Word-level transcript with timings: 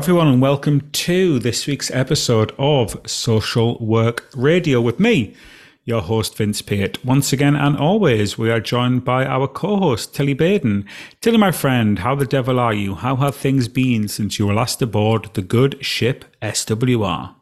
Everyone, 0.00 0.28
and 0.28 0.40
welcome 0.40 0.90
to 0.92 1.38
this 1.38 1.66
week's 1.66 1.90
episode 1.90 2.54
of 2.58 2.98
Social 3.04 3.78
Work 3.80 4.30
Radio 4.34 4.80
with 4.80 4.98
me, 4.98 5.34
your 5.84 6.00
host, 6.00 6.38
Vince 6.38 6.62
Pate. 6.62 7.04
Once 7.04 7.34
again, 7.34 7.54
and 7.54 7.76
always, 7.76 8.38
we 8.38 8.50
are 8.50 8.60
joined 8.60 9.04
by 9.04 9.26
our 9.26 9.46
co 9.46 9.76
host, 9.76 10.14
Tilly 10.14 10.32
Baden. 10.32 10.86
Tilly, 11.20 11.36
my 11.36 11.52
friend, 11.52 11.98
how 11.98 12.14
the 12.14 12.24
devil 12.24 12.58
are 12.58 12.72
you? 12.72 12.94
How 12.94 13.16
have 13.16 13.36
things 13.36 13.68
been 13.68 14.08
since 14.08 14.38
you 14.38 14.46
were 14.46 14.54
last 14.54 14.80
aboard 14.80 15.28
the 15.34 15.42
good 15.42 15.84
ship 15.84 16.24
SWR? 16.40 17.34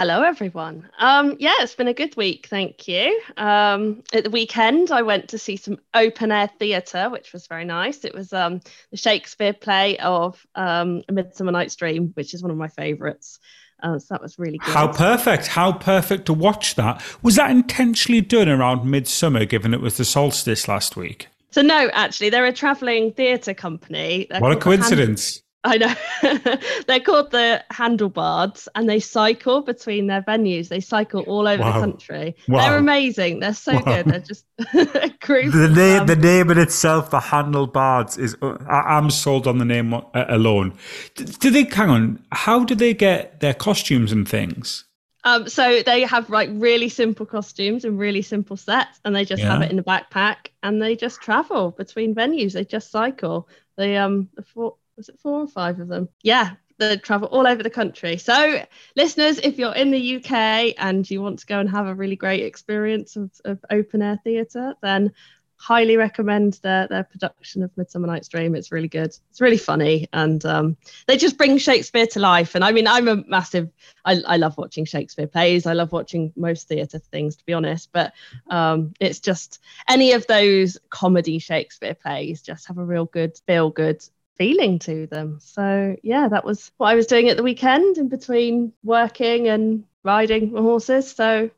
Hello, 0.00 0.22
everyone. 0.22 0.88
Um, 0.98 1.36
yeah, 1.40 1.56
it's 1.58 1.74
been 1.74 1.86
a 1.86 1.92
good 1.92 2.16
week, 2.16 2.46
thank 2.48 2.88
you. 2.88 3.20
Um, 3.36 4.02
at 4.14 4.24
the 4.24 4.30
weekend, 4.30 4.90
I 4.90 5.02
went 5.02 5.28
to 5.28 5.36
see 5.38 5.58
some 5.58 5.76
open 5.92 6.32
air 6.32 6.48
theatre, 6.58 7.10
which 7.10 7.34
was 7.34 7.46
very 7.46 7.66
nice. 7.66 8.02
It 8.06 8.14
was 8.14 8.32
um, 8.32 8.62
the 8.90 8.96
Shakespeare 8.96 9.52
play 9.52 9.98
of 9.98 10.42
um, 10.54 11.02
A 11.06 11.12
Midsummer 11.12 11.52
Night's 11.52 11.76
Dream, 11.76 12.12
which 12.14 12.32
is 12.32 12.42
one 12.42 12.50
of 12.50 12.56
my 12.56 12.68
favourites. 12.68 13.40
Uh, 13.82 13.98
so 13.98 14.14
that 14.14 14.22
was 14.22 14.38
really 14.38 14.56
good. 14.56 14.72
How 14.72 14.90
perfect! 14.90 15.48
How 15.48 15.70
perfect 15.70 16.24
to 16.26 16.32
watch 16.32 16.76
that. 16.76 17.02
Was 17.22 17.36
that 17.36 17.50
intentionally 17.50 18.22
done 18.22 18.48
around 18.48 18.90
midsummer, 18.90 19.44
given 19.44 19.74
it 19.74 19.82
was 19.82 19.98
the 19.98 20.06
solstice 20.06 20.66
last 20.66 20.96
week? 20.96 21.28
So 21.50 21.60
no, 21.60 21.90
actually, 21.92 22.30
they're 22.30 22.46
a 22.46 22.54
travelling 22.54 23.12
theatre 23.12 23.52
company. 23.52 24.28
They're 24.30 24.40
what 24.40 24.52
a 24.52 24.56
coincidence! 24.56 25.42
I 25.62 25.76
know. 25.76 25.94
They're 26.86 27.00
called 27.00 27.32
the 27.32 27.62
HandleBards 27.70 28.66
and 28.74 28.88
they 28.88 28.98
cycle 28.98 29.60
between 29.60 30.06
their 30.06 30.22
venues. 30.22 30.68
They 30.68 30.80
cycle 30.80 31.20
all 31.22 31.46
over 31.46 31.62
wow. 31.62 31.72
the 31.72 31.80
country. 31.80 32.36
Wow. 32.48 32.60
They're 32.60 32.78
amazing. 32.78 33.40
They're 33.40 33.52
so 33.52 33.74
wow. 33.74 33.80
good. 33.80 34.06
They're 34.06 34.20
just 34.20 34.46
a 34.74 35.12
group. 35.20 35.52
The 35.52 35.68
name, 35.68 36.06
the 36.06 36.16
name 36.16 36.50
in 36.50 36.58
itself, 36.58 37.10
the 37.10 37.18
HandleBards, 37.18 38.18
is. 38.18 38.36
Uh, 38.40 38.56
I, 38.66 38.96
am 38.96 39.10
sold 39.10 39.46
on 39.46 39.58
the 39.58 39.66
name 39.66 39.92
uh, 39.92 40.00
alone. 40.14 40.78
Do 41.14 41.50
they, 41.50 41.64
hang 41.64 41.90
on, 41.90 42.24
how 42.32 42.64
do 42.64 42.74
they 42.74 42.94
get 42.94 43.40
their 43.40 43.54
costumes 43.54 44.12
and 44.12 44.26
things? 44.26 44.84
Um, 45.24 45.48
so 45.48 45.82
they 45.82 46.02
have 46.02 46.30
like 46.30 46.48
really 46.52 46.88
simple 46.88 47.26
costumes 47.26 47.84
and 47.84 47.98
really 47.98 48.22
simple 48.22 48.56
sets, 48.56 48.98
and 49.04 49.14
they 49.14 49.26
just 49.26 49.42
yeah. 49.42 49.52
have 49.52 49.62
it 49.62 49.70
in 49.70 49.78
a 49.78 49.82
backpack, 49.82 50.48
and 50.62 50.80
they 50.80 50.96
just 50.96 51.20
travel 51.20 51.72
between 51.72 52.14
venues. 52.14 52.54
They 52.54 52.64
just 52.64 52.90
cycle. 52.90 53.46
They 53.76 53.96
um, 53.98 54.30
the 54.34 54.42
four, 54.42 54.76
was 55.00 55.08
it 55.08 55.18
four 55.18 55.40
or 55.40 55.48
five 55.48 55.80
of 55.80 55.88
them? 55.88 56.10
Yeah, 56.22 56.56
they 56.76 56.98
travel 56.98 57.28
all 57.28 57.46
over 57.46 57.62
the 57.62 57.70
country. 57.70 58.18
So, 58.18 58.62
listeners, 58.96 59.38
if 59.38 59.58
you're 59.58 59.74
in 59.74 59.90
the 59.90 60.16
UK 60.16 60.74
and 60.76 61.10
you 61.10 61.22
want 61.22 61.38
to 61.38 61.46
go 61.46 61.58
and 61.58 61.70
have 61.70 61.86
a 61.86 61.94
really 61.94 62.16
great 62.16 62.44
experience 62.44 63.16
of, 63.16 63.30
of 63.46 63.64
open 63.70 64.02
air 64.02 64.20
theatre, 64.22 64.74
then 64.82 65.12
highly 65.56 65.96
recommend 65.96 66.54
their 66.62 66.86
their 66.88 67.04
production 67.04 67.62
of 67.62 67.74
Midsummer 67.78 68.08
Night's 68.08 68.28
Dream. 68.28 68.54
It's 68.54 68.72
really 68.72 68.88
good. 68.88 69.16
It's 69.30 69.40
really 69.40 69.56
funny, 69.56 70.06
and 70.12 70.44
um, 70.44 70.76
they 71.06 71.16
just 71.16 71.38
bring 71.38 71.56
Shakespeare 71.56 72.06
to 72.08 72.20
life. 72.20 72.54
And 72.54 72.62
I 72.62 72.72
mean, 72.72 72.86
I'm 72.86 73.08
a 73.08 73.24
massive. 73.26 73.70
I, 74.04 74.20
I 74.26 74.36
love 74.36 74.58
watching 74.58 74.84
Shakespeare 74.84 75.26
plays. 75.26 75.64
I 75.64 75.72
love 75.72 75.92
watching 75.92 76.30
most 76.36 76.68
theatre 76.68 76.98
things, 76.98 77.36
to 77.36 77.46
be 77.46 77.54
honest. 77.54 77.88
But 77.90 78.12
um, 78.50 78.92
it's 79.00 79.20
just 79.20 79.60
any 79.88 80.12
of 80.12 80.26
those 80.26 80.76
comedy 80.90 81.38
Shakespeare 81.38 81.94
plays 81.94 82.42
just 82.42 82.66
have 82.68 82.76
a 82.76 82.84
real 82.84 83.06
good 83.06 83.38
feel 83.46 83.70
good 83.70 84.04
feeling 84.40 84.78
to 84.78 85.06
them. 85.08 85.38
So 85.42 85.96
yeah, 86.02 86.26
that 86.28 86.46
was 86.46 86.72
what 86.78 86.86
I 86.86 86.94
was 86.94 87.06
doing 87.06 87.28
at 87.28 87.36
the 87.36 87.42
weekend 87.42 87.98
in 87.98 88.08
between 88.08 88.72
working 88.82 89.48
and 89.48 89.84
riding 90.02 90.48
horses. 90.56 91.12
So 91.12 91.50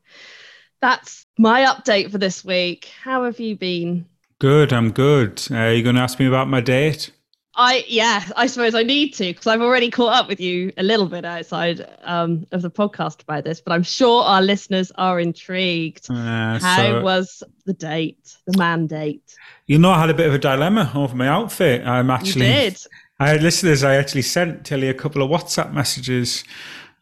that's 0.81 1.25
my 1.37 1.61
update 1.61 2.11
for 2.11 2.17
this 2.17 2.43
week. 2.43 2.91
How 3.01 3.23
have 3.23 3.39
you 3.39 3.55
been? 3.55 4.05
Good, 4.37 4.73
I'm 4.73 4.91
good. 4.91 5.41
Uh, 5.49 5.55
are 5.55 5.73
you 5.73 5.81
going 5.81 5.95
to 5.95 6.01
ask 6.01 6.19
me 6.19 6.25
about 6.25 6.49
my 6.49 6.59
date? 6.59 7.11
I 7.55 7.83
yeah, 7.87 8.23
I 8.35 8.47
suppose 8.47 8.73
I 8.73 8.81
need 8.81 9.13
to 9.15 9.25
because 9.25 9.45
I've 9.45 9.61
already 9.61 9.91
caught 9.91 10.13
up 10.13 10.27
with 10.27 10.39
you 10.39 10.73
a 10.77 10.83
little 10.83 11.05
bit 11.05 11.23
outside 11.23 11.87
um, 12.03 12.47
of 12.51 12.63
the 12.63 12.71
podcast 12.71 13.21
about 13.21 13.43
this, 13.43 13.61
but 13.61 13.73
I'm 13.73 13.83
sure 13.83 14.23
our 14.23 14.41
listeners 14.41 14.91
are 14.95 15.19
intrigued. 15.19 16.09
Uh, 16.09 16.59
How 16.59 16.77
so, 16.77 17.01
was 17.03 17.43
the 17.65 17.73
date, 17.73 18.35
the 18.47 18.57
mandate? 18.57 19.35
You 19.67 19.77
know, 19.77 19.91
I 19.91 19.99
had 19.99 20.09
a 20.09 20.15
bit 20.15 20.27
of 20.27 20.33
a 20.33 20.39
dilemma 20.39 20.91
over 20.95 21.15
my 21.15 21.27
outfit. 21.27 21.85
I'm 21.85 22.09
actually. 22.09 22.47
You 22.47 22.53
did. 22.53 22.79
I 23.19 23.29
had 23.29 23.43
listeners. 23.43 23.83
I 23.83 23.95
actually 23.95 24.23
sent 24.23 24.65
Tilly 24.65 24.89
a 24.89 24.93
couple 24.93 25.21
of 25.21 25.29
WhatsApp 25.29 25.71
messages 25.73 26.43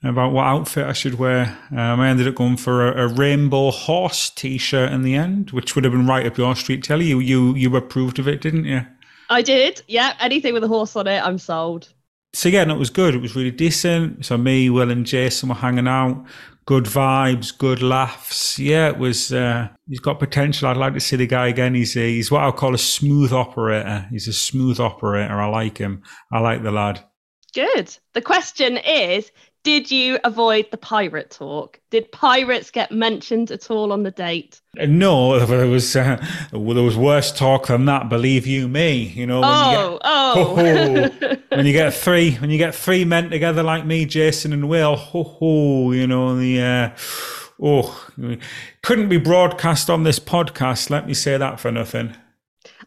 about 0.04 0.34
what 0.34 0.46
outfit 0.46 0.86
I 0.86 0.94
should 0.94 1.16
wear. 1.16 1.58
Um, 1.72 2.00
I 2.02 2.10
ended 2.10 2.28
up 2.28 2.36
going 2.36 2.58
for 2.58 2.92
a, 2.92 3.06
a, 3.06 3.08
rainbow 3.08 3.72
horse 3.72 4.30
T-shirt 4.32 4.92
in 4.92 5.04
the 5.04 5.16
end, 5.16 5.52
which 5.52 5.76
would 5.76 5.84
have 5.84 5.94
been 5.94 6.08
right 6.08 6.26
up 6.26 6.38
your 6.38 6.56
street. 6.56 6.84
Tilly, 6.84 7.06
you 7.06 7.20
you 7.20 7.56
you 7.56 7.74
approved 7.76 8.20
of 8.20 8.28
it, 8.28 8.42
didn't 8.42 8.66
you? 8.66 8.86
I 9.32 9.42
did. 9.42 9.82
Yeah, 9.88 10.14
anything 10.20 10.54
with 10.54 10.64
a 10.64 10.68
horse 10.68 10.96
on 10.98 11.08
it, 11.08 11.24
I'm 11.24 11.38
sold. 11.38 11.94
So 12.34 12.50
yeah, 12.50 12.66
no, 12.66 12.76
it 12.76 12.80
was 12.80 12.90
good. 12.90 13.16
It 13.16 13.22
was 13.22 13.36
really 13.36 13.52
decent. 13.52 14.26
So 14.26 14.38
me, 14.38 14.70
Will, 14.70 14.92
and 14.92 15.06
Jason 15.06 15.50
were 15.50 15.56
hanging 15.56 15.88
out. 15.88 16.26
Good 16.66 16.84
vibes, 16.84 17.58
good 17.58 17.82
laughs. 17.82 18.60
Yeah, 18.60 18.90
it 18.90 18.98
was. 18.98 19.34
Uh, 19.34 19.70
he's 19.88 20.02
got 20.02 20.20
potential. 20.20 20.68
I'd 20.68 20.78
like 20.78 20.94
to 20.94 21.00
see 21.00 21.16
the 21.16 21.28
guy 21.28 21.48
again. 21.48 21.74
He's 21.74 21.96
a, 21.96 22.08
he's 22.08 22.30
what 22.30 22.44
I 22.44 22.52
call 22.52 22.76
a 22.76 22.78
smooth 22.78 23.32
operator. 23.32 24.06
He's 24.12 24.28
a 24.28 24.34
smooth 24.34 24.80
operator. 24.80 25.42
I 25.42 25.48
like 25.48 25.78
him. 25.78 26.04
I 26.32 26.40
like 26.40 26.62
the 26.62 26.72
lad. 26.72 27.04
Good. 27.54 27.98
The 28.14 28.22
question 28.22 28.78
is 28.78 29.32
did 29.64 29.92
you 29.92 30.18
avoid 30.24 30.68
the 30.72 30.78
pirate 30.78 31.30
talk? 31.30 31.80
Did 31.92 32.12
pirates 32.12 32.72
get 32.72 32.92
mentioned 32.92 33.52
at 33.52 33.70
all 33.70 33.92
on 33.92 34.04
the 34.04 34.12
date? 34.12 34.60
Uh, 34.80 34.86
no, 34.88 35.40
there 35.46 35.68
was 35.68 35.96
uh, 35.96 36.24
well, 36.52 36.76
there 36.76 36.84
was 36.84 36.98
worse 36.98 37.32
talk 37.32 37.68
than 37.68 37.86
that. 37.86 38.10
Believe 38.10 38.48
you 38.48 38.68
me. 38.68 38.98
You 38.98 39.28
know. 39.28 39.42
When 39.42 39.50
oh, 39.52 39.72
you 39.72 39.78
get, 39.78 40.02
oh. 40.04 41.30
oh. 41.30 41.38
when 41.56 41.66
you 41.66 41.74
get 41.74 41.94
three, 41.94 42.36
when 42.36 42.50
you 42.50 42.58
get 42.58 42.74
three 42.74 43.06
men 43.06 43.30
together 43.30 43.62
like 43.62 43.86
me, 43.86 44.06
Jason 44.06 44.54
and 44.54 44.68
Will. 44.68 44.96
Ho, 44.96 45.24
ho, 45.24 45.92
you 45.92 46.08
know 46.08 46.36
the. 46.36 46.62
Uh, 46.62 46.90
oh, 47.62 48.08
couldn't 48.82 49.10
be 49.10 49.18
broadcast 49.18 49.90
on 49.90 50.04
this 50.04 50.20
podcast. 50.20 50.90
Let 50.90 51.06
me 51.06 51.14
say 51.14 51.38
that 51.38 51.60
for 51.60 51.72
nothing. 51.72 52.16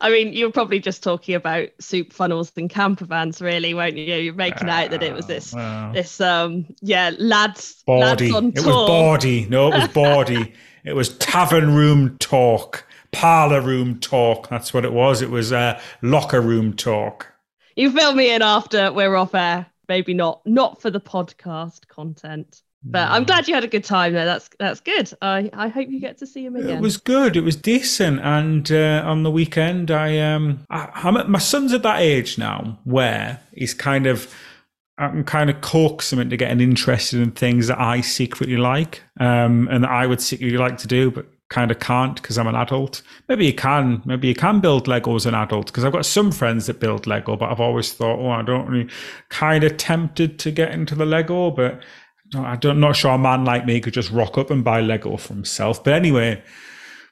I 0.00 0.10
mean, 0.10 0.32
you 0.32 0.46
were 0.46 0.52
probably 0.52 0.80
just 0.80 1.02
talking 1.02 1.34
about 1.34 1.68
soup 1.80 2.12
funnels 2.12 2.52
and 2.56 2.70
camper 2.70 3.04
vans, 3.04 3.40
really, 3.40 3.74
weren't 3.74 3.96
you? 3.96 4.14
You're 4.14 4.34
making 4.34 4.68
out 4.68 4.90
that 4.90 5.02
it 5.02 5.14
was 5.14 5.26
this, 5.26 5.52
well, 5.52 5.92
this, 5.92 6.20
um, 6.20 6.66
yeah, 6.80 7.10
lads, 7.18 7.82
bawdy. 7.86 8.30
lads 8.30 8.34
on 8.34 8.52
tour. 8.52 8.64
It 8.64 8.66
was 8.66 8.88
bawdy. 8.88 9.46
No, 9.46 9.72
it 9.72 9.78
was 9.78 9.88
bawdy. 9.88 10.52
it 10.84 10.94
was 10.94 11.16
tavern 11.18 11.74
room 11.74 12.18
talk, 12.18 12.86
parlor 13.12 13.60
room 13.60 13.98
talk. 14.00 14.48
That's 14.48 14.72
what 14.72 14.84
it 14.84 14.92
was. 14.92 15.22
It 15.22 15.30
was 15.30 15.52
uh, 15.52 15.80
locker 16.02 16.40
room 16.40 16.74
talk. 16.74 17.32
You 17.76 17.90
fill 17.90 18.14
me 18.14 18.32
in 18.32 18.42
after 18.42 18.92
we're 18.92 19.16
off 19.16 19.34
air. 19.34 19.66
Maybe 19.88 20.14
not, 20.14 20.40
not 20.46 20.80
for 20.80 20.90
the 20.90 21.00
podcast 21.00 21.88
content. 21.88 22.62
But 22.84 23.08
I'm 23.10 23.24
glad 23.24 23.48
you 23.48 23.54
had 23.54 23.64
a 23.64 23.68
good 23.68 23.84
time 23.84 24.12
there. 24.12 24.26
That's 24.26 24.50
that's 24.58 24.80
good. 24.80 25.10
I, 25.22 25.50
I 25.54 25.68
hope 25.68 25.88
you 25.88 26.00
get 26.00 26.18
to 26.18 26.26
see 26.26 26.44
him 26.44 26.56
again. 26.56 26.78
It 26.78 26.80
was 26.80 26.98
good. 26.98 27.34
It 27.36 27.40
was 27.40 27.56
decent. 27.56 28.20
And 28.20 28.70
uh, 28.70 29.02
on 29.06 29.22
the 29.22 29.30
weekend, 29.30 29.90
I 29.90 30.18
um, 30.18 30.64
I, 30.68 30.90
I'm 30.94 31.30
my 31.30 31.38
son's 31.38 31.72
at 31.72 31.82
that 31.82 32.00
age 32.00 32.36
now 32.36 32.78
where 32.84 33.40
he's 33.54 33.72
kind 33.72 34.06
of 34.06 34.32
I 34.98 35.08
can 35.08 35.24
kind 35.24 35.50
of 35.50 35.60
coax 35.60 36.12
him 36.12 36.20
into 36.20 36.36
getting 36.36 36.60
interested 36.60 37.20
in 37.20 37.32
things 37.32 37.68
that 37.68 37.80
I 37.80 38.00
secretly 38.02 38.56
like, 38.56 39.02
um, 39.18 39.66
and 39.70 39.82
that 39.82 39.90
I 39.90 40.06
would 40.06 40.20
secretly 40.20 40.58
like 40.58 40.78
to 40.78 40.86
do, 40.86 41.10
but 41.10 41.26
kind 41.48 41.70
of 41.70 41.78
can't 41.78 42.20
because 42.20 42.38
I'm 42.38 42.46
an 42.46 42.54
adult. 42.54 43.02
Maybe 43.28 43.46
you 43.46 43.54
can. 43.54 44.02
Maybe 44.04 44.28
you 44.28 44.34
can 44.34 44.60
build 44.60 44.88
Lego 44.88 45.14
as 45.14 45.26
an 45.26 45.34
adult 45.34 45.66
because 45.66 45.84
I've 45.84 45.92
got 45.92 46.06
some 46.06 46.32
friends 46.32 46.66
that 46.66 46.80
build 46.80 47.06
Lego, 47.06 47.36
but 47.36 47.50
I've 47.50 47.60
always 47.60 47.92
thought, 47.92 48.18
oh, 48.18 48.30
I 48.30 48.42
don't 48.42 48.68
really 48.68 48.90
kind 49.30 49.64
of 49.64 49.76
tempted 49.76 50.38
to 50.40 50.50
get 50.50 50.72
into 50.72 50.94
the 50.94 51.06
Lego, 51.06 51.50
but 51.50 51.82
I 52.34 52.58
am 52.62 52.80
not 52.80 52.96
sure 52.96 53.12
a 53.12 53.18
man 53.18 53.44
like 53.44 53.66
me 53.66 53.80
could 53.80 53.94
just 53.94 54.10
rock 54.10 54.38
up 54.38 54.50
and 54.50 54.64
buy 54.64 54.80
Lego 54.80 55.16
for 55.16 55.34
himself. 55.34 55.82
But 55.84 55.94
anyway, 55.94 56.42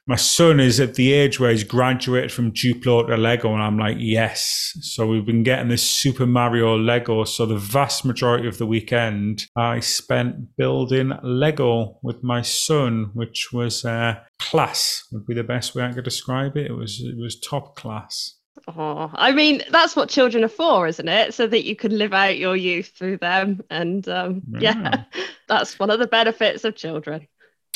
my 0.05 0.15
son 0.17 0.59
is 0.59 0.81
at 0.81 0.95
the 0.95 1.13
age 1.13 1.39
where 1.39 1.51
he's 1.51 1.63
graduated 1.63 2.31
from 2.31 2.51
Duplo 2.51 3.07
to 3.07 3.15
Lego, 3.15 3.53
and 3.53 3.63
I'm 3.63 3.77
like, 3.77 3.95
yes. 3.99 4.73
So 4.81 5.07
we've 5.07 5.25
been 5.25 5.43
getting 5.43 5.69
this 5.69 5.81
Super 5.81 6.25
Mario 6.25 6.77
Lego. 6.77 7.23
So 7.23 7.45
the 7.45 7.57
vast 7.57 8.03
majority 8.03 8.47
of 8.47 8.57
the 8.57 8.65
weekend, 8.65 9.45
I 9.55 9.79
spent 9.79 10.57
building 10.57 11.13
Lego 11.23 11.99
with 12.03 12.21
my 12.21 12.41
son, 12.41 13.11
which 13.13 13.53
was 13.53 13.85
uh, 13.85 14.15
class. 14.39 15.07
Would 15.13 15.25
be 15.25 15.33
the 15.33 15.43
best 15.43 15.73
way 15.73 15.83
I 15.83 15.93
could 15.93 16.03
describe 16.03 16.57
it. 16.57 16.67
It 16.67 16.73
was 16.73 16.99
it 16.99 17.17
was 17.17 17.39
top 17.39 17.77
class. 17.77 18.35
Oh, 18.67 19.11
I 19.13 19.31
mean, 19.31 19.63
that's 19.71 19.95
what 19.95 20.09
children 20.09 20.43
are 20.43 20.49
for, 20.49 20.87
isn't 20.87 21.07
it? 21.07 21.33
So 21.33 21.47
that 21.47 21.65
you 21.65 21.75
can 21.75 21.97
live 21.97 22.13
out 22.13 22.37
your 22.37 22.55
youth 22.55 22.91
through 22.95 23.17
them. 23.17 23.61
And 23.69 24.07
um, 24.07 24.41
yeah. 24.59 24.79
yeah, 24.81 25.23
that's 25.47 25.79
one 25.79 25.89
of 25.89 25.99
the 25.99 26.07
benefits 26.07 26.63
of 26.63 26.75
children. 26.75 27.27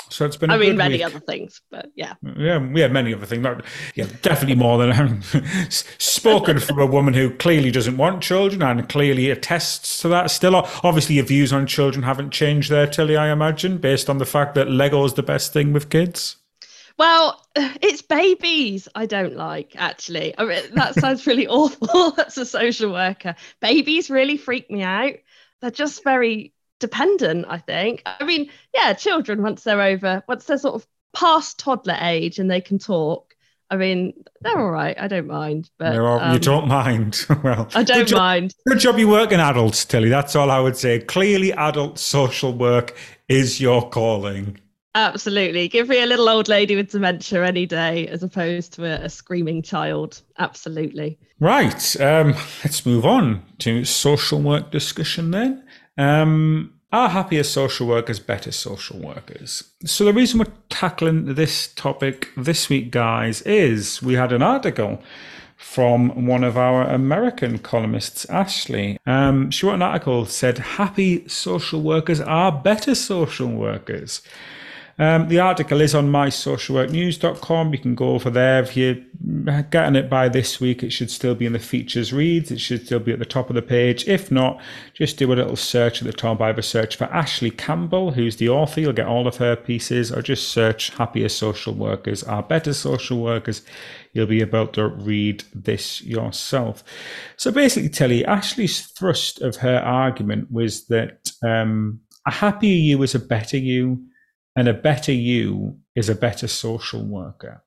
So 0.09 0.25
it's 0.25 0.37
been. 0.37 0.49
I 0.49 0.57
mean, 0.57 0.77
many 0.77 0.95
week. 0.95 1.05
other 1.05 1.19
things, 1.19 1.61
but 1.69 1.91
yeah. 1.95 2.13
Yeah, 2.37 2.65
yeah, 2.73 2.87
many 2.87 3.13
other 3.13 3.25
things. 3.25 3.41
Not, 3.41 3.65
yeah, 3.95 4.07
definitely 4.21 4.55
more 4.55 4.77
than 4.77 4.91
having 4.91 5.21
spoken 5.69 6.59
from 6.59 6.79
a 6.79 6.85
woman 6.85 7.13
who 7.13 7.31
clearly 7.31 7.71
doesn't 7.71 7.97
want 7.97 8.23
children 8.23 8.61
and 8.61 8.87
clearly 8.87 9.29
attests 9.29 10.01
to 10.01 10.07
that. 10.09 10.31
Still, 10.31 10.55
obviously, 10.55 11.15
your 11.15 11.25
views 11.25 11.51
on 11.51 11.67
children 11.67 12.03
haven't 12.03 12.31
changed 12.31 12.71
there, 12.71 12.87
Tilly. 12.87 13.17
I 13.17 13.31
imagine, 13.31 13.79
based 13.79 14.09
on 14.09 14.17
the 14.17 14.25
fact 14.25 14.55
that 14.55 14.69
Lego 14.69 15.03
is 15.03 15.15
the 15.15 15.23
best 15.23 15.51
thing 15.51 15.73
with 15.73 15.89
kids. 15.89 16.36
Well, 16.97 17.45
it's 17.55 18.01
babies 18.01 18.87
I 18.95 19.05
don't 19.05 19.35
like, 19.35 19.75
actually. 19.75 20.37
I 20.37 20.45
mean, 20.45 20.63
that 20.73 20.95
sounds 20.95 21.25
really 21.27 21.47
awful 21.47 22.11
That's 22.17 22.37
a 22.37 22.45
social 22.45 22.91
worker. 22.91 23.35
Babies 23.61 24.09
really 24.09 24.37
freak 24.37 24.69
me 24.69 24.83
out. 24.83 25.13
They're 25.61 25.71
just 25.71 26.03
very 26.03 26.53
dependent, 26.79 27.45
I 27.49 27.57
think. 27.57 28.03
I 28.05 28.23
mean, 28.23 28.49
yeah, 28.73 28.93
children, 28.93 29.41
once 29.41 29.63
they're 29.63 29.81
over, 29.81 30.23
once 30.27 30.45
they're 30.45 30.57
sort 30.57 30.75
of 30.75 30.87
past 31.13 31.57
toddler 31.57 31.97
age 31.99 32.37
and 32.37 32.49
they 32.49 32.61
can 32.61 32.77
talk, 32.77 33.33
I 33.69 33.75
mean, 33.75 34.13
they're 34.41 34.57
all 34.57 34.69
right. 34.71 34.95
I 34.97 35.07
don't 35.07 35.27
mind. 35.27 35.69
But 35.77 35.97
all, 35.97 36.19
um, 36.19 36.33
you 36.33 36.39
don't 36.39 36.67
mind. 36.67 37.25
well, 37.43 37.67
I 37.73 37.83
don't 37.83 38.07
good 38.07 38.15
mind. 38.15 38.55
good 38.67 38.79
job 38.79 38.97
you 38.97 39.09
work 39.09 39.31
in 39.31 39.39
adults, 39.39 39.83
Tilly. 39.83 40.09
That's 40.09 40.35
all 40.35 40.49
I 40.49 40.59
would 40.59 40.77
say. 40.77 40.99
Clearly, 40.99 41.51
adult 41.51 41.99
social 41.99 42.53
work 42.53 42.95
is 43.27 43.59
your 43.59 43.89
calling. 43.89 44.59
Absolutely. 44.97 45.67
Give 45.67 45.87
me 45.89 46.01
a 46.01 46.07
little 46.07 46.27
old 46.27 46.47
lady 46.47 46.75
with 46.75 46.89
dementia 46.89 47.45
any 47.45 47.67
day 47.67 48.07
as 48.07 48.23
opposed 48.23 48.73
to 48.73 48.85
a, 48.85 49.05
a 49.05 49.09
screaming 49.09 49.61
child. 49.61 50.23
Absolutely. 50.39 51.19
Right. 51.39 52.01
Um, 52.01 52.33
let's 52.63 52.83
move 52.83 53.05
on 53.05 53.43
to 53.59 53.85
social 53.85 54.41
work 54.41 54.71
discussion 54.71 55.29
then. 55.29 55.63
Um, 55.99 56.73
are 56.91 57.09
happier 57.09 57.43
social 57.43 57.85
workers 57.85 58.19
better 58.19 58.51
social 58.51 58.97
workers? 58.97 59.65
So, 59.85 60.03
the 60.03 60.13
reason 60.13 60.39
we're 60.39 60.51
tackling 60.69 61.35
this 61.35 61.67
topic 61.67 62.29
this 62.35 62.67
week, 62.67 62.89
guys, 62.89 63.43
is 63.43 64.01
we 64.01 64.15
had 64.15 64.31
an 64.31 64.41
article 64.41 65.03
from 65.57 66.25
one 66.25 66.43
of 66.43 66.57
our 66.57 66.87
American 66.87 67.59
columnists, 67.59 68.25
Ashley. 68.31 68.97
Um, 69.05 69.51
she 69.51 69.67
wrote 69.67 69.75
an 69.75 69.81
article 69.83 70.25
said, 70.25 70.57
Happy 70.57 71.27
social 71.27 71.83
workers 71.83 72.19
are 72.19 72.51
better 72.51 72.95
social 72.95 73.49
workers. 73.49 74.23
Um, 74.99 75.27
the 75.27 75.39
article 75.39 75.79
is 75.81 75.93
on 75.93 76.11
mysocialworknews.com. 76.11 77.71
You 77.71 77.79
can 77.79 77.93
go 77.93 78.15
over 78.15 78.31
there. 78.31 78.63
If 78.63 78.75
you're 78.75 78.95
getting 79.69 79.95
it 79.95 80.09
by 80.09 80.27
this 80.27 80.59
week, 80.59 80.81
it 80.81 80.89
should 80.89 81.11
still 81.11 81.35
be 81.35 81.45
in 81.45 81.53
the 81.53 81.59
features 81.59 82.11
reads. 82.11 82.49
It 82.49 82.59
should 82.59 82.85
still 82.85 82.99
be 82.99 83.11
at 83.11 83.19
the 83.19 83.25
top 83.25 83.49
of 83.49 83.55
the 83.55 83.61
page. 83.61 84.07
If 84.07 84.31
not, 84.31 84.59
just 84.95 85.17
do 85.17 85.31
a 85.31 85.35
little 85.35 85.55
search 85.55 86.01
at 86.01 86.07
the 86.07 86.13
top. 86.13 86.41
Either 86.41 86.63
search 86.63 86.95
for 86.95 87.05
Ashley 87.05 87.51
Campbell, 87.51 88.11
who's 88.11 88.37
the 88.37 88.49
author. 88.49 88.81
You'll 88.81 88.93
get 88.93 89.05
all 89.05 89.27
of 89.27 89.37
her 89.37 89.55
pieces, 89.55 90.11
or 90.11 90.23
just 90.23 90.49
search 90.49 90.89
Happier 90.89 91.29
Social 91.29 91.75
Workers 91.75 92.23
are 92.23 92.41
Better 92.41 92.73
Social 92.73 93.19
Workers. 93.19 93.61
You'll 94.13 94.25
be 94.25 94.41
able 94.41 94.67
to 94.67 94.87
read 94.87 95.43
this 95.53 96.01
yourself. 96.01 96.83
So 97.35 97.51
basically, 97.51 97.89
Tilly, 97.89 98.25
Ashley's 98.25 98.87
thrust 98.87 99.41
of 99.41 99.57
her 99.57 99.77
argument 99.77 100.51
was 100.51 100.87
that 100.87 101.31
um, 101.43 101.99
a 102.25 102.31
happier 102.31 102.73
you 102.73 103.03
is 103.03 103.13
a 103.13 103.19
better 103.19 103.57
you 103.57 104.03
and 104.57 104.67
a 104.67 104.73
better 104.73 105.13
you 105.13 105.77
is 105.95 106.09
a 106.09 106.15
better 106.15 106.47
social 106.47 107.05
worker. 107.05 107.63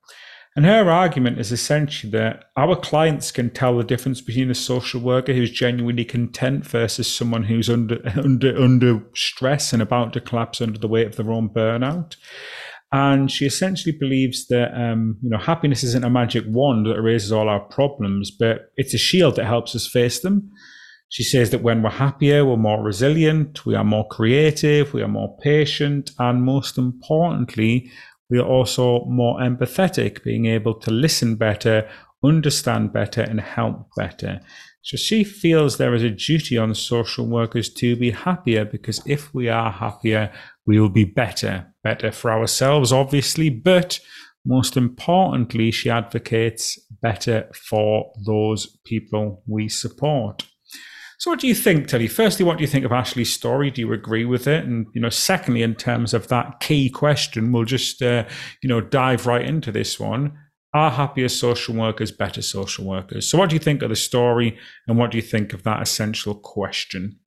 And 0.57 0.65
her 0.65 0.91
argument 0.91 1.39
is 1.39 1.53
essentially 1.53 2.11
that 2.11 2.43
our 2.57 2.75
clients 2.75 3.31
can 3.31 3.49
tell 3.49 3.77
the 3.77 3.85
difference 3.85 4.19
between 4.19 4.51
a 4.51 4.55
social 4.55 4.99
worker 4.99 5.31
who's 5.31 5.49
genuinely 5.49 6.03
content 6.03 6.67
versus 6.67 7.11
someone 7.11 7.43
who's 7.43 7.69
under 7.69 8.01
under 8.17 8.61
under 8.61 9.01
stress 9.15 9.71
and 9.71 9.81
about 9.81 10.11
to 10.13 10.21
collapse 10.21 10.59
under 10.59 10.77
the 10.77 10.89
weight 10.89 11.07
of 11.07 11.15
their 11.15 11.31
own 11.31 11.47
burnout. 11.49 12.17
And 12.93 13.31
she 13.31 13.45
essentially 13.45 13.95
believes 13.97 14.47
that 14.47 14.73
um, 14.77 15.17
you 15.23 15.29
know 15.29 15.37
happiness 15.37 15.83
isn't 15.85 16.03
a 16.03 16.09
magic 16.09 16.43
wand 16.47 16.85
that 16.85 16.97
erases 16.97 17.31
all 17.31 17.47
our 17.47 17.61
problems, 17.61 18.29
but 18.29 18.73
it's 18.75 18.93
a 18.93 18.97
shield 18.97 19.37
that 19.37 19.45
helps 19.45 19.73
us 19.73 19.87
face 19.87 20.19
them. 20.19 20.51
She 21.11 21.23
says 21.23 21.49
that 21.49 21.61
when 21.61 21.81
we're 21.81 21.89
happier, 21.89 22.45
we're 22.45 22.55
more 22.55 22.81
resilient, 22.81 23.65
we 23.65 23.75
are 23.75 23.83
more 23.83 24.07
creative, 24.07 24.93
we 24.93 25.01
are 25.01 25.09
more 25.09 25.37
patient, 25.39 26.11
and 26.17 26.41
most 26.41 26.77
importantly, 26.77 27.91
we 28.29 28.39
are 28.39 28.47
also 28.47 29.03
more 29.07 29.37
empathetic, 29.39 30.23
being 30.23 30.45
able 30.45 30.73
to 30.75 30.89
listen 30.89 31.35
better, 31.35 31.89
understand 32.23 32.93
better, 32.93 33.23
and 33.23 33.41
help 33.41 33.89
better. 33.97 34.39
So 34.83 34.95
she 34.95 35.25
feels 35.25 35.77
there 35.77 35.93
is 35.93 36.03
a 36.03 36.11
duty 36.11 36.57
on 36.57 36.73
social 36.75 37.27
workers 37.27 37.73
to 37.73 37.97
be 37.97 38.11
happier 38.11 38.63
because 38.63 39.01
if 39.05 39.33
we 39.33 39.49
are 39.49 39.69
happier, 39.69 40.31
we 40.65 40.79
will 40.79 40.87
be 40.89 41.03
better. 41.03 41.73
Better 41.83 42.13
for 42.13 42.31
ourselves, 42.31 42.93
obviously, 42.93 43.49
but 43.49 43.99
most 44.45 44.77
importantly, 44.77 45.71
she 45.71 45.89
advocates 45.89 46.79
better 47.01 47.49
for 47.53 48.13
those 48.25 48.77
people 48.85 49.43
we 49.45 49.67
support. 49.67 50.45
So, 51.21 51.29
what 51.29 51.39
do 51.39 51.45
you 51.45 51.53
think, 51.53 51.87
Teddy? 51.87 52.07
Firstly, 52.07 52.43
what 52.43 52.57
do 52.57 52.63
you 52.63 52.67
think 52.67 52.83
of 52.83 52.91
Ashley's 52.91 53.31
story? 53.31 53.69
Do 53.69 53.79
you 53.79 53.93
agree 53.93 54.25
with 54.25 54.47
it? 54.47 54.65
And 54.65 54.87
you 54.95 54.99
know, 54.99 55.09
secondly, 55.09 55.61
in 55.61 55.75
terms 55.75 56.15
of 56.15 56.29
that 56.29 56.59
key 56.61 56.89
question, 56.89 57.51
we'll 57.51 57.65
just 57.65 58.01
uh, 58.01 58.25
you 58.63 58.67
know 58.67 58.81
dive 58.81 59.27
right 59.27 59.45
into 59.45 59.71
this 59.71 59.99
one. 59.99 60.35
Are 60.73 60.89
happier 60.89 61.29
social 61.29 61.75
workers 61.75 62.11
better 62.11 62.41
social 62.41 62.85
workers? 62.85 63.29
So, 63.29 63.37
what 63.37 63.51
do 63.51 63.55
you 63.55 63.59
think 63.59 63.83
of 63.83 63.89
the 63.89 63.95
story, 63.95 64.57
and 64.87 64.97
what 64.97 65.11
do 65.11 65.17
you 65.17 65.21
think 65.21 65.53
of 65.53 65.61
that 65.61 65.83
essential 65.83 66.33
question? 66.33 67.19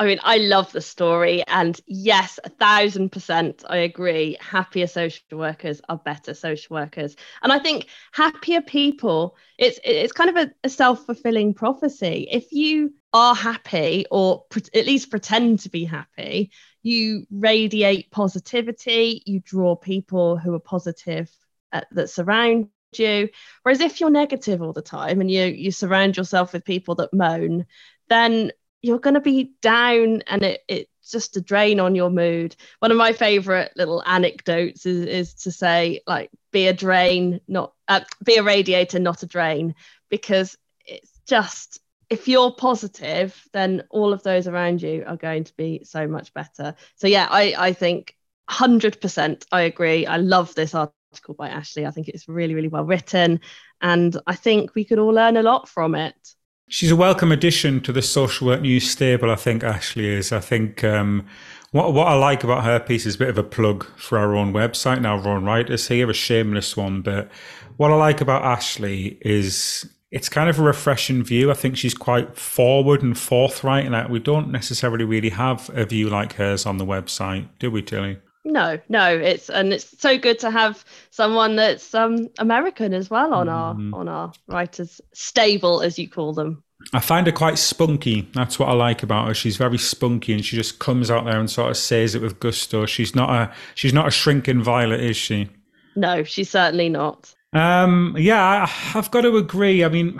I 0.00 0.06
mean, 0.06 0.20
I 0.22 0.36
love 0.36 0.70
the 0.70 0.80
story, 0.80 1.42
and 1.48 1.80
yes, 1.88 2.38
a 2.44 2.50
thousand 2.50 3.10
percent, 3.10 3.64
I 3.68 3.78
agree. 3.78 4.36
Happier 4.40 4.86
social 4.86 5.24
workers 5.32 5.80
are 5.88 5.96
better 5.98 6.34
social 6.34 6.74
workers, 6.76 7.16
and 7.42 7.52
I 7.52 7.58
think 7.58 7.88
happier 8.12 8.60
people. 8.60 9.36
It's 9.58 9.80
it's 9.84 10.12
kind 10.12 10.30
of 10.30 10.36
a, 10.36 10.52
a 10.62 10.68
self 10.68 11.04
fulfilling 11.04 11.52
prophecy. 11.52 12.28
If 12.30 12.52
you 12.52 12.94
are 13.12 13.34
happy, 13.34 14.06
or 14.12 14.44
pre- 14.50 14.62
at 14.72 14.86
least 14.86 15.10
pretend 15.10 15.60
to 15.60 15.68
be 15.68 15.84
happy, 15.84 16.52
you 16.84 17.26
radiate 17.32 18.12
positivity. 18.12 19.24
You 19.26 19.40
draw 19.40 19.74
people 19.74 20.36
who 20.38 20.54
are 20.54 20.60
positive 20.60 21.28
uh, 21.72 21.80
that 21.90 22.08
surround 22.08 22.68
you. 22.96 23.30
Whereas 23.64 23.80
if 23.80 24.00
you're 24.00 24.10
negative 24.10 24.62
all 24.62 24.72
the 24.72 24.80
time 24.80 25.20
and 25.20 25.28
you 25.28 25.42
you 25.46 25.72
surround 25.72 26.16
yourself 26.16 26.52
with 26.52 26.64
people 26.64 26.94
that 26.96 27.12
moan, 27.12 27.66
then 28.08 28.52
you're 28.82 28.98
going 28.98 29.14
to 29.14 29.20
be 29.20 29.52
down 29.60 30.22
and 30.26 30.42
it, 30.42 30.60
it's 30.68 31.10
just 31.10 31.36
a 31.36 31.40
drain 31.40 31.80
on 31.80 31.94
your 31.94 32.10
mood. 32.10 32.54
One 32.80 32.90
of 32.90 32.96
my 32.96 33.12
favorite 33.12 33.72
little 33.76 34.02
anecdotes 34.06 34.86
is, 34.86 35.04
is 35.06 35.34
to 35.42 35.50
say, 35.50 36.00
like, 36.06 36.30
be 36.52 36.68
a 36.68 36.72
drain, 36.72 37.40
not 37.48 37.72
uh, 37.88 38.00
be 38.24 38.36
a 38.36 38.42
radiator, 38.42 38.98
not 38.98 39.22
a 39.22 39.26
drain, 39.26 39.74
because 40.08 40.56
it's 40.86 41.10
just 41.26 41.80
if 42.10 42.26
you're 42.28 42.52
positive, 42.52 43.46
then 43.52 43.84
all 43.90 44.12
of 44.12 44.22
those 44.22 44.46
around 44.46 44.80
you 44.80 45.04
are 45.06 45.16
going 45.16 45.44
to 45.44 45.56
be 45.56 45.82
so 45.84 46.06
much 46.06 46.32
better. 46.32 46.74
So, 46.96 47.06
yeah, 47.06 47.28
I, 47.30 47.54
I 47.58 47.72
think 47.72 48.14
100% 48.50 49.44
I 49.52 49.62
agree. 49.62 50.06
I 50.06 50.16
love 50.16 50.54
this 50.54 50.74
article 50.74 51.34
by 51.36 51.50
Ashley. 51.50 51.86
I 51.86 51.90
think 51.90 52.08
it's 52.08 52.28
really, 52.28 52.54
really 52.54 52.68
well 52.68 52.84
written. 52.84 53.40
And 53.80 54.16
I 54.26 54.34
think 54.34 54.74
we 54.74 54.84
could 54.84 54.98
all 54.98 55.12
learn 55.12 55.36
a 55.36 55.42
lot 55.42 55.68
from 55.68 55.94
it. 55.94 56.34
She's 56.70 56.90
a 56.90 56.96
welcome 56.96 57.32
addition 57.32 57.80
to 57.80 57.92
the 57.92 58.02
social 58.02 58.46
work 58.46 58.60
news 58.60 58.90
stable. 58.90 59.30
I 59.30 59.36
think 59.36 59.64
Ashley 59.64 60.06
is. 60.06 60.32
I 60.32 60.40
think 60.40 60.84
um, 60.84 61.26
what 61.70 61.94
what 61.94 62.08
I 62.08 62.14
like 62.14 62.44
about 62.44 62.64
her 62.64 62.78
piece 62.78 63.06
is 63.06 63.14
a 63.14 63.18
bit 63.18 63.30
of 63.30 63.38
a 63.38 63.42
plug 63.42 63.86
for 63.96 64.18
our 64.18 64.36
own 64.36 64.52
website 64.52 64.98
and 64.98 65.06
our 65.06 65.26
own 65.26 65.44
writers 65.44 65.88
here, 65.88 66.10
a 66.10 66.14
shameless 66.14 66.76
one. 66.76 67.00
But 67.00 67.30
what 67.78 67.90
I 67.90 67.94
like 67.94 68.20
about 68.20 68.44
Ashley 68.44 69.18
is 69.22 69.88
it's 70.10 70.28
kind 70.28 70.50
of 70.50 70.58
a 70.58 70.62
refreshing 70.62 71.24
view. 71.24 71.50
I 71.50 71.54
think 71.54 71.78
she's 71.78 71.94
quite 71.94 72.36
forward 72.36 73.02
and 73.02 73.18
forthright, 73.18 73.86
and 73.86 74.10
we 74.10 74.18
don't 74.18 74.50
necessarily 74.50 75.06
really 75.06 75.30
have 75.30 75.70
a 75.72 75.86
view 75.86 76.10
like 76.10 76.34
hers 76.34 76.66
on 76.66 76.76
the 76.76 76.84
website, 76.84 77.48
do 77.58 77.70
we, 77.70 77.80
Tilly? 77.80 78.18
No, 78.48 78.78
no, 78.88 79.14
it's 79.14 79.50
and 79.50 79.74
it's 79.74 80.00
so 80.00 80.16
good 80.16 80.38
to 80.38 80.50
have 80.50 80.82
someone 81.10 81.56
that's 81.56 81.94
um 81.94 82.28
American 82.38 82.94
as 82.94 83.10
well 83.10 83.34
on 83.34 83.46
mm-hmm. 83.46 83.94
our 83.94 84.00
on 84.00 84.08
our 84.08 84.32
writers 84.46 85.02
stable 85.12 85.82
as 85.82 85.98
you 85.98 86.08
call 86.08 86.32
them. 86.32 86.64
I 86.94 87.00
find 87.00 87.26
her 87.26 87.32
quite 87.32 87.58
spunky. 87.58 88.26
That's 88.32 88.58
what 88.58 88.70
I 88.70 88.72
like 88.72 89.02
about 89.02 89.28
her. 89.28 89.34
She's 89.34 89.58
very 89.58 89.76
spunky 89.76 90.32
and 90.32 90.42
she 90.42 90.56
just 90.56 90.78
comes 90.78 91.10
out 91.10 91.26
there 91.26 91.38
and 91.38 91.50
sort 91.50 91.70
of 91.70 91.76
says 91.76 92.14
it 92.14 92.22
with 92.22 92.40
gusto. 92.40 92.86
She's 92.86 93.14
not 93.14 93.28
a 93.28 93.52
she's 93.74 93.92
not 93.92 94.08
a 94.08 94.10
shrinking 94.10 94.62
violet, 94.62 95.00
is 95.00 95.16
she? 95.16 95.50
No, 95.94 96.24
she's 96.24 96.48
certainly 96.48 96.88
not. 96.88 97.34
Um 97.52 98.16
yeah, 98.18 98.66
I've 98.94 99.10
got 99.10 99.22
to 99.22 99.36
agree. 99.36 99.84
I 99.84 99.90
mean 99.90 100.18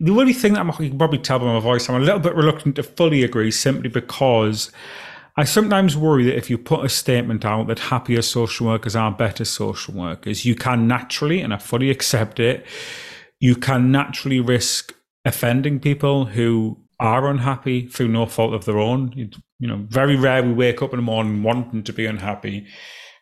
the 0.00 0.12
only 0.12 0.32
thing 0.32 0.54
that 0.54 0.60
I'm, 0.60 0.68
you 0.82 0.88
can 0.88 0.98
probably 0.98 1.18
tell 1.18 1.38
by 1.38 1.46
my 1.46 1.60
voice, 1.60 1.86
I'm 1.88 2.00
a 2.00 2.04
little 2.04 2.20
bit 2.20 2.34
reluctant 2.34 2.76
to 2.76 2.82
fully 2.82 3.24
agree 3.24 3.50
simply 3.50 3.90
because 3.90 4.70
I 5.38 5.44
sometimes 5.44 5.96
worry 5.96 6.24
that 6.24 6.36
if 6.36 6.50
you 6.50 6.58
put 6.58 6.84
a 6.84 6.88
statement 6.88 7.44
out 7.44 7.68
that 7.68 7.78
happier 7.78 8.22
social 8.22 8.66
workers 8.66 8.96
are 8.96 9.12
better 9.12 9.44
social 9.44 9.94
workers, 9.94 10.44
you 10.44 10.56
can 10.56 10.88
naturally, 10.88 11.40
and 11.40 11.54
I 11.54 11.58
fully 11.58 11.90
accept 11.90 12.40
it, 12.40 12.66
you 13.38 13.54
can 13.54 13.92
naturally 13.92 14.40
risk 14.40 14.92
offending 15.24 15.78
people 15.78 16.24
who 16.24 16.76
are 16.98 17.30
unhappy 17.30 17.86
through 17.86 18.08
no 18.08 18.26
fault 18.26 18.52
of 18.52 18.64
their 18.64 18.78
own. 18.78 19.12
You, 19.14 19.30
know, 19.68 19.86
very 19.88 20.16
rare 20.16 20.42
we 20.42 20.52
wake 20.52 20.82
up 20.82 20.92
in 20.92 20.98
the 20.98 21.02
morning 21.02 21.44
wanting 21.44 21.84
to 21.84 21.92
be 21.92 22.04
unhappy. 22.04 22.66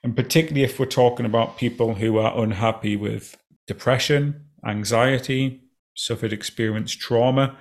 And 0.03 0.17
particularly 0.17 0.65
if 0.65 0.81
we're 0.81 0.87
talking 0.87 1.27
about 1.27 1.59
people 1.59 1.97
who 1.97 2.17
are 2.17 2.43
unhappy 2.43 2.97
with 2.97 3.37
depression, 3.67 4.47
anxiety, 4.67 5.61
suffered 5.95 6.33
experience 6.33 6.93
trauma 6.93 7.59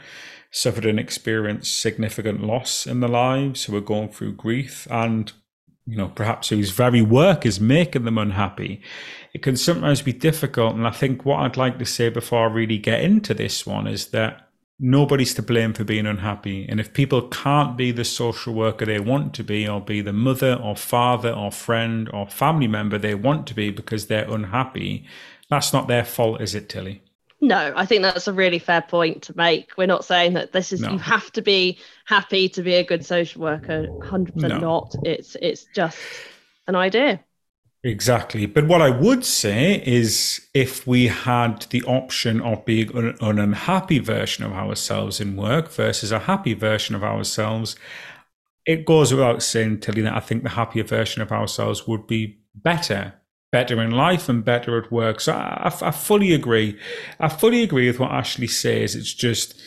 suffered 0.56 0.86
and 0.86 0.98
experienced 0.98 1.82
significant 1.82 2.42
loss 2.42 2.88
in 2.88 3.02
their 3.02 3.10
lives, 3.10 3.66
who 3.66 3.76
are 3.76 3.82
going 3.82 4.08
through 4.08 4.32
grief, 4.32 4.88
and 4.90 5.34
you 5.86 5.98
know, 5.98 6.08
perhaps 6.08 6.48
whose 6.48 6.72
very 6.72 7.02
work 7.02 7.46
is 7.46 7.60
making 7.60 8.06
them 8.06 8.18
unhappy, 8.18 8.82
it 9.34 9.44
can 9.44 9.58
sometimes 9.58 10.02
be 10.02 10.14
difficult. 10.14 10.74
And 10.76 10.88
I 10.88 10.92
think 10.92 11.26
what 11.26 11.42
I'd 11.42 11.58
like 11.58 11.78
to 11.80 11.86
say 11.86 12.08
before 12.08 12.48
I 12.48 12.54
really 12.54 12.78
get 12.78 13.04
into 13.04 13.34
this 13.34 13.66
one 13.66 13.86
is 13.86 14.08
that 14.08 14.48
nobody's 14.80 15.34
to 15.34 15.44
blame 15.44 15.74
for 15.74 15.84
being 15.84 16.06
unhappy. 16.06 16.66
And 16.70 16.80
if 16.80 16.94
people 16.94 17.28
can't 17.28 17.76
be 17.76 17.92
the 17.92 18.06
social 18.06 18.54
worker 18.54 18.86
they 18.86 19.00
want 19.00 19.34
to 19.36 19.44
be, 19.44 19.68
or 19.68 19.82
be 19.82 20.00
the 20.00 20.14
mother 20.14 20.56
or 20.56 20.78
father 20.78 21.32
or 21.32 21.52
friend 21.52 22.10
or 22.14 22.30
family 22.30 22.68
member 22.68 22.98
they 22.98 23.14
want 23.14 23.46
to 23.48 23.54
be 23.54 23.72
because 23.72 24.08
they're 24.08 24.32
unhappy, 24.32 25.06
that's 25.50 25.74
not 25.74 25.90
their 25.90 26.06
fault, 26.06 26.40
is 26.40 26.56
it, 26.56 26.70
Tilly? 26.70 27.04
No, 27.42 27.74
I 27.75 27.86
think 27.86 28.01
that's 28.01 28.27
a 28.27 28.34
really 28.34 28.60
fair 28.60 28.82
point 28.82 29.24
to 29.24 29.36
make. 29.36 29.72
We're 29.77 29.88
not 29.88 30.06
saying 30.06 30.34
that 30.34 30.54
this 30.54 30.72
is 30.72 30.82
no. 30.82 30.92
you 30.92 30.98
have 31.00 31.32
to 31.34 31.42
be 31.42 31.77
happy 32.06 32.48
to 32.50 32.62
be 32.62 32.75
a 32.75 32.84
good 32.84 33.06
social 33.06 33.42
worker. 33.42 33.88
Hundred 34.04 34.36
percent 34.36 34.56
no. 34.56 34.60
not. 34.60 34.96
It's 35.04 35.36
it's 35.42 35.65
just 35.75 35.98
an 36.68 36.75
idea. 36.75 37.24
Exactly. 37.84 38.48
But 38.48 38.65
what 38.65 38.82
I 38.82 38.89
would 38.89 39.24
say 39.24 39.84
is 39.86 40.42
if 40.56 40.88
we 40.88 41.06
had 41.06 41.68
the 41.70 41.84
option 41.84 42.42
of 42.42 42.65
being 42.65 42.96
an, 42.98 43.15
an 43.22 43.38
unhappy 43.38 44.00
version 44.00 44.44
of 44.44 44.54
ourselves 44.54 45.22
in 45.22 45.36
work 45.36 45.70
versus 45.72 46.12
a 46.12 46.18
happy 46.18 46.56
version 46.56 46.96
of 46.96 47.04
ourselves, 47.04 47.75
it 48.65 48.86
goes 48.86 49.13
without 49.13 49.44
saying, 49.44 49.82
Tilly, 49.82 50.01
that 50.01 50.15
I 50.15 50.20
think 50.20 50.42
the 50.42 50.50
happier 50.50 50.84
version 50.84 51.22
of 51.22 51.32
ourselves 51.32 51.88
would 51.88 52.08
be 52.08 52.39
better 52.56 53.13
better 53.52 53.82
in 53.82 53.92
life 53.92 54.28
and 54.28 54.44
better 54.44 54.78
at 54.78 54.92
work. 54.92 55.22
So 55.22 55.34
I, 55.34 55.74
I, 55.82 55.92
fully 55.92 56.34
agree. 56.34 56.78
I 57.20 57.30
fully 57.30 57.64
agree 57.64 57.88
with 57.88 58.00
what 58.00 58.12
Ashley 58.12 58.48
says. 58.48 58.96
It's 58.96 59.14
just, 59.14 59.60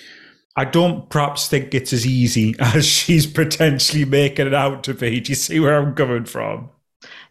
I 0.57 0.65
don't 0.65 1.09
perhaps 1.09 1.49
think 1.49 1.75
it's 1.75 1.93
as 1.93 2.07
easy 2.07 2.55
as 2.61 2.87
she's 2.87 3.27
potentially 3.27 4.05
making 4.05 4.47
it 4.47 4.55
out 4.55 4.85
to 4.85 4.95
be. 4.95 5.21
Do 5.21 5.31
you 5.31 5.37
see 5.37 5.61
where 5.61 5.81
I'm 5.81 5.95
coming 5.95 6.25
from? 6.25 6.71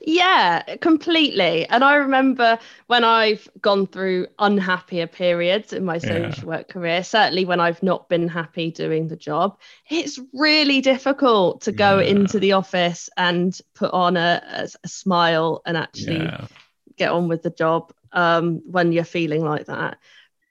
Yeah, 0.10 0.78
completely. 0.78 1.68
And 1.68 1.84
I 1.84 1.96
remember 1.96 2.58
when 2.86 3.04
I've 3.04 3.46
gone 3.60 3.86
through 3.88 4.28
unhappier 4.40 5.06
periods 5.06 5.74
in 5.74 5.84
my 5.84 5.98
social 5.98 6.44
yeah. 6.44 6.46
work 6.46 6.70
career, 6.70 7.04
certainly 7.04 7.44
when 7.44 7.60
I've 7.60 7.84
not 7.84 8.08
been 8.08 8.30
happy 8.30 8.72
doing 8.72 9.10
the 9.10 9.18
job, 9.18 9.60
it's 9.90 10.18
really 10.34 10.80
difficult 10.80 11.60
to 11.64 11.74
go 11.74 12.00
yeah. 12.00 12.08
into 12.08 12.40
the 12.40 12.54
office 12.54 13.10
and 13.18 13.60
put 13.76 13.92
on 13.92 14.16
a, 14.16 14.42
a, 14.50 14.70
a 14.82 14.88
smile 14.88 15.62
and 15.66 15.76
actually 15.76 16.24
yeah. 16.24 16.48
get 16.96 17.12
on 17.12 17.28
with 17.28 17.44
the 17.44 17.50
job 17.50 17.92
um, 18.14 18.62
when 18.66 18.94
you're 18.94 19.04
feeling 19.04 19.44
like 19.44 19.66
that. 19.66 19.98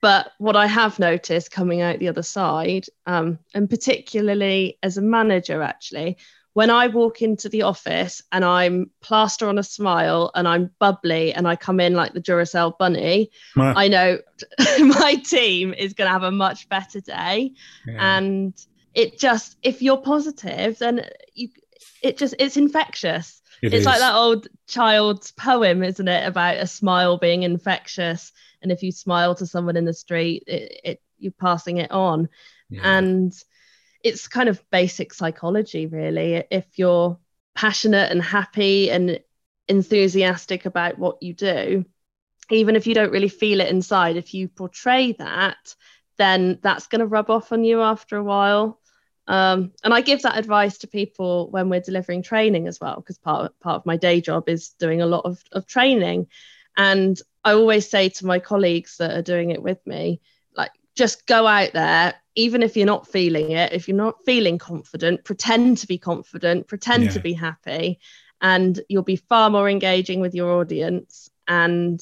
But 0.02 0.32
what 0.36 0.54
I 0.54 0.66
have 0.66 0.98
noticed 0.98 1.50
coming 1.50 1.80
out 1.80 1.98
the 1.98 2.08
other 2.08 2.22
side, 2.22 2.84
um, 3.06 3.38
and 3.54 3.70
particularly 3.70 4.78
as 4.82 4.98
a 4.98 5.02
manager, 5.02 5.62
actually, 5.62 6.18
when 6.56 6.70
I 6.70 6.86
walk 6.86 7.20
into 7.20 7.50
the 7.50 7.64
office 7.64 8.22
and 8.32 8.42
I'm 8.42 8.90
plaster 9.02 9.46
on 9.46 9.58
a 9.58 9.62
smile 9.62 10.30
and 10.34 10.48
I'm 10.48 10.70
bubbly 10.78 11.34
and 11.34 11.46
I 11.46 11.54
come 11.54 11.80
in 11.80 11.92
like 11.92 12.14
the 12.14 12.20
Duracell 12.22 12.78
bunny, 12.78 13.30
I 13.58 13.88
know 13.88 14.20
my 14.78 15.16
team 15.16 15.74
is 15.74 15.92
going 15.92 16.08
to 16.08 16.12
have 16.12 16.22
a 16.22 16.30
much 16.30 16.66
better 16.70 17.02
day. 17.02 17.52
Yeah. 17.86 18.16
And 18.16 18.54
it 18.94 19.18
just, 19.18 19.58
if 19.62 19.82
you're 19.82 19.98
positive, 19.98 20.78
then 20.78 21.06
you, 21.34 21.50
it 22.00 22.16
just, 22.16 22.34
it's 22.38 22.56
infectious. 22.56 23.42
It 23.62 23.74
it's 23.74 23.80
is. 23.80 23.84
like 23.84 23.98
that 23.98 24.14
old 24.14 24.48
child's 24.66 25.32
poem, 25.32 25.82
isn't 25.82 26.08
it, 26.08 26.26
about 26.26 26.56
a 26.56 26.66
smile 26.66 27.18
being 27.18 27.42
infectious. 27.42 28.32
And 28.62 28.72
if 28.72 28.82
you 28.82 28.92
smile 28.92 29.34
to 29.34 29.46
someone 29.46 29.76
in 29.76 29.84
the 29.84 29.92
street, 29.92 30.44
it, 30.46 30.80
it 30.82 31.02
you're 31.18 31.32
passing 31.32 31.76
it 31.76 31.90
on. 31.90 32.30
Yeah. 32.70 32.80
And 32.82 33.34
it's 34.02 34.28
kind 34.28 34.48
of 34.48 34.62
basic 34.70 35.12
psychology, 35.12 35.86
really. 35.86 36.44
If 36.50 36.66
you're 36.76 37.18
passionate 37.54 38.12
and 38.12 38.22
happy 38.22 38.90
and 38.90 39.20
enthusiastic 39.68 40.66
about 40.66 40.98
what 40.98 41.22
you 41.22 41.34
do, 41.34 41.84
even 42.50 42.76
if 42.76 42.86
you 42.86 42.94
don't 42.94 43.12
really 43.12 43.28
feel 43.28 43.60
it 43.60 43.68
inside, 43.68 44.16
if 44.16 44.34
you 44.34 44.48
portray 44.48 45.12
that, 45.12 45.74
then 46.18 46.58
that's 46.62 46.86
going 46.86 47.00
to 47.00 47.06
rub 47.06 47.30
off 47.30 47.52
on 47.52 47.64
you 47.64 47.82
after 47.82 48.16
a 48.16 48.24
while. 48.24 48.80
Um, 49.26 49.72
and 49.82 49.92
I 49.92 50.02
give 50.02 50.22
that 50.22 50.38
advice 50.38 50.78
to 50.78 50.86
people 50.86 51.50
when 51.50 51.68
we're 51.68 51.80
delivering 51.80 52.22
training 52.22 52.68
as 52.68 52.80
well, 52.80 52.96
because 52.96 53.18
part 53.18 53.46
of, 53.46 53.60
part 53.60 53.76
of 53.76 53.86
my 53.86 53.96
day 53.96 54.20
job 54.20 54.48
is 54.48 54.70
doing 54.78 55.02
a 55.02 55.06
lot 55.06 55.24
of, 55.24 55.42
of 55.50 55.66
training. 55.66 56.28
And 56.76 57.20
I 57.42 57.52
always 57.54 57.90
say 57.90 58.10
to 58.10 58.26
my 58.26 58.38
colleagues 58.38 58.98
that 58.98 59.16
are 59.16 59.22
doing 59.22 59.50
it 59.50 59.62
with 59.62 59.84
me, 59.86 60.20
just 60.96 61.26
go 61.26 61.46
out 61.46 61.72
there, 61.72 62.14
even 62.34 62.62
if 62.62 62.76
you're 62.76 62.86
not 62.86 63.06
feeling 63.06 63.52
it, 63.52 63.72
if 63.72 63.86
you're 63.86 63.96
not 63.96 64.24
feeling 64.24 64.58
confident, 64.58 65.24
pretend 65.24 65.78
to 65.78 65.86
be 65.86 65.98
confident, 65.98 66.66
pretend 66.66 67.04
yeah. 67.04 67.10
to 67.10 67.20
be 67.20 67.34
happy, 67.34 68.00
and 68.40 68.80
you'll 68.88 69.02
be 69.02 69.16
far 69.16 69.50
more 69.50 69.68
engaging 69.68 70.20
with 70.20 70.34
your 70.34 70.52
audience. 70.52 71.30
And 71.46 72.00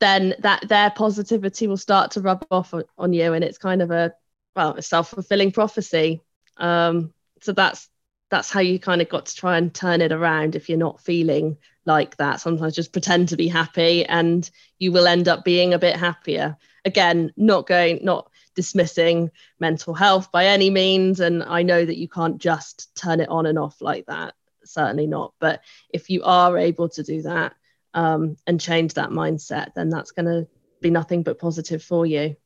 then 0.00 0.34
that 0.40 0.66
their 0.68 0.90
positivity 0.90 1.66
will 1.66 1.76
start 1.76 2.12
to 2.12 2.20
rub 2.20 2.44
off 2.50 2.74
on 2.98 3.12
you. 3.12 3.34
And 3.34 3.44
it's 3.44 3.58
kind 3.58 3.82
of 3.82 3.90
a, 3.90 4.12
well, 4.56 4.74
a 4.74 4.82
self 4.82 5.10
fulfilling 5.10 5.52
prophecy. 5.52 6.20
Um, 6.56 7.12
so 7.40 7.52
that's 7.52 7.88
that's 8.30 8.50
how 8.50 8.60
you 8.60 8.78
kind 8.78 9.02
of 9.02 9.08
got 9.08 9.26
to 9.26 9.34
try 9.34 9.58
and 9.58 9.74
turn 9.74 10.00
it 10.00 10.12
around 10.12 10.54
if 10.54 10.68
you're 10.68 10.78
not 10.78 11.00
feeling 11.00 11.56
like 11.84 12.16
that 12.16 12.40
sometimes 12.40 12.74
just 12.74 12.92
pretend 12.92 13.28
to 13.28 13.36
be 13.36 13.48
happy 13.48 14.04
and 14.06 14.50
you 14.78 14.92
will 14.92 15.06
end 15.06 15.28
up 15.28 15.44
being 15.44 15.74
a 15.74 15.78
bit 15.78 15.96
happier 15.96 16.56
again 16.84 17.32
not 17.36 17.66
going 17.66 17.98
not 18.02 18.29
dismissing 18.54 19.30
mental 19.58 19.94
health 19.94 20.30
by 20.32 20.46
any 20.46 20.70
means. 20.70 21.20
And 21.20 21.42
I 21.42 21.62
know 21.62 21.84
that 21.84 21.98
you 21.98 22.08
can't 22.08 22.38
just 22.38 22.94
turn 22.94 23.20
it 23.20 23.28
on 23.28 23.46
and 23.46 23.58
off 23.58 23.80
like 23.80 24.06
that, 24.06 24.34
certainly 24.64 25.06
not. 25.06 25.34
But 25.40 25.62
if 25.90 26.10
you 26.10 26.22
are 26.24 26.56
able 26.58 26.88
to 26.90 27.02
do 27.02 27.22
that 27.22 27.54
um, 27.94 28.36
and 28.46 28.60
change 28.60 28.94
that 28.94 29.10
mindset, 29.10 29.74
then 29.74 29.88
that's 29.88 30.12
going 30.12 30.26
to 30.26 30.48
be 30.80 30.90
nothing 30.90 31.22
but 31.22 31.38
positive 31.38 31.82
for 31.82 32.06
you. 32.06 32.36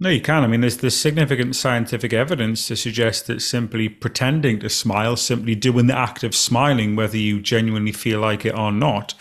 No, 0.00 0.08
you 0.08 0.20
can. 0.20 0.42
I 0.42 0.48
mean, 0.48 0.60
there's 0.60 0.78
there's 0.78 0.96
significant 0.96 1.54
scientific 1.54 2.12
evidence 2.12 2.66
to 2.66 2.76
suggest 2.76 3.28
that 3.28 3.40
simply 3.40 3.88
pretending 3.88 4.58
to 4.60 4.68
smile, 4.68 5.16
simply 5.16 5.54
doing 5.54 5.86
the 5.86 5.96
act 5.96 6.24
of 6.24 6.34
smiling, 6.34 6.96
whether 6.96 7.16
you 7.16 7.40
genuinely 7.40 7.92
feel 7.92 8.18
like 8.20 8.44
it 8.44 8.58
or 8.58 8.72
not, 8.72 9.14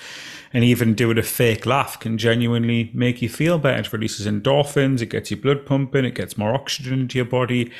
and 0.53 0.63
even 0.63 0.93
doing 0.93 1.17
a 1.17 1.23
fake 1.23 1.65
laugh 1.65 1.99
can 1.99 2.17
genuinely 2.17 2.91
make 2.93 3.21
you 3.21 3.29
feel 3.29 3.57
better. 3.57 3.81
It 3.81 3.91
releases 3.91 4.27
endorphins, 4.27 5.01
it 5.01 5.07
gets 5.07 5.31
your 5.31 5.39
blood 5.39 5.65
pumping, 5.65 6.05
it 6.05 6.15
gets 6.15 6.37
more 6.37 6.53
oxygen 6.53 6.93
into 6.93 7.17
your 7.17 7.25
body. 7.25 7.71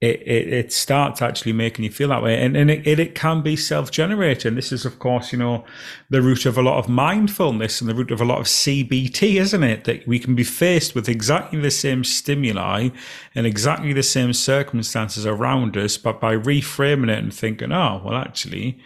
It, 0.00 0.22
it, 0.22 0.52
it 0.52 0.72
starts 0.72 1.20
actually 1.20 1.54
making 1.54 1.84
you 1.84 1.90
feel 1.90 2.10
that 2.10 2.22
way. 2.22 2.40
And, 2.40 2.56
and 2.56 2.70
it, 2.70 2.86
it, 2.86 3.16
can 3.16 3.42
be 3.42 3.56
self 3.56 3.90
generating. 3.90 4.54
This 4.54 4.70
is, 4.70 4.84
of 4.84 5.00
course, 5.00 5.32
you 5.32 5.38
know, 5.40 5.64
the 6.08 6.22
root 6.22 6.46
of 6.46 6.56
a 6.56 6.62
lot 6.62 6.78
of 6.78 6.88
mindfulness 6.88 7.80
and 7.80 7.90
the 7.90 7.96
root 7.96 8.12
of 8.12 8.20
a 8.20 8.24
lot 8.24 8.38
of 8.38 8.46
CBT, 8.46 9.40
isn't 9.40 9.64
it? 9.64 9.84
That 9.84 10.06
we 10.06 10.20
can 10.20 10.36
be 10.36 10.44
faced 10.44 10.94
with 10.94 11.08
exactly 11.08 11.58
the 11.58 11.72
same 11.72 12.04
stimuli 12.04 12.90
and 13.34 13.44
exactly 13.44 13.92
the 13.92 14.04
same 14.04 14.32
circumstances 14.32 15.26
around 15.26 15.76
us, 15.76 15.96
but 15.96 16.20
by 16.20 16.36
reframing 16.36 17.10
it 17.10 17.18
and 17.18 17.34
thinking, 17.34 17.72
oh, 17.72 18.00
well, 18.04 18.14
actually, 18.14 18.78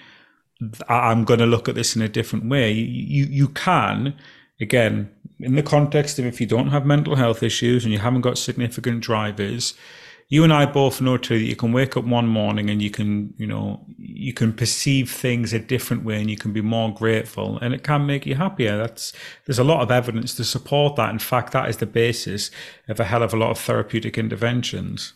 I'm 0.88 1.24
going 1.24 1.40
to 1.40 1.46
look 1.46 1.68
at 1.68 1.74
this 1.74 1.96
in 1.96 2.02
a 2.02 2.08
different 2.08 2.46
way. 2.46 2.72
You, 2.72 3.24
you 3.24 3.48
can, 3.48 4.14
again, 4.60 5.10
in 5.40 5.54
the 5.54 5.62
context 5.62 6.18
of 6.18 6.26
if 6.26 6.40
you 6.40 6.46
don't 6.46 6.68
have 6.68 6.86
mental 6.86 7.16
health 7.16 7.42
issues 7.42 7.84
and 7.84 7.92
you 7.92 7.98
haven't 7.98 8.20
got 8.20 8.38
significant 8.38 9.00
drivers, 9.00 9.74
you 10.28 10.44
and 10.44 10.52
I 10.52 10.64
both 10.66 11.00
know 11.00 11.18
too 11.18 11.38
that 11.38 11.44
you 11.44 11.56
can 11.56 11.72
wake 11.72 11.96
up 11.96 12.04
one 12.04 12.26
morning 12.26 12.70
and 12.70 12.80
you 12.80 12.90
can, 12.90 13.34
you 13.36 13.46
know, 13.46 13.84
you 13.98 14.32
can 14.32 14.52
perceive 14.52 15.10
things 15.10 15.52
a 15.52 15.58
different 15.58 16.04
way 16.04 16.20
and 16.20 16.30
you 16.30 16.38
can 16.38 16.52
be 16.52 16.62
more 16.62 16.94
grateful 16.94 17.58
and 17.58 17.74
it 17.74 17.82
can 17.82 18.06
make 18.06 18.24
you 18.24 18.36
happier. 18.36 18.78
That's 18.78 19.12
there's 19.46 19.58
a 19.58 19.64
lot 19.64 19.82
of 19.82 19.90
evidence 19.90 20.34
to 20.36 20.44
support 20.44 20.96
that. 20.96 21.10
In 21.10 21.18
fact, 21.18 21.52
that 21.52 21.68
is 21.68 21.78
the 21.78 21.86
basis 21.86 22.50
of 22.88 22.98
a 22.98 23.04
hell 23.04 23.22
of 23.22 23.34
a 23.34 23.36
lot 23.36 23.50
of 23.50 23.58
therapeutic 23.58 24.16
interventions. 24.16 25.12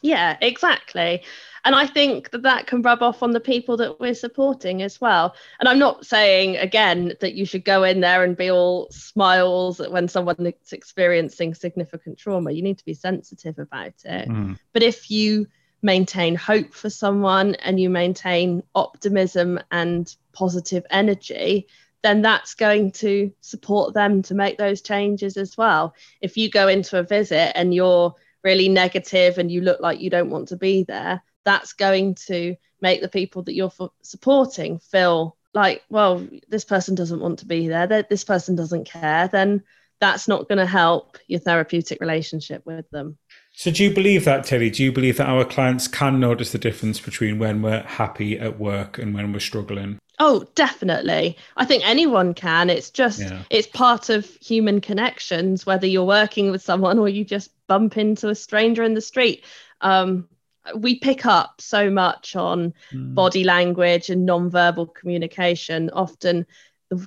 Yeah, 0.00 0.38
exactly 0.40 1.22
and 1.64 1.74
i 1.74 1.86
think 1.86 2.30
that 2.30 2.42
that 2.42 2.66
can 2.66 2.82
rub 2.82 3.02
off 3.02 3.22
on 3.22 3.32
the 3.32 3.40
people 3.40 3.76
that 3.76 3.98
we're 4.00 4.14
supporting 4.14 4.82
as 4.82 5.00
well. 5.00 5.34
And 5.60 5.68
i'm 5.68 5.78
not 5.78 6.06
saying 6.06 6.56
again 6.56 7.14
that 7.20 7.34
you 7.34 7.46
should 7.46 7.64
go 7.64 7.84
in 7.84 8.00
there 8.00 8.22
and 8.24 8.36
be 8.36 8.50
all 8.50 8.88
smiles 8.90 9.80
when 9.80 10.08
someone 10.08 10.36
is 10.46 10.72
experiencing 10.72 11.54
significant 11.54 12.18
trauma. 12.18 12.52
You 12.52 12.62
need 12.62 12.78
to 12.78 12.84
be 12.84 12.94
sensitive 12.94 13.58
about 13.58 13.94
it. 14.04 14.28
Mm. 14.28 14.58
but 14.72 14.82
if 14.82 15.10
you 15.10 15.46
maintain 15.82 16.34
hope 16.34 16.72
for 16.72 16.88
someone 16.88 17.54
and 17.56 17.78
you 17.78 17.90
maintain 17.90 18.62
optimism 18.74 19.60
and 19.70 20.16
positive 20.32 20.84
energy 20.90 21.66
then 22.02 22.20
that's 22.20 22.54
going 22.54 22.92
to 22.92 23.32
support 23.40 23.94
them 23.94 24.20
to 24.20 24.34
make 24.34 24.58
those 24.58 24.82
changes 24.82 25.38
as 25.38 25.56
well. 25.56 25.94
If 26.20 26.36
you 26.36 26.50
go 26.50 26.68
into 26.68 26.98
a 26.98 27.02
visit 27.02 27.56
and 27.56 27.72
you're 27.72 28.14
really 28.42 28.68
negative 28.68 29.38
and 29.38 29.50
you 29.50 29.62
look 29.62 29.80
like 29.80 30.00
you 30.00 30.10
don't 30.10 30.28
want 30.28 30.48
to 30.48 30.56
be 30.56 30.84
there 30.84 31.22
that's 31.44 31.72
going 31.72 32.14
to 32.26 32.56
make 32.80 33.00
the 33.00 33.08
people 33.08 33.42
that 33.42 33.54
you're 33.54 33.72
supporting 34.02 34.78
feel 34.78 35.36
like, 35.54 35.84
well, 35.88 36.26
this 36.48 36.64
person 36.64 36.94
doesn't 36.94 37.20
want 37.20 37.38
to 37.38 37.46
be 37.46 37.68
there, 37.68 37.86
that 37.86 38.08
this 38.08 38.24
person 38.24 38.56
doesn't 38.56 38.84
care, 38.84 39.28
then 39.28 39.62
that's 40.00 40.26
not 40.26 40.48
going 40.48 40.58
to 40.58 40.66
help 40.66 41.16
your 41.28 41.40
therapeutic 41.40 42.00
relationship 42.00 42.66
with 42.66 42.88
them. 42.90 43.16
So, 43.52 43.70
do 43.70 43.84
you 43.84 43.94
believe 43.94 44.24
that, 44.24 44.44
Terry? 44.44 44.68
Do 44.68 44.82
you 44.82 44.90
believe 44.90 45.16
that 45.18 45.28
our 45.28 45.44
clients 45.44 45.86
can 45.86 46.18
notice 46.18 46.50
the 46.50 46.58
difference 46.58 46.98
between 46.98 47.38
when 47.38 47.62
we're 47.62 47.82
happy 47.82 48.38
at 48.38 48.58
work 48.58 48.98
and 48.98 49.14
when 49.14 49.32
we're 49.32 49.38
struggling? 49.38 49.98
Oh, 50.18 50.44
definitely. 50.54 51.36
I 51.56 51.64
think 51.64 51.86
anyone 51.86 52.34
can. 52.34 52.68
It's 52.68 52.90
just 52.90 53.20
yeah. 53.20 53.42
it's 53.50 53.66
part 53.68 54.10
of 54.10 54.26
human 54.40 54.80
connections, 54.80 55.66
whether 55.66 55.86
you're 55.86 56.04
working 56.04 56.50
with 56.50 56.62
someone 56.62 56.98
or 56.98 57.08
you 57.08 57.24
just 57.24 57.50
bump 57.68 57.96
into 57.96 58.28
a 58.28 58.34
stranger 58.34 58.82
in 58.82 58.94
the 58.94 59.00
street. 59.00 59.44
Um, 59.80 60.28
we 60.76 60.98
pick 60.98 61.26
up 61.26 61.60
so 61.60 61.90
much 61.90 62.36
on 62.36 62.74
mm. 62.92 63.14
body 63.14 63.44
language 63.44 64.10
and 64.10 64.26
non-verbal 64.26 64.86
communication. 64.88 65.90
Often, 65.90 66.46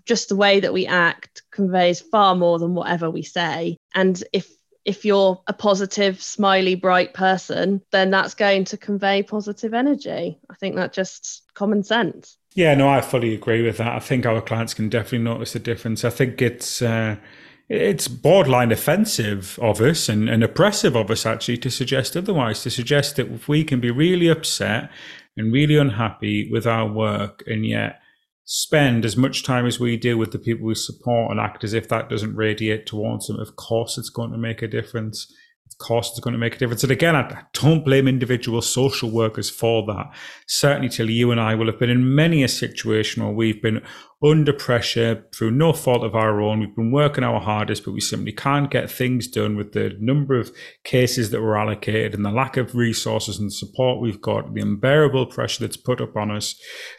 just 0.06 0.30
the 0.30 0.36
way 0.36 0.60
that 0.60 0.74
we 0.74 0.86
act 0.86 1.44
conveys 1.52 2.02
far 2.02 2.36
more 2.36 2.60
than 2.60 2.74
whatever 2.74 3.10
we 3.10 3.24
say. 3.24 3.78
And 3.94 4.22
if 4.34 4.50
if 4.86 5.04
you're 5.04 5.42
a 5.48 5.54
positive, 5.54 6.24
smiley, 6.24 6.74
bright 6.74 7.14
person, 7.14 7.82
then 7.92 8.10
that's 8.10 8.34
going 8.34 8.64
to 8.64 8.78
convey 8.78 9.22
positive 9.22 9.74
energy. 9.74 10.40
I 10.50 10.56
think 10.56 10.78
that 10.78 10.94
just 10.94 11.44
common 11.54 11.84
sense. 11.84 12.38
Yeah, 12.56 12.74
no, 12.74 12.88
I 12.88 13.02
fully 13.02 13.34
agree 13.34 13.62
with 13.62 13.78
that. 13.78 13.94
I 13.94 14.00
think 14.00 14.26
our 14.26 14.42
clients 14.42 14.74
can 14.74 14.88
definitely 14.88 15.20
notice 15.20 15.54
the 15.54 15.60
difference. 15.60 16.06
I 16.06 16.10
think 16.10 16.42
it's 16.42 16.82
uh, 16.82 17.18
it's 17.70 18.08
borderline 18.08 18.72
offensive 18.72 19.60
of 19.62 19.82
us 19.82 20.08
and, 20.08 20.30
and 20.30 20.44
oppressive 20.44 20.96
of 20.96 21.12
us 21.12 21.26
actually 21.26 21.58
to 21.58 21.72
suggest 21.72 22.16
otherwise. 22.16 22.64
To 22.64 22.70
suggest 22.70 23.18
that 23.18 23.30
if 23.30 23.48
we 23.48 23.64
can 23.64 23.80
be 23.82 23.92
really 23.92 24.28
upset 24.28 24.90
and 25.36 25.52
really 25.52 25.78
unhappy 25.78 26.50
with 26.50 26.66
our 26.66 26.88
work 26.92 27.44
and 27.46 27.66
yet 27.66 28.00
spend 28.46 29.04
as 29.04 29.18
much 29.18 29.44
time 29.44 29.66
as 29.66 29.80
we 29.80 29.98
do 29.98 30.18
with 30.18 30.32
the 30.32 30.40
people 30.40 30.66
we 30.66 30.76
support 30.76 31.32
and 31.32 31.40
act 31.40 31.66
as 31.66 31.74
if 31.74 31.90
that 31.90 32.10
doesn't 32.10 32.36
radiate 32.36 32.86
towards 32.86 33.28
them, 33.28 33.38
of 33.40 33.58
course 33.58 33.98
it's 33.98 34.10
going 34.10 34.32
to 34.32 34.38
make 34.38 34.62
a 34.62 34.68
difference 34.68 35.34
cost 35.80 36.14
is 36.14 36.20
going 36.20 36.34
to 36.34 36.40
make 36.40 36.56
a 36.56 36.58
difference. 36.58 36.84
And 36.84 36.92
again, 36.92 37.16
I 37.16 37.44
don't 37.54 37.86
blame 37.86 38.08
individual 38.08 38.62
social 38.62 39.10
workers 39.10 39.50
for 39.50 39.86
that. 39.88 40.12
Certainly, 40.48 40.90
till 40.90 41.10
you 41.10 41.32
and 41.32 41.40
I 41.40 41.56
will 41.56 41.68
have 41.68 41.80
been 41.80 41.90
in 41.90 42.16
many 42.16 42.44
a 42.44 42.48
situation 42.48 43.24
where 43.24 43.34
we've 43.34 43.62
been 43.62 43.82
under 44.24 44.52
pressure 44.52 45.26
through 45.34 45.52
no 45.52 45.74
fault 45.74 46.04
of 46.04 46.16
our 46.16 46.42
own. 46.42 46.60
We've 46.60 46.76
been 46.76 46.92
working 46.92 47.24
our 47.24 47.40
hardest, 47.40 47.86
but 47.86 47.92
we 47.92 48.02
simply 48.02 48.32
can't 48.32 48.72
get 48.72 48.90
things 48.90 49.28
done 49.28 49.56
with 49.56 49.74
the 49.74 49.96
number 50.00 50.40
of 50.40 50.52
cases 50.84 51.30
that 51.30 51.42
were 51.42 51.58
allocated 51.58 52.16
and 52.16 52.26
the 52.26 52.32
lack 52.32 52.58
of 52.58 52.76
resources 52.76 53.38
and 53.38 53.54
support 53.54 54.02
we've 54.02 54.22
got, 54.22 54.54
the 54.54 54.62
unbearable 54.62 55.28
pressure 55.28 55.64
that's 55.66 55.78
put 55.78 56.02
upon 56.02 56.32
us 56.32 56.56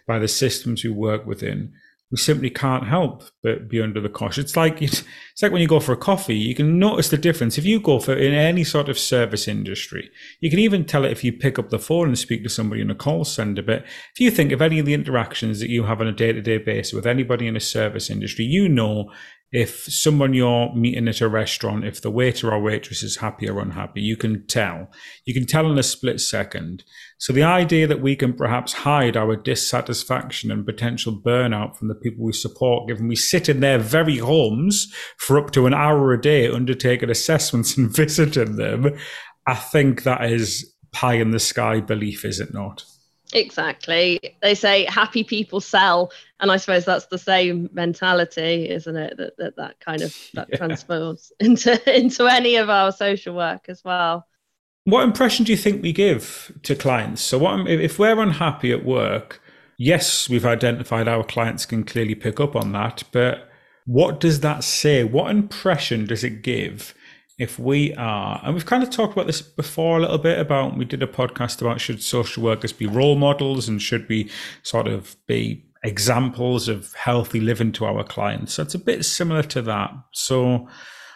by 0.07 0.19
the 0.19 0.29
systems 0.29 0.85
we 0.85 0.91
work 0.91 1.27
within 1.27 1.73
we 2.11 2.17
simply 2.17 2.49
can't 2.49 2.87
help 2.87 3.23
but 3.43 3.69
be 3.69 3.81
under 3.81 4.01
the 4.01 4.09
cosh. 4.09 4.39
It's 4.39 4.57
like 4.57 4.81
it's 4.81 5.05
like 5.43 5.53
when 5.53 5.61
you 5.61 5.69
go 5.69 5.81
for 5.81 5.93
a 5.93 5.97
coffee, 5.97 6.37
you 6.37 6.55
can 6.55 6.79
notice 6.79 7.11
the 7.11 7.19
difference. 7.19 7.59
If 7.59 7.67
you 7.67 7.81
go 7.81 8.01
for 8.01 8.15
in 8.15 8.33
any 8.33 8.65
sort 8.65 8.89
of 8.89 8.99
service 8.99 9.47
industry, 9.47 10.11
you 10.41 10.49
can 10.49 10.59
even 10.59 10.85
tell 10.85 11.05
it 11.05 11.13
if 11.13 11.23
you 11.23 11.33
pick 11.33 11.59
up 11.59 11.69
the 11.69 11.79
phone 11.79 12.09
and 12.09 12.19
speak 12.19 12.43
to 12.45 12.49
somebody 12.49 12.81
in 12.81 12.91
a 12.91 12.95
call 12.95 13.25
center. 13.25 13.63
But 13.63 13.85
if 14.15 14.21
you 14.21 14.31
think 14.31 14.53
of 14.53 14.63
any 14.63 14.79
of 14.79 14.87
the 14.87 14.95
interactions 14.95 15.61
that 15.61 15.69
you 15.69 15.85
have 15.85 16.01
on 16.01 16.07
a 16.07 16.13
day 16.13 16.33
to 16.33 16.41
day 16.41 16.59
basis 16.59 16.95
with 16.95 17.07
anybody 17.07 17.47
in 17.47 17.57
a 17.57 17.61
service 17.61 18.09
industry, 18.09 18.47
you 18.47 18.69
know 18.69 19.11
if 19.51 19.85
someone 19.85 20.35
you're 20.35 20.75
meeting 20.75 21.09
at 21.09 21.23
a 21.23 21.29
restaurant, 21.29 21.85
if 21.85 22.03
the 22.03 22.11
waiter 22.11 22.53
or 22.53 22.61
waitress 22.61 23.03
is 23.03 23.17
happy 23.17 23.49
or 23.49 23.61
unhappy, 23.61 24.03
you 24.03 24.17
can 24.17 24.47
tell. 24.47 24.89
You 25.25 25.33
can 25.33 25.47
tell 25.47 25.71
in 25.71 25.79
a 25.79 25.83
split 25.83 26.21
second. 26.21 26.85
So 27.17 27.33
the 27.33 27.45
idea 27.45 27.87
that 27.87 28.03
we 28.03 28.15
can 28.15 28.35
perhaps 28.35 28.73
hide 28.75 29.17
our 29.17 29.37
dissatisfaction 29.37 30.51
and 30.51 30.67
potential 30.67 31.19
burnout 31.19 31.77
from 31.77 31.89
the 31.89 31.95
people 31.95 32.27
we 32.27 32.33
support, 32.33 32.89
given 32.89 33.09
we 33.09 33.17
sit 33.17 33.49
in 33.49 33.61
their 33.61 33.79
very 33.79 34.19
homes 34.19 34.93
for 35.17 35.39
up 35.39 35.51
to 35.53 35.67
an 35.67 35.75
hour 35.75 36.13
a 36.13 36.21
day 36.21 36.49
undertaking 36.51 37.09
assessments 37.11 37.77
and 37.79 37.95
visiting 37.95 38.57
them, 38.57 38.99
I 39.47 39.55
think 39.55 40.03
that 40.03 40.31
is 40.31 40.75
pie 40.93 41.15
in 41.15 41.31
the 41.31 41.41
sky 41.41 41.81
belief, 41.81 42.25
is 42.25 42.39
it 42.39 42.53
not? 42.53 42.85
Exactly. 43.35 44.37
They 44.41 44.55
say 44.55 44.85
happy 44.87 45.23
people 45.23 45.61
sell, 45.61 46.13
and 46.41 46.51
I 46.51 46.57
suppose 46.57 46.85
that's 46.85 47.07
the 47.07 47.19
same 47.19 47.69
mentality, 47.73 48.71
isn't 48.71 48.97
it? 48.97 49.17
That 49.19 49.37
that, 49.37 49.57
that 49.57 49.81
kind 49.81 50.03
of 50.03 50.17
that 50.35 50.49
yeah. 50.51 50.57
transfers 50.57 51.33
into 51.41 51.97
into 51.97 52.27
any 52.27 52.57
of 52.57 52.71
our 52.71 52.93
social 52.93 53.35
work 53.35 53.67
as 53.69 53.85
well. 53.85 54.27
What 54.85 55.05
impression 55.05 55.45
do 55.45 55.53
you 55.53 55.59
think 55.59 55.83
we 55.83 55.93
give 55.93 56.53
to 56.63 56.75
clients? 56.75 57.21
So, 57.21 57.39
what 57.39 57.69
if 57.69 57.99
we're 57.99 58.19
unhappy 58.19 58.73
at 58.73 58.85
work? 58.85 59.43
Yes, 59.77 60.29
we've 60.29 60.47
identified 60.47 61.07
our 61.07 61.23
clients 61.23 61.67
can 61.67 61.85
clearly 61.85 62.15
pick 62.15 62.41
up 62.41 62.57
on 62.57 62.73
that, 62.73 63.05
but 63.13 63.49
what 63.85 64.21
does 64.21 64.41
that 64.41 64.65
say? 64.65 65.05
What 65.05 65.31
impression 65.31 66.07
does 66.07 66.25
it 66.25 66.43
give 66.43 66.95
if 67.39 67.57
we 67.59 67.95
are, 67.95 68.41
and 68.45 68.53
we've 68.53 68.67
kind 68.67 68.83
of 68.83 68.91
talked 68.91 69.13
about 69.13 69.29
this 69.29 69.41
before 69.41 69.99
a 69.99 70.01
little 70.01 70.19
bit 70.19 70.41
about, 70.41 70.77
we 70.77 70.85
did 70.85 71.03
a 71.03 71.07
podcast 71.07 71.61
about 71.61 71.81
should 71.81 72.03
social 72.03 72.43
workers 72.43 72.73
be 72.73 72.87
role 72.87 73.15
models 73.15 73.69
and 73.69 73.81
should 73.81 74.09
we 74.09 74.29
sort 74.65 74.89
of 74.89 75.17
be 75.27 75.65
examples 75.85 76.69
of 76.69 76.93
healthy 76.95 77.41
living 77.41 77.71
to 77.73 77.85
our 77.85 78.03
clients. 78.03 78.55
So 78.55 78.65
it's 78.65 78.75
a 78.75 78.79
bit 78.79 79.05
similar 79.05 79.45
to 79.45 79.63
that. 79.63 79.93
So, 80.13 80.69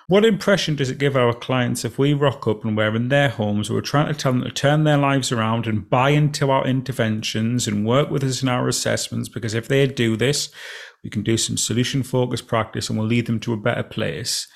what 0.09 0.25
impression 0.25 0.77
does 0.77 0.91
it 0.91 0.99
give 0.99 1.17
our 1.17 1.33
clients 1.33 1.85
if 1.85 1.99
we 1.99 2.13
rock 2.13 2.47
up 2.47 2.65
and 2.65 2.77
we're 2.77 2.95
in 2.95 3.09
their 3.09 3.31
homes, 3.31 3.71
we're 3.71 3.81
trying 3.81 4.09
to 4.09 4.15
tell 4.15 4.33
them 4.33 4.43
to 4.43 4.51
turn 4.51 4.85
their 4.85 4.99
lives 4.99 5.33
around 5.33 5.67
and 5.67 5.89
buy 5.89 6.11
into 6.11 6.51
our 6.51 6.67
interventions 6.67 7.67
and 7.67 7.87
work 7.87 8.11
with 8.11 8.23
us 8.23 8.43
in 8.43 8.49
our 8.49 8.69
assessments? 8.69 9.29
Because 9.29 9.55
if 9.55 9.69
they 9.69 9.87
do 9.87 10.17
this, 10.17 10.51
we 11.03 11.11
can 11.11 11.23
do 11.23 11.37
some 11.37 11.57
solution 11.57 12.03
focused 12.03 12.47
practice 12.47 12.89
and 12.89 12.99
we'll 12.99 13.09
lead 13.09 13.27
them 13.27 13.41
to 13.41 13.53
a 13.53 13.57
better 13.57 13.83
place. 13.83 14.47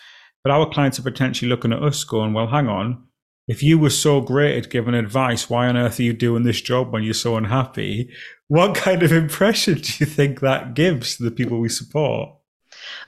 But 0.46 0.52
our 0.52 0.70
clients 0.70 0.96
are 1.00 1.02
potentially 1.02 1.48
looking 1.48 1.72
at 1.72 1.82
us 1.82 2.04
going, 2.04 2.32
well, 2.32 2.46
hang 2.46 2.68
on. 2.68 3.02
If 3.48 3.64
you 3.64 3.80
were 3.80 3.90
so 3.90 4.20
great 4.20 4.56
at 4.56 4.70
giving 4.70 4.94
advice, 4.94 5.50
why 5.50 5.66
on 5.66 5.76
earth 5.76 5.98
are 5.98 6.04
you 6.04 6.12
doing 6.12 6.44
this 6.44 6.60
job 6.60 6.92
when 6.92 7.02
you're 7.02 7.14
so 7.14 7.36
unhappy? 7.36 8.12
What 8.46 8.76
kind 8.76 9.02
of 9.02 9.10
impression 9.10 9.74
do 9.80 9.92
you 9.98 10.06
think 10.06 10.38
that 10.38 10.74
gives 10.74 11.16
to 11.16 11.24
the 11.24 11.32
people 11.32 11.58
we 11.58 11.68
support? 11.68 12.30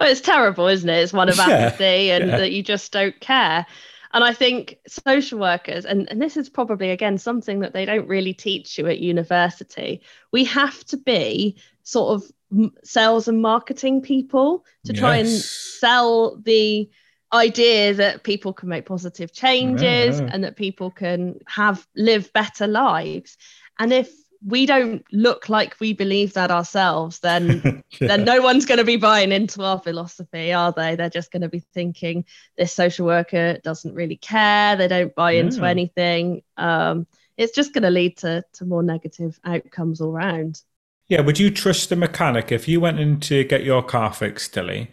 Well, 0.00 0.10
it's 0.10 0.20
terrible, 0.20 0.66
isn't 0.66 0.88
it? 0.88 1.00
It's 1.00 1.12
one 1.12 1.28
of 1.28 1.38
apathy 1.38 1.84
yeah, 2.06 2.16
and 2.16 2.26
yeah. 2.28 2.38
that 2.38 2.50
you 2.50 2.64
just 2.64 2.90
don't 2.90 3.20
care. 3.20 3.64
And 4.12 4.24
I 4.24 4.32
think 4.32 4.76
social 4.88 5.38
workers, 5.38 5.84
and, 5.84 6.10
and 6.10 6.20
this 6.20 6.36
is 6.36 6.48
probably 6.48 6.90
again 6.90 7.18
something 7.18 7.60
that 7.60 7.72
they 7.72 7.84
don't 7.84 8.08
really 8.08 8.34
teach 8.34 8.78
you 8.78 8.88
at 8.88 8.98
university, 8.98 10.02
we 10.32 10.42
have 10.42 10.84
to 10.86 10.96
be 10.96 11.56
sort 11.84 12.20
of 12.20 12.72
sales 12.82 13.28
and 13.28 13.40
marketing 13.40 14.00
people 14.00 14.64
to 14.86 14.92
yes. 14.92 15.00
try 15.00 15.16
and 15.18 15.28
sell 15.28 16.36
the 16.38 16.90
idea 17.32 17.94
that 17.94 18.22
people 18.22 18.52
can 18.52 18.68
make 18.68 18.86
positive 18.86 19.32
changes 19.32 20.20
yeah. 20.20 20.30
and 20.32 20.44
that 20.44 20.56
people 20.56 20.90
can 20.90 21.38
have 21.46 21.86
live 21.94 22.32
better 22.32 22.66
lives 22.66 23.36
and 23.78 23.92
if 23.92 24.10
we 24.46 24.66
don't 24.66 25.04
look 25.12 25.48
like 25.48 25.78
we 25.80 25.92
believe 25.92 26.32
that 26.34 26.50
ourselves 26.50 27.18
then 27.20 27.82
yeah. 28.00 28.08
then 28.08 28.24
no 28.24 28.40
one's 28.40 28.66
going 28.66 28.78
to 28.78 28.84
be 28.84 28.96
buying 28.96 29.32
into 29.32 29.62
our 29.62 29.80
philosophy 29.80 30.52
are 30.52 30.72
they 30.72 30.94
they're 30.94 31.10
just 31.10 31.32
going 31.32 31.42
to 31.42 31.48
be 31.48 31.62
thinking 31.74 32.24
this 32.56 32.72
social 32.72 33.06
worker 33.06 33.58
doesn't 33.64 33.94
really 33.94 34.16
care 34.16 34.76
they 34.76 34.88
don't 34.88 35.14
buy 35.14 35.32
yeah. 35.32 35.40
into 35.40 35.64
anything 35.64 36.42
um, 36.56 37.06
it's 37.36 37.54
just 37.54 37.72
going 37.72 37.82
to 37.82 37.90
lead 37.90 38.16
to 38.16 38.44
to 38.52 38.64
more 38.64 38.82
negative 38.82 39.38
outcomes 39.44 40.00
all 40.00 40.10
around 40.10 40.62
yeah 41.08 41.20
would 41.20 41.38
you 41.38 41.50
trust 41.50 41.88
the 41.88 41.96
mechanic 41.96 42.52
if 42.52 42.68
you 42.68 42.80
went 42.80 43.00
in 43.00 43.18
to 43.18 43.44
get 43.44 43.64
your 43.64 43.82
car 43.82 44.12
fixed 44.12 44.54
tilly 44.54 44.90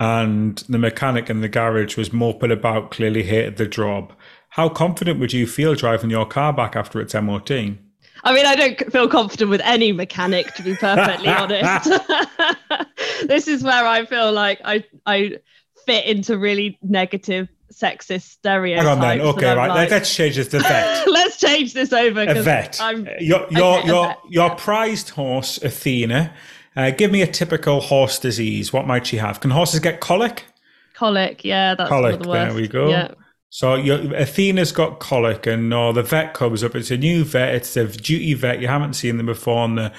and 0.00 0.58
the 0.68 0.78
mechanic 0.78 1.28
in 1.28 1.40
the 1.40 1.48
garage 1.48 1.96
was 1.96 2.12
moping 2.12 2.52
about, 2.52 2.90
clearly 2.90 3.24
hated 3.24 3.56
the 3.56 3.66
job. 3.66 4.12
How 4.50 4.68
confident 4.68 5.20
would 5.20 5.32
you 5.32 5.46
feel 5.46 5.74
driving 5.74 6.10
your 6.10 6.26
car 6.26 6.52
back 6.52 6.76
after 6.76 7.00
its 7.00 7.14
MOT? 7.14 7.50
I 7.50 8.34
mean, 8.34 8.46
I 8.46 8.56
don't 8.56 8.92
feel 8.92 9.08
confident 9.08 9.50
with 9.50 9.60
any 9.62 9.92
mechanic, 9.92 10.54
to 10.54 10.62
be 10.62 10.74
perfectly 10.74 11.28
honest. 11.28 11.90
this 13.26 13.46
is 13.46 13.62
where 13.62 13.86
I 13.86 14.04
feel 14.06 14.32
like 14.32 14.60
I 14.64 14.84
I 15.06 15.38
fit 15.86 16.04
into 16.06 16.36
really 16.36 16.78
negative 16.82 17.48
sexist 17.72 18.22
stereotypes. 18.22 18.86
Hang 18.86 18.96
on 18.96 19.00
then. 19.00 19.20
Okay, 19.20 19.54
right. 19.54 19.68
Like, 19.68 19.90
let's 19.90 20.14
change 20.14 20.36
this 20.36 20.48
to 20.48 20.58
vet. 20.58 21.06
let's 21.08 21.38
change 21.38 21.74
this 21.74 21.92
over. 21.92 22.22
A 22.22 22.42
vet. 22.42 22.80
I'm, 22.80 23.08
your 23.20 23.46
your 23.50 23.80
your, 23.82 24.06
vet, 24.06 24.18
your 24.28 24.50
prized 24.56 25.10
horse, 25.10 25.58
Athena, 25.62 26.34
uh, 26.76 26.90
give 26.90 27.10
me 27.10 27.22
a 27.22 27.26
typical 27.26 27.80
horse 27.80 28.18
disease. 28.18 28.72
What 28.72 28.86
might 28.86 29.06
she 29.06 29.16
have? 29.16 29.40
Can 29.40 29.50
horses 29.50 29.80
get 29.80 30.00
colic? 30.00 30.44
Colic, 30.94 31.44
yeah, 31.44 31.74
that's 31.74 31.88
colic. 31.88 32.20
The 32.20 32.32
there 32.32 32.54
we 32.54 32.68
go. 32.68 32.88
Yeah. 32.88 33.12
So 33.50 33.76
your, 33.76 33.98
Athena's 34.14 34.72
got 34.72 34.98
colic, 35.00 35.46
and 35.46 35.72
or 35.72 35.92
the 35.92 36.02
vet 36.02 36.34
comes 36.34 36.62
up. 36.62 36.74
It's 36.74 36.90
a 36.90 36.98
new 36.98 37.24
vet. 37.24 37.54
It's 37.54 37.76
a 37.76 37.86
duty 37.86 38.34
vet. 38.34 38.60
You 38.60 38.68
haven't 38.68 38.92
seen 38.94 39.16
them 39.16 39.26
before, 39.26 39.64
and 39.64 39.78
they're 39.78 39.92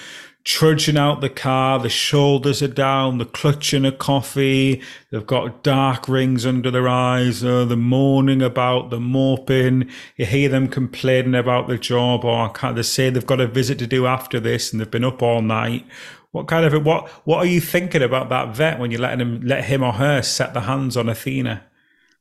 trudging 0.44 0.98
out 0.98 1.22
the 1.22 1.30
car. 1.30 1.80
The 1.80 1.90
shoulders 1.90 2.62
are 2.62 2.68
down. 2.68 3.18
They're 3.18 3.26
clutching 3.26 3.86
a 3.86 3.92
coffee. 3.92 4.82
They've 5.12 5.26
got 5.26 5.64
dark 5.64 6.08
rings 6.08 6.46
under 6.46 6.70
their 6.70 6.88
eyes. 6.88 7.44
Uh, 7.44 7.66
they're 7.66 7.78
moaning 7.78 8.42
about 8.42 8.90
the 8.90 9.00
moping. 9.00 9.90
You 10.16 10.26
hear 10.26 10.50
them 10.50 10.68
complaining 10.68 11.36
about 11.36 11.68
the 11.68 11.78
job, 11.78 12.26
or 12.26 12.52
they 12.74 12.84
say 12.84 13.10
they've 13.10 13.26
got 13.26 13.42
a 13.42 13.48
visit 13.48 13.80
to 13.80 13.88
do 13.88 14.06
after 14.06 14.40
this, 14.40 14.72
and 14.72 14.80
they've 14.80 14.92
been 14.92 15.04
up 15.06 15.24
all 15.24 15.42
night. 15.42 15.86
What 16.32 16.48
kind 16.48 16.66
of 16.66 16.86
what 16.86 17.08
what 17.26 17.38
are 17.38 17.50
you 17.50 17.60
thinking 17.60 18.04
about 18.04 18.30
that 18.30 18.56
vet 18.56 18.80
when 18.80 18.92
you're 18.92 19.02
letting 19.02 19.20
him 19.20 19.42
let 19.42 19.64
him 19.64 19.84
or 19.84 19.94
her 19.94 20.22
set 20.22 20.54
the 20.54 20.62
hands 20.62 20.96
on 20.96 21.10
Athena? 21.10 21.64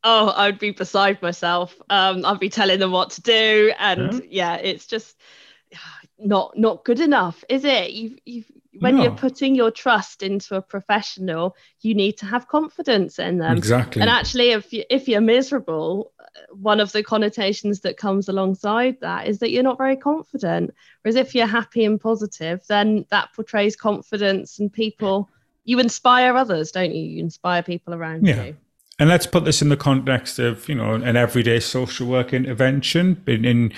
Oh, 0.04 0.32
I'd 0.34 0.58
be 0.58 0.70
beside 0.70 1.20
myself. 1.20 1.74
Um, 1.90 2.24
I'd 2.24 2.38
be 2.38 2.48
telling 2.48 2.78
them 2.78 2.92
what 2.92 3.10
to 3.10 3.22
do, 3.22 3.72
and 3.78 4.14
yeah, 4.24 4.54
yeah 4.54 4.56
it's 4.56 4.86
just 4.86 5.16
not 6.18 6.56
not 6.56 6.84
good 6.84 7.00
enough, 7.00 7.44
is 7.48 7.64
it? 7.64 7.90
You've 7.92 8.18
you've 8.24 8.50
when 8.80 8.96
no. 8.96 9.02
you're 9.02 9.12
putting 9.12 9.54
your 9.54 9.70
trust 9.70 10.22
into 10.22 10.54
a 10.54 10.62
professional, 10.62 11.56
you 11.80 11.94
need 11.94 12.12
to 12.18 12.26
have 12.26 12.48
confidence 12.48 13.18
in 13.18 13.38
them. 13.38 13.56
Exactly. 13.56 14.00
And 14.00 14.10
actually, 14.10 14.50
if 14.50 14.72
you, 14.72 14.84
if 14.88 15.08
you're 15.08 15.20
miserable, 15.20 16.12
one 16.51 16.81
of 16.81 16.92
the 16.92 17.03
connotations 17.03 17.81
that 17.81 17.96
comes 17.96 18.29
alongside 18.29 19.01
that 19.01 19.27
is 19.27 19.38
that 19.38 19.51
you're 19.51 19.62
not 19.62 19.79
very 19.79 19.96
confident. 19.96 20.74
Whereas 21.03 21.16
if 21.16 21.35
you're 21.35 21.46
happy 21.46 21.85
and 21.85 22.01
positive, 22.01 22.62
then 22.68 23.07
that 23.11 23.33
portrays 23.35 23.77
confidence 23.77 24.59
and 24.59 24.72
people. 24.72 25.31
You 25.64 25.81
inspire 25.81 26.37
others, 26.37 26.72
don't 26.72 26.94
you? 26.94 27.03
You 27.03 27.20
inspire 27.20 27.62
people 27.62 27.94
around 27.94 28.27
yeah. 28.27 28.44
you. 28.44 28.57
And 29.00 29.08
let's 29.08 29.28
put 29.28 29.44
this 29.44 29.62
in 29.62 29.68
the 29.68 29.76
context 29.76 30.40
of, 30.40 30.68
you 30.68 30.74
know, 30.74 30.94
an 30.94 31.16
everyday 31.16 31.61
social 31.61 32.08
work 32.08 32.32
intervention. 32.32 33.22
In, 33.28 33.44
in, 33.44 33.72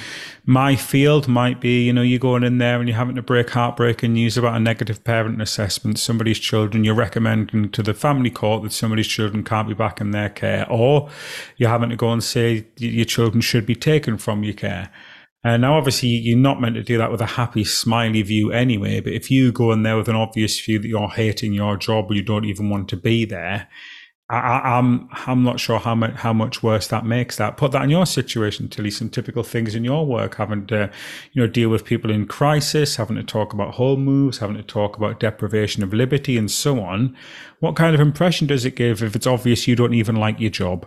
my 0.47 0.77
field 0.77 1.29
might 1.29 1.61
be, 1.61 1.85
you 1.85 1.93
know, 1.93 2.01
you're 2.01 2.19
going 2.19 2.43
in 2.43 2.57
there 2.57 2.79
and 2.79 2.89
you're 2.89 2.97
having 2.97 3.17
to 3.17 3.23
break 3.23 3.51
heartbreaking 3.51 4.15
news 4.15 4.39
about 4.39 4.57
a 4.57 4.61
negative 4.61 5.05
parent 5.05 5.43
assessment, 5.43 5.99
somebody's 5.99 6.39
children, 6.39 6.85
you're 6.85 6.95
recommending 6.95 7.69
to 7.73 7.83
the 7.83 7.93
family 7.93 8.31
court 8.31 8.63
that 8.63 8.73
somebody's 8.73 9.09
children 9.09 9.45
can't 9.45 9.69
be 9.69 9.75
back 9.75 10.01
in 10.01 10.13
their 10.13 10.31
care, 10.31 10.67
or 10.71 11.11
you're 11.59 11.69
having 11.69 11.91
to 11.91 11.97
go 11.97 12.13
and 12.13 12.25
say 12.25 12.67
your 12.79 13.05
children 13.05 13.43
should 13.43 13.67
be 13.67 13.75
taken 13.75 14.17
from 14.17 14.43
your 14.43 14.55
care. 14.55 14.91
And 15.45 15.61
now, 15.63 15.77
obviously, 15.77 16.09
you're 16.09 16.39
not 16.39 16.63
meant 16.63 16.77
to 16.77 16.83
do 16.83 16.97
that 16.97 17.11
with 17.11 17.21
a 17.21 17.27
happy, 17.27 17.65
smiley 17.65 18.23
view 18.23 18.53
anyway. 18.53 19.01
But 19.01 19.13
if 19.13 19.31
you 19.31 19.53
go 19.53 19.73
in 19.73 19.83
there 19.83 19.97
with 19.99 20.09
an 20.09 20.17
obvious 20.17 20.59
view 20.61 20.79
that 20.79 20.89
you're 20.89 21.09
hating 21.09 21.53
your 21.53 21.77
job 21.77 22.11
or 22.11 22.15
you 22.15 22.23
don't 22.23 22.45
even 22.47 22.71
want 22.71 22.89
to 22.89 22.97
be 22.97 23.27
there, 23.27 23.69
I, 24.31 24.79
am 24.79 25.09
I'm, 25.11 25.23
I'm 25.27 25.43
not 25.43 25.59
sure 25.59 25.81
how 25.81 25.97
much 25.97 26.15
how 26.15 26.33
much 26.33 26.63
worse 26.63 26.87
that 26.89 27.05
makes 27.05 27.37
that. 27.37 27.57
Put 27.57 27.73
that 27.73 27.83
in 27.83 27.91
your 27.91 28.07
situation, 28.07 28.69
Tilly. 28.69 28.91
Some 28.91 29.11
typical 29.11 29.43
things 29.43 29.75
in 29.75 29.83
your 29.83 30.07
work, 30.07 30.37
having 30.37 30.67
to, 30.69 30.91
you 31.33 31.43
know, 31.43 31.49
deal 31.49 31.69
with 31.69 31.85
people 31.85 32.11
in 32.13 32.27
crisis, 32.27 32.97
having 32.97 33.17
to 33.17 33.25
talk 33.25 33.53
about 33.53 33.75
home 33.75 34.05
moves, 34.05 34.39
having 34.39 34.57
to 34.57 34.63
talk 34.63 34.97
about 34.97 35.19
deprivation 35.19 35.83
of 35.83 35.93
liberty, 35.93 36.37
and 36.37 36.51
so 36.51 36.81
on. 36.81 37.17
What 37.59 37.75
kind 37.75 37.93
of 37.95 38.01
impression 38.01 38.47
does 38.47 38.65
it 38.65 38.77
give 38.77 39.03
if 39.03 39.17
it's 39.17 39.27
obvious 39.27 39.67
you 39.67 39.75
don't 39.75 39.95
even 39.95 40.15
like 40.15 40.39
your 40.39 40.51
job? 40.51 40.87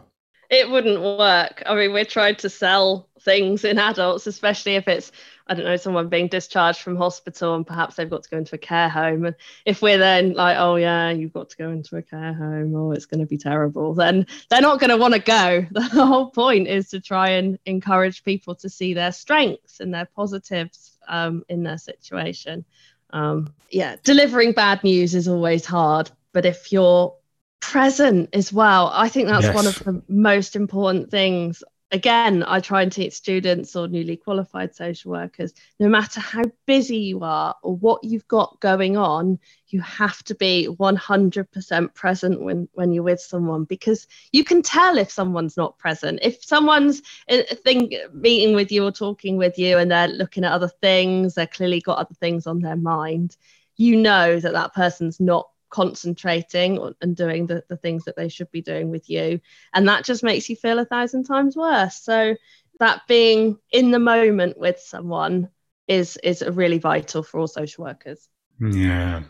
It 0.49 0.69
wouldn't 0.69 1.01
work. 1.01 1.63
I 1.65 1.75
mean, 1.75 1.93
we're 1.93 2.05
trying 2.05 2.35
to 2.37 2.49
sell 2.49 3.09
things 3.21 3.65
in 3.65 3.77
adults, 3.77 4.25
especially 4.27 4.75
if 4.75 4.87
it's 4.87 5.11
I 5.45 5.55
don't 5.55 5.65
know, 5.65 5.75
someone 5.75 6.07
being 6.07 6.29
discharged 6.29 6.79
from 6.79 6.95
hospital 6.95 7.55
and 7.55 7.67
perhaps 7.67 7.95
they've 7.95 8.09
got 8.09 8.23
to 8.23 8.29
go 8.29 8.37
into 8.37 8.55
a 8.55 8.59
care 8.59 8.87
home. 8.87 9.25
And 9.25 9.35
if 9.65 9.81
we're 9.81 9.97
then 9.97 10.33
like, 10.33 10.57
oh, 10.57 10.75
yeah, 10.75 11.09
you've 11.09 11.33
got 11.33 11.49
to 11.49 11.57
go 11.57 11.69
into 11.69 11.97
a 11.97 12.01
care 12.01 12.33
home, 12.33 12.73
oh, 12.75 12.91
it's 12.91 13.05
going 13.05 13.19
to 13.19 13.25
be 13.25 13.37
terrible, 13.37 13.93
then 13.93 14.25
they're 14.49 14.61
not 14.61 14.79
going 14.79 14.89
to 14.89 14.97
want 14.97 15.13
to 15.13 15.19
go. 15.19 15.65
The 15.73 16.05
whole 16.05 16.29
point 16.29 16.67
is 16.67 16.89
to 16.89 16.99
try 16.99 17.31
and 17.31 17.59
encourage 17.65 18.23
people 18.23 18.55
to 18.55 18.69
see 18.69 18.93
their 18.93 19.11
strengths 19.11 19.79
and 19.79 19.93
their 19.93 20.05
positives 20.05 20.97
um, 21.07 21.43
in 21.49 21.63
their 21.63 21.77
situation. 21.77 22.65
Um, 23.11 23.53
yeah, 23.69 23.97
delivering 24.03 24.53
bad 24.53 24.83
news 24.83 25.13
is 25.13 25.27
always 25.27 25.65
hard. 25.65 26.09
But 26.31 26.45
if 26.45 26.71
you're 26.71 27.15
present 27.59 28.29
as 28.33 28.51
well, 28.51 28.91
I 28.93 29.07
think 29.07 29.27
that's 29.27 29.45
yes. 29.45 29.55
one 29.55 29.67
of 29.67 29.79
the 29.79 30.01
most 30.07 30.55
important 30.55 31.11
things 31.11 31.63
again, 31.93 32.43
I 32.45 32.59
try 32.59 32.81
and 32.81 32.91
teach 32.91 33.13
students 33.13 33.75
or 33.75 33.87
newly 33.87 34.17
qualified 34.17 34.75
social 34.75 35.11
workers 35.11 35.53
no 35.79 35.87
matter 35.87 36.19
how 36.19 36.41
busy 36.65 36.97
you 36.97 37.23
are 37.23 37.55
or 37.61 37.75
what 37.77 38.03
you've 38.03 38.27
got 38.27 38.59
going 38.59 38.97
on, 38.97 39.39
you 39.67 39.79
have 39.81 40.23
to 40.23 40.35
be 40.35 40.67
100% 40.67 41.93
present 41.93 42.41
when, 42.41 42.67
when 42.73 42.91
you're 42.91 43.03
with 43.03 43.21
someone 43.21 43.63
because 43.63 44.07
you 44.31 44.43
can 44.43 44.63
tell 44.63 44.97
if 44.97 45.11
someone's 45.11 45.55
not 45.55 45.77
present. 45.77 46.19
If 46.23 46.43
someone's 46.43 47.03
uh, 47.29 47.43
thing, 47.63 47.93
meeting 48.11 48.55
with 48.55 48.71
you 48.71 48.83
or 48.85 48.91
talking 48.91 49.37
with 49.37 49.59
you 49.59 49.77
and 49.77 49.91
they're 49.91 50.07
looking 50.07 50.43
at 50.43 50.51
other 50.51 50.71
things, 50.81 51.35
they're 51.35 51.47
clearly 51.47 51.79
got 51.79 51.99
other 51.99 52.15
things 52.15 52.47
on 52.47 52.59
their 52.59 52.75
mind, 52.75 53.37
you 53.75 53.97
know 53.97 54.39
that 54.39 54.53
that 54.53 54.73
person's 54.73 55.19
not 55.19 55.49
concentrating 55.73 56.93
and 57.01 57.15
doing 57.15 57.47
the, 57.47 57.63
the 57.67 57.75
things 57.75 58.05
that 58.05 58.15
they 58.15 58.29
should 58.29 58.51
be 58.51 58.61
doing 58.61 58.91
with 58.91 59.09
you. 59.09 59.41
And 59.73 59.87
that 59.89 60.05
just 60.05 60.21
makes 60.21 60.47
you 60.47 60.55
feel 60.55 60.77
a 60.77 60.85
thousand 60.85 61.23
times 61.23 61.57
worse. 61.57 61.95
So 61.95 62.35
that 62.79 63.01
being 63.07 63.57
in 63.71 63.89
the 63.89 63.97
moment 63.97 64.59
with 64.59 64.79
someone 64.79 65.49
is 65.87 66.17
is 66.17 66.43
really 66.47 66.77
vital 66.77 67.23
for 67.23 67.39
all 67.39 67.47
social 67.47 67.85
workers. 67.85 68.29
Yeah. 68.61 69.23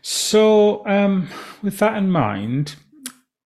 So 0.00 0.86
um, 0.86 1.28
with 1.60 1.78
that 1.78 1.96
in 1.96 2.08
mind, 2.08 2.76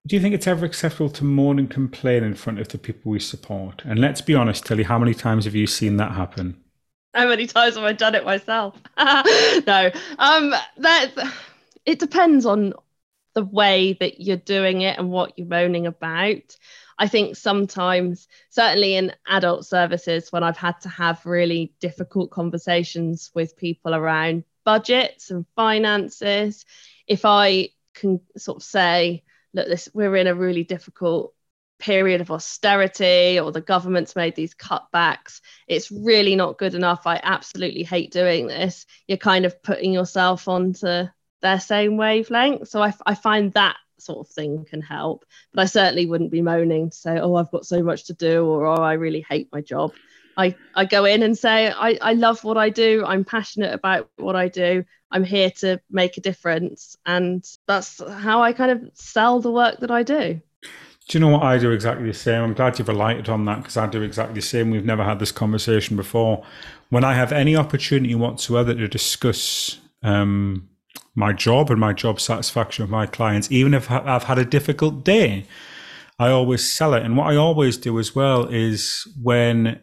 do 0.06 0.14
you 0.14 0.20
think 0.20 0.34
it's 0.34 0.46
ever 0.46 0.66
acceptable 0.66 1.08
to 1.08 1.24
moan 1.24 1.58
and 1.58 1.70
complain 1.70 2.24
in 2.24 2.34
front 2.34 2.60
of 2.60 2.68
the 2.68 2.78
people 2.78 3.10
we 3.10 3.20
support? 3.20 3.82
And 3.86 3.98
let's 3.98 4.20
be 4.20 4.34
honest, 4.34 4.66
Tilly, 4.66 4.84
how 4.84 4.98
many 4.98 5.14
times 5.14 5.46
have 5.46 5.54
you 5.54 5.66
seen 5.66 5.96
that 5.96 6.12
happen? 6.12 6.62
How 7.14 7.26
many 7.26 7.46
times 7.46 7.76
have 7.76 7.84
I 7.84 7.94
done 7.94 8.14
it 8.14 8.24
myself? 8.26 8.76
no. 8.98 9.90
Um 10.18 10.54
that 10.76 11.32
it 11.88 11.98
depends 11.98 12.44
on 12.44 12.74
the 13.34 13.42
way 13.42 13.94
that 13.94 14.20
you're 14.20 14.36
doing 14.36 14.82
it 14.82 14.98
and 14.98 15.10
what 15.10 15.38
you're 15.38 15.46
moaning 15.46 15.86
about. 15.86 16.54
I 16.98 17.08
think 17.08 17.34
sometimes, 17.34 18.28
certainly 18.50 18.94
in 18.94 19.14
adult 19.26 19.64
services, 19.64 20.30
when 20.30 20.42
I've 20.42 20.58
had 20.58 20.78
to 20.82 20.90
have 20.90 21.24
really 21.24 21.72
difficult 21.80 22.30
conversations 22.30 23.30
with 23.34 23.56
people 23.56 23.94
around 23.94 24.44
budgets 24.66 25.30
and 25.30 25.46
finances, 25.56 26.66
if 27.06 27.24
I 27.24 27.70
can 27.94 28.20
sort 28.36 28.58
of 28.58 28.64
say, 28.64 29.24
look, 29.54 29.66
this 29.66 29.88
we're 29.94 30.16
in 30.16 30.26
a 30.26 30.34
really 30.34 30.64
difficult 30.64 31.32
period 31.78 32.20
of 32.20 32.30
austerity 32.30 33.40
or 33.40 33.50
the 33.50 33.62
government's 33.62 34.16
made 34.16 34.34
these 34.34 34.52
cutbacks 34.52 35.40
it's 35.68 35.92
really 35.92 36.34
not 36.34 36.58
good 36.58 36.74
enough 36.74 37.06
i 37.06 37.20
absolutely 37.22 37.84
hate 37.84 38.10
doing 38.10 38.48
this 38.48 38.84
you're 39.06 39.16
kind 39.16 39.46
of 39.46 39.62
putting 39.62 39.92
yourself 39.92 40.48
onto 40.48 41.04
their 41.40 41.60
same 41.60 41.96
wavelength. 41.96 42.68
So 42.68 42.82
I, 42.82 42.92
I 43.06 43.14
find 43.14 43.52
that 43.52 43.76
sort 43.98 44.26
of 44.26 44.32
thing 44.32 44.64
can 44.64 44.80
help. 44.80 45.24
But 45.52 45.62
I 45.62 45.66
certainly 45.66 46.06
wouldn't 46.06 46.30
be 46.30 46.42
moaning 46.42 46.90
to 46.90 46.96
say, 46.96 47.18
oh, 47.18 47.34
I've 47.34 47.50
got 47.50 47.66
so 47.66 47.82
much 47.82 48.04
to 48.06 48.14
do 48.14 48.46
or 48.46 48.66
oh, 48.66 48.82
I 48.82 48.94
really 48.94 49.24
hate 49.28 49.48
my 49.52 49.60
job. 49.60 49.92
I, 50.36 50.54
I 50.74 50.84
go 50.84 51.04
in 51.04 51.22
and 51.22 51.36
say, 51.36 51.68
I, 51.68 51.98
I 52.00 52.12
love 52.12 52.44
what 52.44 52.56
I 52.56 52.70
do. 52.70 53.04
I'm 53.04 53.24
passionate 53.24 53.74
about 53.74 54.08
what 54.16 54.36
I 54.36 54.48
do. 54.48 54.84
I'm 55.10 55.24
here 55.24 55.50
to 55.58 55.80
make 55.90 56.16
a 56.16 56.20
difference. 56.20 56.96
And 57.04 57.44
that's 57.66 58.00
how 58.08 58.42
I 58.42 58.52
kind 58.52 58.70
of 58.70 58.90
sell 58.94 59.40
the 59.40 59.50
work 59.50 59.80
that 59.80 59.90
I 59.90 60.04
do. 60.04 60.40
Do 61.08 61.16
you 61.16 61.20
know 61.20 61.28
what? 61.28 61.42
I 61.42 61.58
do 61.58 61.70
exactly 61.70 62.06
the 62.06 62.14
same. 62.14 62.42
I'm 62.42 62.54
glad 62.54 62.78
you've 62.78 62.88
alighted 62.88 63.28
on 63.30 63.46
that 63.46 63.58
because 63.58 63.78
I 63.78 63.86
do 63.86 64.02
exactly 64.02 64.34
the 64.34 64.42
same. 64.42 64.70
We've 64.70 64.84
never 64.84 65.02
had 65.02 65.18
this 65.18 65.32
conversation 65.32 65.96
before. 65.96 66.44
When 66.90 67.02
I 67.02 67.14
have 67.14 67.32
any 67.32 67.56
opportunity 67.56 68.14
whatsoever 68.14 68.74
to 68.74 68.86
discuss 68.86 69.80
um, 70.02 70.67
my 71.14 71.32
job 71.32 71.70
and 71.70 71.80
my 71.80 71.92
job 71.92 72.20
satisfaction 72.20 72.84
with 72.84 72.90
my 72.90 73.06
clients, 73.06 73.50
even 73.50 73.74
if 73.74 73.90
I've 73.90 74.24
had 74.24 74.38
a 74.38 74.44
difficult 74.44 75.04
day. 75.04 75.46
I 76.18 76.30
always 76.30 76.68
sell 76.68 76.94
it. 76.94 77.04
And 77.04 77.16
what 77.16 77.28
I 77.28 77.36
always 77.36 77.76
do 77.76 77.98
as 77.98 78.14
well 78.14 78.46
is 78.46 79.06
when 79.22 79.80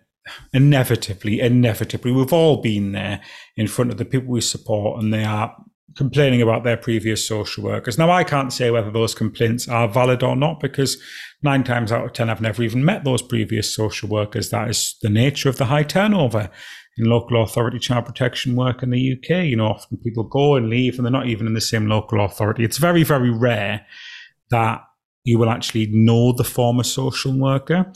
inevitably, 0.54 1.39
inevitably, 1.39 2.12
we've 2.12 2.34
all 2.34 2.62
been 2.62 2.91
there 2.91 3.21
in 3.56 3.67
front 3.67 3.91
of 3.91 3.97
the 3.97 4.06
people 4.06 4.30
we 4.30 4.41
support 4.41 5.01
and 5.01 5.13
they 5.13 5.23
are 5.23 5.56
complaining 5.95 6.41
about 6.41 6.63
their 6.63 6.75
previous 6.75 7.25
social 7.25 7.63
workers. 7.63 7.97
Now, 7.97 8.12
I 8.12 8.23
can't 8.23 8.51
say 8.51 8.69
whether 8.69 8.91
those 8.91 9.15
complaints 9.15 9.67
are 9.69 9.88
valid 9.88 10.23
or 10.23 10.36
not 10.36 10.60
because 10.60 11.01
nine 11.41 11.63
times 11.63 11.91
out 11.91 12.04
of 12.04 12.12
10, 12.12 12.30
I've 12.30 12.41
never 12.41 12.63
even 12.63 12.84
met 12.84 13.06
those 13.06 13.21
previous 13.21 13.73
social 13.73 14.10
workers. 14.10 14.49
That 14.49 14.69
is 14.69 14.97
the 15.01 15.10
nature 15.10 15.47
of 15.47 15.58
the 15.58 15.65
high 15.65 15.84
turnover 15.84 16.49
in 16.98 17.06
local 17.06 17.42
authority 17.44 17.80
child 17.80 18.06
protection 18.06 18.56
work 18.56 18.82
in 18.82 18.90
the 18.90 19.14
UK. 19.14 19.46
You 19.46 19.58
know, 19.58 19.68
often 19.68 19.98
people 19.98 20.24
go 20.24 20.56
and 20.56 20.70
leave 20.70 20.96
and 20.96 21.06
they're 21.06 21.12
not 21.12 21.28
even 21.28 21.48
in 21.48 21.54
the 21.54 21.62
same 21.62 21.88
local 21.88 22.24
authority. 22.24 22.64
It's 22.64 22.78
very, 22.78 23.04
very 23.04 23.32
rare 23.32 23.86
that 24.50 24.82
you 25.24 25.38
will 25.38 25.50
actually 25.50 25.88
know 25.88 26.32
the 26.32 26.44
former 26.44 26.84
social 26.84 27.38
worker. 27.38 27.92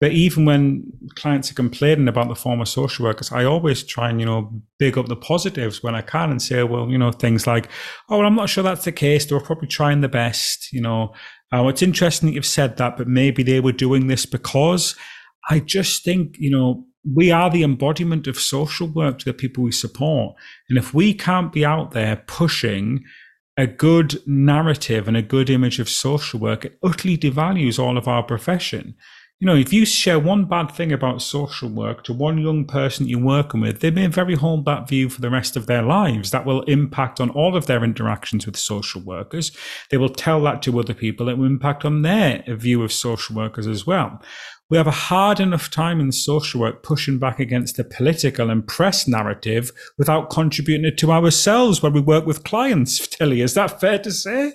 But 0.00 0.12
even 0.12 0.44
when 0.44 0.84
clients 1.16 1.50
are 1.50 1.54
complaining 1.54 2.06
about 2.06 2.28
the 2.28 2.36
former 2.36 2.64
social 2.64 3.04
workers, 3.04 3.32
I 3.32 3.44
always 3.44 3.82
try 3.82 4.08
and, 4.08 4.20
you 4.20 4.26
know, 4.26 4.62
big 4.78 4.96
up 4.96 5.08
the 5.08 5.16
positives 5.16 5.82
when 5.82 5.96
I 5.96 6.02
can 6.02 6.30
and 6.30 6.40
say, 6.40 6.62
well, 6.62 6.88
you 6.88 6.96
know, 6.96 7.10
things 7.10 7.48
like, 7.48 7.68
oh, 8.08 8.18
well, 8.18 8.26
I'm 8.26 8.36
not 8.36 8.48
sure 8.48 8.62
that's 8.62 8.84
the 8.84 8.92
case. 8.92 9.26
They 9.26 9.34
were 9.34 9.40
probably 9.40 9.66
trying 9.66 10.00
the 10.00 10.08
best. 10.08 10.72
You 10.72 10.82
know, 10.82 11.14
oh, 11.52 11.68
it's 11.68 11.82
interesting 11.82 12.28
that 12.28 12.34
you've 12.34 12.46
said 12.46 12.76
that, 12.76 12.96
but 12.96 13.08
maybe 13.08 13.42
they 13.42 13.58
were 13.58 13.72
doing 13.72 14.06
this 14.06 14.24
because 14.24 14.94
I 15.50 15.58
just 15.58 16.04
think, 16.04 16.36
you 16.38 16.50
know, 16.50 16.84
we 17.04 17.30
are 17.30 17.50
the 17.50 17.62
embodiment 17.62 18.26
of 18.26 18.38
social 18.38 18.88
work 18.88 19.18
to 19.18 19.24
the 19.24 19.32
people 19.32 19.64
we 19.64 19.72
support. 19.72 20.36
And 20.68 20.78
if 20.78 20.92
we 20.92 21.14
can't 21.14 21.52
be 21.52 21.64
out 21.64 21.92
there 21.92 22.22
pushing 22.26 23.04
a 23.56 23.66
good 23.66 24.20
narrative 24.26 25.08
and 25.08 25.16
a 25.16 25.22
good 25.22 25.50
image 25.50 25.80
of 25.80 25.88
social 25.88 26.38
work, 26.38 26.64
it 26.64 26.78
utterly 26.82 27.18
devalues 27.18 27.78
all 27.78 27.98
of 27.98 28.06
our 28.06 28.22
profession. 28.22 28.94
you 29.40 29.46
know, 29.46 29.54
if 29.54 29.72
you 29.72 29.86
share 29.86 30.18
one 30.18 30.46
bad 30.46 30.72
thing 30.72 30.92
about 30.92 31.22
social 31.22 31.68
work 31.68 32.02
to 32.02 32.12
one 32.12 32.38
young 32.38 32.64
person 32.64 33.06
you're 33.06 33.20
working 33.20 33.60
with, 33.60 33.80
they 33.80 33.90
may 33.90 34.08
very 34.08 34.34
hold 34.34 34.64
that 34.64 34.88
view 34.88 35.08
for 35.08 35.20
the 35.20 35.30
rest 35.30 35.56
of 35.56 35.66
their 35.66 35.82
lives. 35.82 36.32
That 36.32 36.44
will 36.44 36.62
impact 36.62 37.20
on 37.20 37.30
all 37.30 37.56
of 37.56 37.66
their 37.66 37.84
interactions 37.84 38.46
with 38.46 38.56
social 38.56 39.00
workers. 39.00 39.56
They 39.90 39.96
will 39.96 40.08
tell 40.08 40.42
that 40.42 40.60
to 40.62 40.80
other 40.80 40.94
people. 40.94 41.28
It 41.28 41.38
will 41.38 41.46
impact 41.46 41.84
on 41.84 42.02
their 42.02 42.42
view 42.48 42.82
of 42.82 42.92
social 42.92 43.36
workers 43.36 43.68
as 43.68 43.86
well. 43.86 44.20
We 44.70 44.76
have 44.76 44.86
a 44.86 44.90
hard 44.90 45.40
enough 45.40 45.70
time 45.70 45.98
in 45.98 46.12
social 46.12 46.60
work 46.60 46.82
pushing 46.82 47.18
back 47.18 47.40
against 47.40 47.76
the 47.76 47.84
political 47.84 48.50
and 48.50 48.66
press 48.66 49.08
narrative 49.08 49.72
without 49.96 50.28
contributing 50.28 50.84
it 50.84 50.98
to 50.98 51.10
ourselves 51.10 51.82
when 51.82 51.94
we 51.94 52.00
work 52.00 52.26
with 52.26 52.44
clients, 52.44 53.06
Tilly. 53.08 53.40
Is 53.40 53.54
that 53.54 53.80
fair 53.80 53.98
to 54.00 54.12
say? 54.12 54.52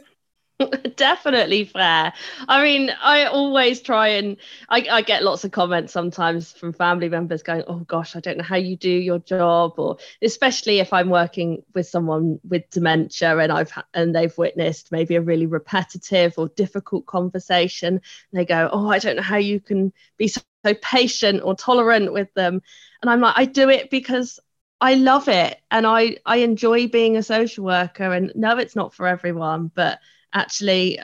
Definitely 0.95 1.65
fair. 1.65 2.13
I 2.47 2.63
mean, 2.63 2.91
I 3.01 3.25
always 3.25 3.81
try 3.81 4.09
and 4.09 4.37
I, 4.69 4.85
I, 4.91 5.01
get 5.01 5.23
lots 5.23 5.43
of 5.43 5.51
comments 5.51 5.93
sometimes 5.93 6.51
from 6.51 6.73
family 6.73 7.09
members 7.09 7.43
going, 7.43 7.63
"Oh 7.67 7.79
gosh, 7.79 8.15
I 8.15 8.19
don't 8.19 8.37
know 8.37 8.43
how 8.43 8.55
you 8.55 8.75
do 8.77 8.89
your 8.89 9.19
job," 9.19 9.73
or 9.77 9.97
especially 10.21 10.79
if 10.79 10.93
I'm 10.93 11.09
working 11.09 11.63
with 11.73 11.87
someone 11.87 12.39
with 12.47 12.69
dementia 12.69 13.37
and 13.37 13.51
I've 13.51 13.71
and 13.93 14.15
they've 14.15 14.37
witnessed 14.37 14.91
maybe 14.91 15.15
a 15.15 15.21
really 15.21 15.45
repetitive 15.47 16.33
or 16.37 16.49
difficult 16.49 17.05
conversation. 17.05 18.01
they 18.31 18.45
go, 18.45 18.69
"Oh, 18.71 18.89
I 18.89 18.99
don't 18.99 19.15
know 19.17 19.21
how 19.23 19.37
you 19.37 19.59
can 19.59 19.93
be 20.17 20.27
so, 20.27 20.41
patient 20.81 21.41
or 21.43 21.55
tolerant 21.55 22.13
with 22.13 22.33
them," 22.33 22.61
and 23.01 23.09
I'm 23.11 23.21
like, 23.21 23.35
I 23.37 23.45
do 23.45 23.69
it 23.69 23.89
because 23.89 24.39
I 24.81 24.95
love 24.95 25.27
it 25.29 25.59
and 25.71 25.85
I 25.87 26.17
I 26.25 26.37
enjoy 26.37 26.87
being 26.87 27.17
a 27.17 27.23
social 27.23 27.63
worker. 27.65 28.11
And 28.11 28.31
no, 28.35 28.57
it's 28.57 28.75
not 28.75 28.93
for 28.93 29.07
everyone, 29.07 29.71
but 29.73 29.99
actually 30.33 30.99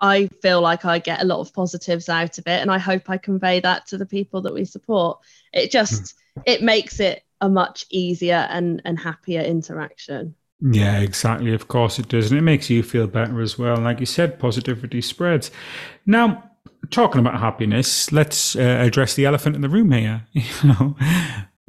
I 0.00 0.28
feel 0.40 0.62
like 0.62 0.84
I 0.84 0.98
get 0.98 1.20
a 1.20 1.26
lot 1.26 1.40
of 1.40 1.52
positives 1.52 2.08
out 2.08 2.38
of 2.38 2.46
it 2.46 2.60
and 2.60 2.70
I 2.70 2.78
hope 2.78 3.10
I 3.10 3.18
convey 3.18 3.60
that 3.60 3.86
to 3.88 3.98
the 3.98 4.06
people 4.06 4.40
that 4.42 4.54
we 4.54 4.64
support. 4.64 5.18
It 5.52 5.70
just 5.70 6.02
mm. 6.02 6.42
it 6.46 6.62
makes 6.62 7.00
it 7.00 7.22
a 7.40 7.48
much 7.48 7.84
easier 7.90 8.46
and 8.50 8.80
and 8.84 8.98
happier 8.98 9.42
interaction. 9.42 10.34
Yeah, 10.62 11.00
exactly. 11.00 11.54
Of 11.54 11.68
course 11.68 11.98
it 11.98 12.08
does. 12.08 12.30
And 12.30 12.38
it 12.38 12.42
makes 12.42 12.68
you 12.68 12.82
feel 12.82 13.06
better 13.06 13.40
as 13.40 13.58
well. 13.58 13.76
Like 13.78 14.00
you 14.00 14.06
said, 14.06 14.38
positivity 14.38 15.00
spreads. 15.00 15.50
Now, 16.04 16.50
talking 16.90 17.20
about 17.20 17.40
happiness, 17.40 18.12
let's 18.12 18.56
uh, 18.56 18.60
address 18.60 19.14
the 19.14 19.24
elephant 19.24 19.56
in 19.56 19.62
the 19.62 19.68
room 19.68 19.92
here. 19.92 20.26
You 20.32 20.68
know, 20.68 20.96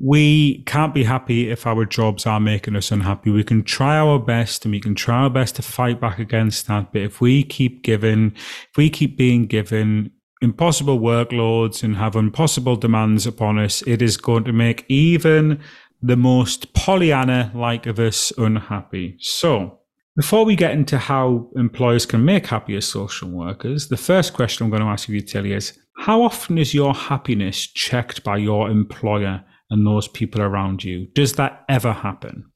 we 0.03 0.63
can't 0.63 0.95
be 0.95 1.03
happy 1.03 1.51
if 1.51 1.67
our 1.67 1.85
jobs 1.85 2.25
are 2.25 2.39
making 2.39 2.75
us 2.75 2.91
unhappy. 2.91 3.29
We 3.29 3.43
can 3.43 3.63
try 3.63 3.97
our 3.97 4.17
best 4.17 4.65
and 4.65 4.71
we 4.71 4.79
can 4.79 4.95
try 4.95 5.17
our 5.17 5.29
best 5.29 5.57
to 5.57 5.61
fight 5.61 6.01
back 6.01 6.17
against 6.17 6.65
that. 6.67 6.91
But 6.91 7.03
if 7.03 7.21
we 7.21 7.43
keep 7.43 7.83
giving, 7.83 8.31
if 8.35 8.77
we 8.77 8.89
keep 8.89 9.15
being 9.15 9.45
given 9.45 10.11
impossible 10.41 10.99
workloads 10.99 11.83
and 11.83 11.97
have 11.97 12.15
impossible 12.15 12.75
demands 12.77 13.27
upon 13.27 13.59
us, 13.59 13.83
it 13.83 14.01
is 14.01 14.17
going 14.17 14.43
to 14.45 14.53
make 14.53 14.85
even 14.89 15.59
the 16.01 16.17
most 16.17 16.73
Pollyanna 16.73 17.51
like 17.53 17.85
of 17.85 17.99
us 17.99 18.33
unhappy. 18.39 19.17
So, 19.19 19.77
before 20.15 20.45
we 20.45 20.55
get 20.55 20.71
into 20.71 20.97
how 20.97 21.47
employers 21.55 22.07
can 22.07 22.25
make 22.25 22.47
happier 22.47 22.81
social 22.81 23.29
workers, 23.29 23.89
the 23.89 23.97
first 23.97 24.33
question 24.33 24.65
I'm 24.65 24.71
going 24.71 24.81
to 24.81 24.87
ask 24.87 25.07
you, 25.07 25.21
Tilly, 25.21 25.53
is 25.53 25.77
how 25.95 26.23
often 26.23 26.57
is 26.57 26.73
your 26.73 26.95
happiness 26.95 27.67
checked 27.67 28.23
by 28.23 28.37
your 28.37 28.67
employer? 28.69 29.45
And 29.71 29.87
those 29.87 30.07
people 30.07 30.41
around 30.41 30.83
you. 30.83 31.07
Does 31.07 31.33
that 31.33 31.65
ever 31.67 31.91
happen? 31.91 32.51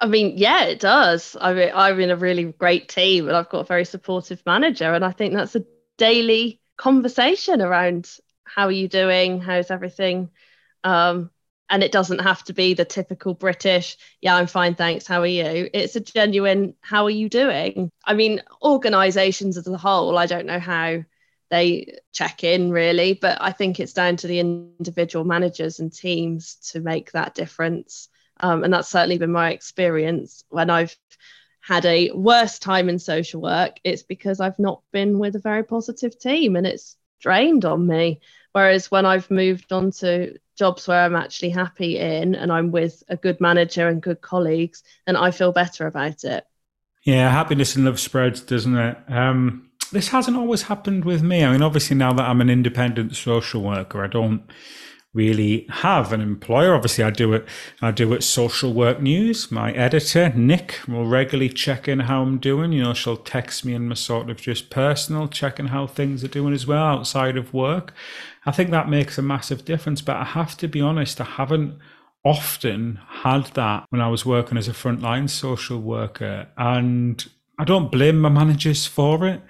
I 0.00 0.06
mean, 0.06 0.36
yeah, 0.36 0.64
it 0.64 0.80
does. 0.80 1.36
I 1.40 1.54
mean, 1.54 1.70
I'm 1.74 1.98
in 2.00 2.10
a 2.10 2.16
really 2.16 2.44
great 2.44 2.88
team 2.88 3.26
and 3.26 3.36
I've 3.36 3.48
got 3.48 3.60
a 3.60 3.64
very 3.64 3.84
supportive 3.84 4.42
manager. 4.44 4.92
And 4.92 5.04
I 5.04 5.12
think 5.12 5.34
that's 5.34 5.56
a 5.56 5.64
daily 5.96 6.60
conversation 6.76 7.62
around 7.62 8.10
how 8.44 8.66
are 8.66 8.72
you 8.72 8.88
doing? 8.88 9.40
How's 9.40 9.70
everything? 9.70 10.30
Um, 10.84 11.30
and 11.70 11.82
it 11.82 11.92
doesn't 11.92 12.20
have 12.20 12.42
to 12.44 12.52
be 12.52 12.74
the 12.74 12.84
typical 12.84 13.34
British, 13.34 13.96
yeah, 14.20 14.34
I'm 14.34 14.46
fine, 14.46 14.74
thanks. 14.74 15.06
How 15.06 15.20
are 15.20 15.26
you? 15.26 15.68
It's 15.74 15.96
a 15.96 16.00
genuine, 16.00 16.74
how 16.80 17.04
are 17.04 17.10
you 17.10 17.28
doing? 17.28 17.90
I 18.04 18.14
mean, 18.14 18.40
organizations 18.62 19.58
as 19.58 19.68
a 19.68 19.76
whole, 19.76 20.16
I 20.16 20.26
don't 20.26 20.46
know 20.46 20.60
how 20.60 21.04
they 21.50 21.98
check 22.12 22.44
in 22.44 22.70
really. 22.70 23.14
But 23.14 23.38
i 23.40 23.52
think 23.52 23.80
it's 23.80 23.92
down 23.92 24.16
to 24.16 24.26
the 24.26 24.40
individual 24.40 25.24
managers 25.24 25.80
and 25.80 25.92
teams 25.92 26.56
to 26.72 26.80
make 26.80 27.12
that 27.12 27.34
difference. 27.34 28.08
Um, 28.40 28.62
and 28.64 28.72
that's 28.72 28.88
certainly 28.88 29.18
been 29.18 29.32
my 29.32 29.52
experience. 29.52 30.44
When 30.48 30.70
i've 30.70 30.96
had 31.60 31.84
a 31.84 32.10
worse 32.12 32.58
time 32.58 32.88
in 32.88 32.98
social 32.98 33.42
work 33.42 33.78
it's 33.84 34.02
because 34.02 34.40
i've 34.40 34.58
not 34.58 34.80
been 34.90 35.18
with 35.18 35.36
a 35.36 35.40
very 35.40 35.62
positive 35.62 36.18
team 36.18 36.56
and 36.56 36.66
it's 36.66 36.96
drained 37.20 37.64
on 37.64 37.86
me. 37.86 38.20
Whereas 38.52 38.90
when 38.90 39.04
i've 39.06 39.30
moved 39.30 39.72
on 39.72 39.90
to 39.92 40.38
jobs 40.56 40.88
where 40.88 41.02
i'm 41.02 41.16
actually 41.16 41.50
happy 41.50 41.98
in 41.98 42.34
and 42.34 42.50
i'm 42.52 42.70
with 42.70 43.02
a 43.08 43.16
good 43.16 43.40
manager 43.40 43.88
and 43.88 44.02
good 44.02 44.20
colleagues 44.20 44.82
and 45.06 45.16
i 45.16 45.30
feel 45.30 45.52
better 45.52 45.86
about 45.86 46.24
it. 46.24 46.44
Yeah 47.04 47.30
happiness 47.30 47.76
and 47.76 47.84
love 47.84 48.00
spreads 48.00 48.40
doesn't 48.40 48.76
it? 48.76 48.96
Um 49.08 49.67
this 49.90 50.08
hasn't 50.08 50.36
always 50.36 50.62
happened 50.62 51.04
with 51.04 51.22
me. 51.22 51.44
I 51.44 51.52
mean, 51.52 51.62
obviously, 51.62 51.96
now 51.96 52.12
that 52.12 52.28
I'm 52.28 52.40
an 52.40 52.50
independent 52.50 53.16
social 53.16 53.62
worker, 53.62 54.04
I 54.04 54.06
don't 54.06 54.42
really 55.14 55.66
have 55.70 56.12
an 56.12 56.20
employer. 56.20 56.74
Obviously, 56.74 57.02
I 57.02 57.10
do 57.10 57.32
it. 57.32 57.46
I 57.80 57.90
do 57.90 58.12
it. 58.12 58.22
Social 58.22 58.72
Work 58.72 59.00
News. 59.00 59.50
My 59.50 59.72
editor 59.72 60.32
Nick 60.34 60.80
will 60.86 61.06
regularly 61.06 61.48
check 61.48 61.88
in 61.88 62.00
how 62.00 62.22
I'm 62.22 62.38
doing. 62.38 62.72
You 62.72 62.84
know, 62.84 62.94
she'll 62.94 63.16
text 63.16 63.64
me 63.64 63.74
in 63.74 63.88
my 63.88 63.94
sort 63.94 64.30
of 64.30 64.40
just 64.40 64.70
personal, 64.70 65.28
checking 65.28 65.68
how 65.68 65.86
things 65.86 66.22
are 66.22 66.28
doing 66.28 66.54
as 66.54 66.66
well 66.66 66.84
outside 66.84 67.36
of 67.36 67.54
work. 67.54 67.92
I 68.46 68.52
think 68.52 68.70
that 68.70 68.88
makes 68.88 69.18
a 69.18 69.22
massive 69.22 69.64
difference. 69.64 70.02
But 70.02 70.16
I 70.16 70.24
have 70.24 70.56
to 70.58 70.68
be 70.68 70.80
honest, 70.80 71.20
I 71.20 71.24
haven't 71.24 71.78
often 72.24 73.00
had 73.22 73.44
that 73.54 73.86
when 73.90 74.00
I 74.00 74.08
was 74.08 74.26
working 74.26 74.58
as 74.58 74.68
a 74.68 74.72
frontline 74.72 75.30
social 75.30 75.80
worker, 75.80 76.48
and 76.56 77.26
I 77.58 77.64
don't 77.64 77.90
blame 77.90 78.20
my 78.20 78.28
managers 78.28 78.86
for 78.86 79.26
it 79.26 79.40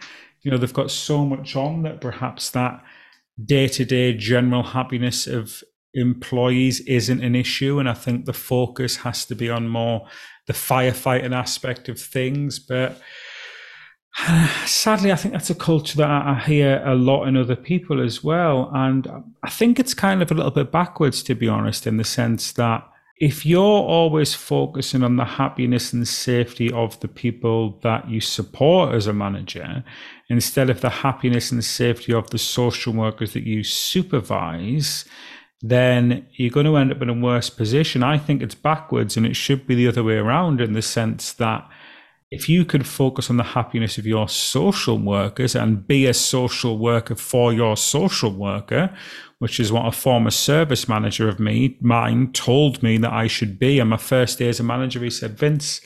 you 0.42 0.50
know 0.50 0.56
they've 0.56 0.72
got 0.72 0.90
so 0.90 1.24
much 1.24 1.56
on 1.56 1.82
that 1.82 2.00
perhaps 2.00 2.50
that 2.50 2.82
day-to-day 3.44 4.14
general 4.14 4.62
happiness 4.62 5.26
of 5.26 5.62
employees 5.94 6.80
isn't 6.80 7.22
an 7.22 7.34
issue. 7.34 7.78
And 7.78 7.88
i 7.88 7.94
think 7.94 8.24
the 8.24 8.32
focus 8.32 8.96
has 8.96 9.24
to 9.26 9.34
be 9.34 9.50
on 9.50 9.68
more 9.68 10.06
the 10.46 10.52
firefighting 10.52 11.34
aspect 11.34 11.88
of 11.88 12.00
things. 12.00 12.58
But 12.58 13.00
sadly 14.66 15.12
i 15.12 15.16
think 15.16 15.32
that's 15.32 15.50
a 15.50 15.54
culture 15.54 15.96
that 15.98 16.10
i 16.10 16.34
hear 16.46 16.82
a 16.84 16.94
lot 16.94 17.26
in 17.26 17.36
other 17.36 17.56
people 17.56 18.02
as 18.02 18.22
well. 18.22 18.70
And 18.74 19.06
i 19.42 19.50
think 19.50 19.78
it's 19.78 19.94
kind 19.94 20.22
of 20.22 20.30
a 20.30 20.34
little 20.34 20.50
bit 20.50 20.72
backwards 20.72 21.22
to 21.24 21.34
be 21.34 21.48
honest 21.48 21.86
in 21.86 21.96
the 21.96 22.04
sense 22.04 22.52
that 22.52 22.88
if 23.20 23.44
you're 23.44 23.60
always 23.60 24.34
focusing 24.34 25.02
on 25.02 25.16
the 25.16 25.24
happiness 25.24 25.92
and 25.92 26.06
safety 26.06 26.72
of 26.72 26.98
the 27.00 27.08
people 27.08 27.78
that 27.82 28.08
you 28.08 28.20
support 28.20 28.94
as 28.94 29.08
a 29.08 29.12
manager, 29.12 29.82
instead 30.28 30.70
of 30.70 30.80
the 30.80 30.90
happiness 30.90 31.50
and 31.50 31.64
safety 31.64 32.12
of 32.12 32.30
the 32.30 32.38
social 32.38 32.92
workers 32.92 33.32
that 33.32 33.46
you 33.46 33.64
supervise, 33.64 35.04
then 35.60 36.26
you're 36.32 36.50
going 36.50 36.66
to 36.66 36.76
end 36.76 36.92
up 36.92 37.02
in 37.02 37.08
a 37.08 37.14
worse 37.14 37.50
position. 37.50 38.02
I 38.02 38.18
think 38.18 38.42
it's 38.42 38.54
backwards 38.54 39.16
and 39.16 39.26
it 39.26 39.34
should 39.34 39.66
be 39.66 39.74
the 39.74 39.88
other 39.88 40.04
way 40.04 40.16
around 40.16 40.60
in 40.60 40.72
the 40.72 40.82
sense 40.82 41.32
that 41.34 41.68
if 42.30 42.48
you 42.48 42.64
could 42.64 42.86
focus 42.86 43.30
on 43.30 43.38
the 43.38 43.42
happiness 43.42 43.96
of 43.96 44.06
your 44.06 44.28
social 44.28 44.98
workers 44.98 45.56
and 45.56 45.86
be 45.86 46.04
a 46.04 46.12
social 46.12 46.78
worker 46.78 47.16
for 47.16 47.54
your 47.54 47.76
social 47.76 48.30
worker, 48.30 48.94
which 49.38 49.58
is 49.58 49.72
what 49.72 49.86
a 49.86 49.92
former 49.92 50.30
service 50.30 50.88
manager 50.88 51.28
of 51.28 51.40
me, 51.40 51.78
mine, 51.80 52.30
told 52.32 52.82
me 52.82 52.98
that 52.98 53.12
I 53.12 53.28
should 53.28 53.58
be. 53.58 53.80
On 53.80 53.88
my 53.88 53.96
first 53.96 54.38
day 54.38 54.48
as 54.48 54.60
a 54.60 54.64
manager, 54.64 55.02
he 55.02 55.08
said, 55.08 55.38
Vince, 55.38 55.80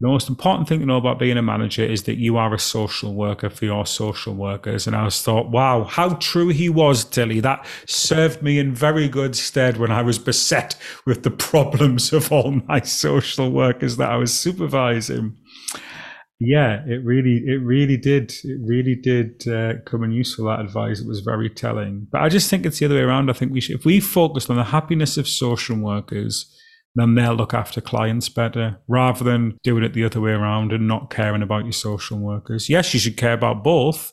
the 0.00 0.06
most 0.06 0.28
important 0.28 0.68
thing 0.68 0.78
to 0.78 0.86
know 0.86 0.96
about 0.96 1.18
being 1.18 1.36
a 1.36 1.42
manager 1.42 1.84
is 1.84 2.04
that 2.04 2.18
you 2.18 2.36
are 2.36 2.54
a 2.54 2.58
social 2.58 3.14
worker 3.14 3.50
for 3.50 3.64
your 3.64 3.84
social 3.84 4.32
workers. 4.32 4.86
And 4.86 4.94
I 4.94 5.04
was 5.04 5.20
thought, 5.22 5.50
wow, 5.50 5.82
how 5.82 6.14
true 6.14 6.48
he 6.48 6.68
was, 6.68 7.04
Tilly. 7.04 7.40
That 7.40 7.66
served 7.86 8.40
me 8.40 8.60
in 8.60 8.72
very 8.72 9.08
good 9.08 9.34
stead 9.34 9.76
when 9.76 9.90
I 9.90 10.02
was 10.02 10.20
beset 10.20 10.76
with 11.04 11.24
the 11.24 11.32
problems 11.32 12.12
of 12.12 12.30
all 12.30 12.62
my 12.68 12.80
social 12.82 13.50
workers 13.50 13.96
that 13.96 14.10
I 14.10 14.16
was 14.16 14.32
supervising. 14.32 15.36
Yeah, 16.38 16.84
it 16.86 17.04
really, 17.04 17.42
it 17.44 17.60
really 17.64 17.96
did, 17.96 18.32
it 18.44 18.60
really 18.64 18.94
did 18.94 19.48
uh, 19.48 19.80
come 19.84 20.04
in 20.04 20.12
useful. 20.12 20.44
That 20.44 20.60
advice 20.60 21.00
it 21.00 21.08
was 21.08 21.20
very 21.20 21.50
telling. 21.50 22.06
But 22.12 22.20
I 22.20 22.28
just 22.28 22.48
think 22.48 22.64
it's 22.64 22.78
the 22.78 22.86
other 22.86 22.94
way 22.94 23.00
around. 23.00 23.30
I 23.30 23.32
think 23.32 23.50
we 23.50 23.60
should, 23.60 23.80
if 23.80 23.84
we 23.84 23.98
focused 23.98 24.48
on 24.48 24.54
the 24.54 24.62
happiness 24.62 25.16
of 25.16 25.26
social 25.26 25.76
workers, 25.76 26.54
then 26.98 27.14
they'll 27.14 27.34
look 27.34 27.54
after 27.54 27.80
clients 27.80 28.28
better 28.28 28.78
rather 28.88 29.24
than 29.24 29.58
doing 29.62 29.84
it 29.84 29.92
the 29.92 30.04
other 30.04 30.20
way 30.20 30.32
around 30.32 30.72
and 30.72 30.88
not 30.88 31.10
caring 31.10 31.42
about 31.42 31.64
your 31.64 31.72
social 31.72 32.18
workers. 32.18 32.68
Yes, 32.68 32.92
you 32.94 33.00
should 33.00 33.16
care 33.16 33.34
about 33.34 33.62
both, 33.62 34.12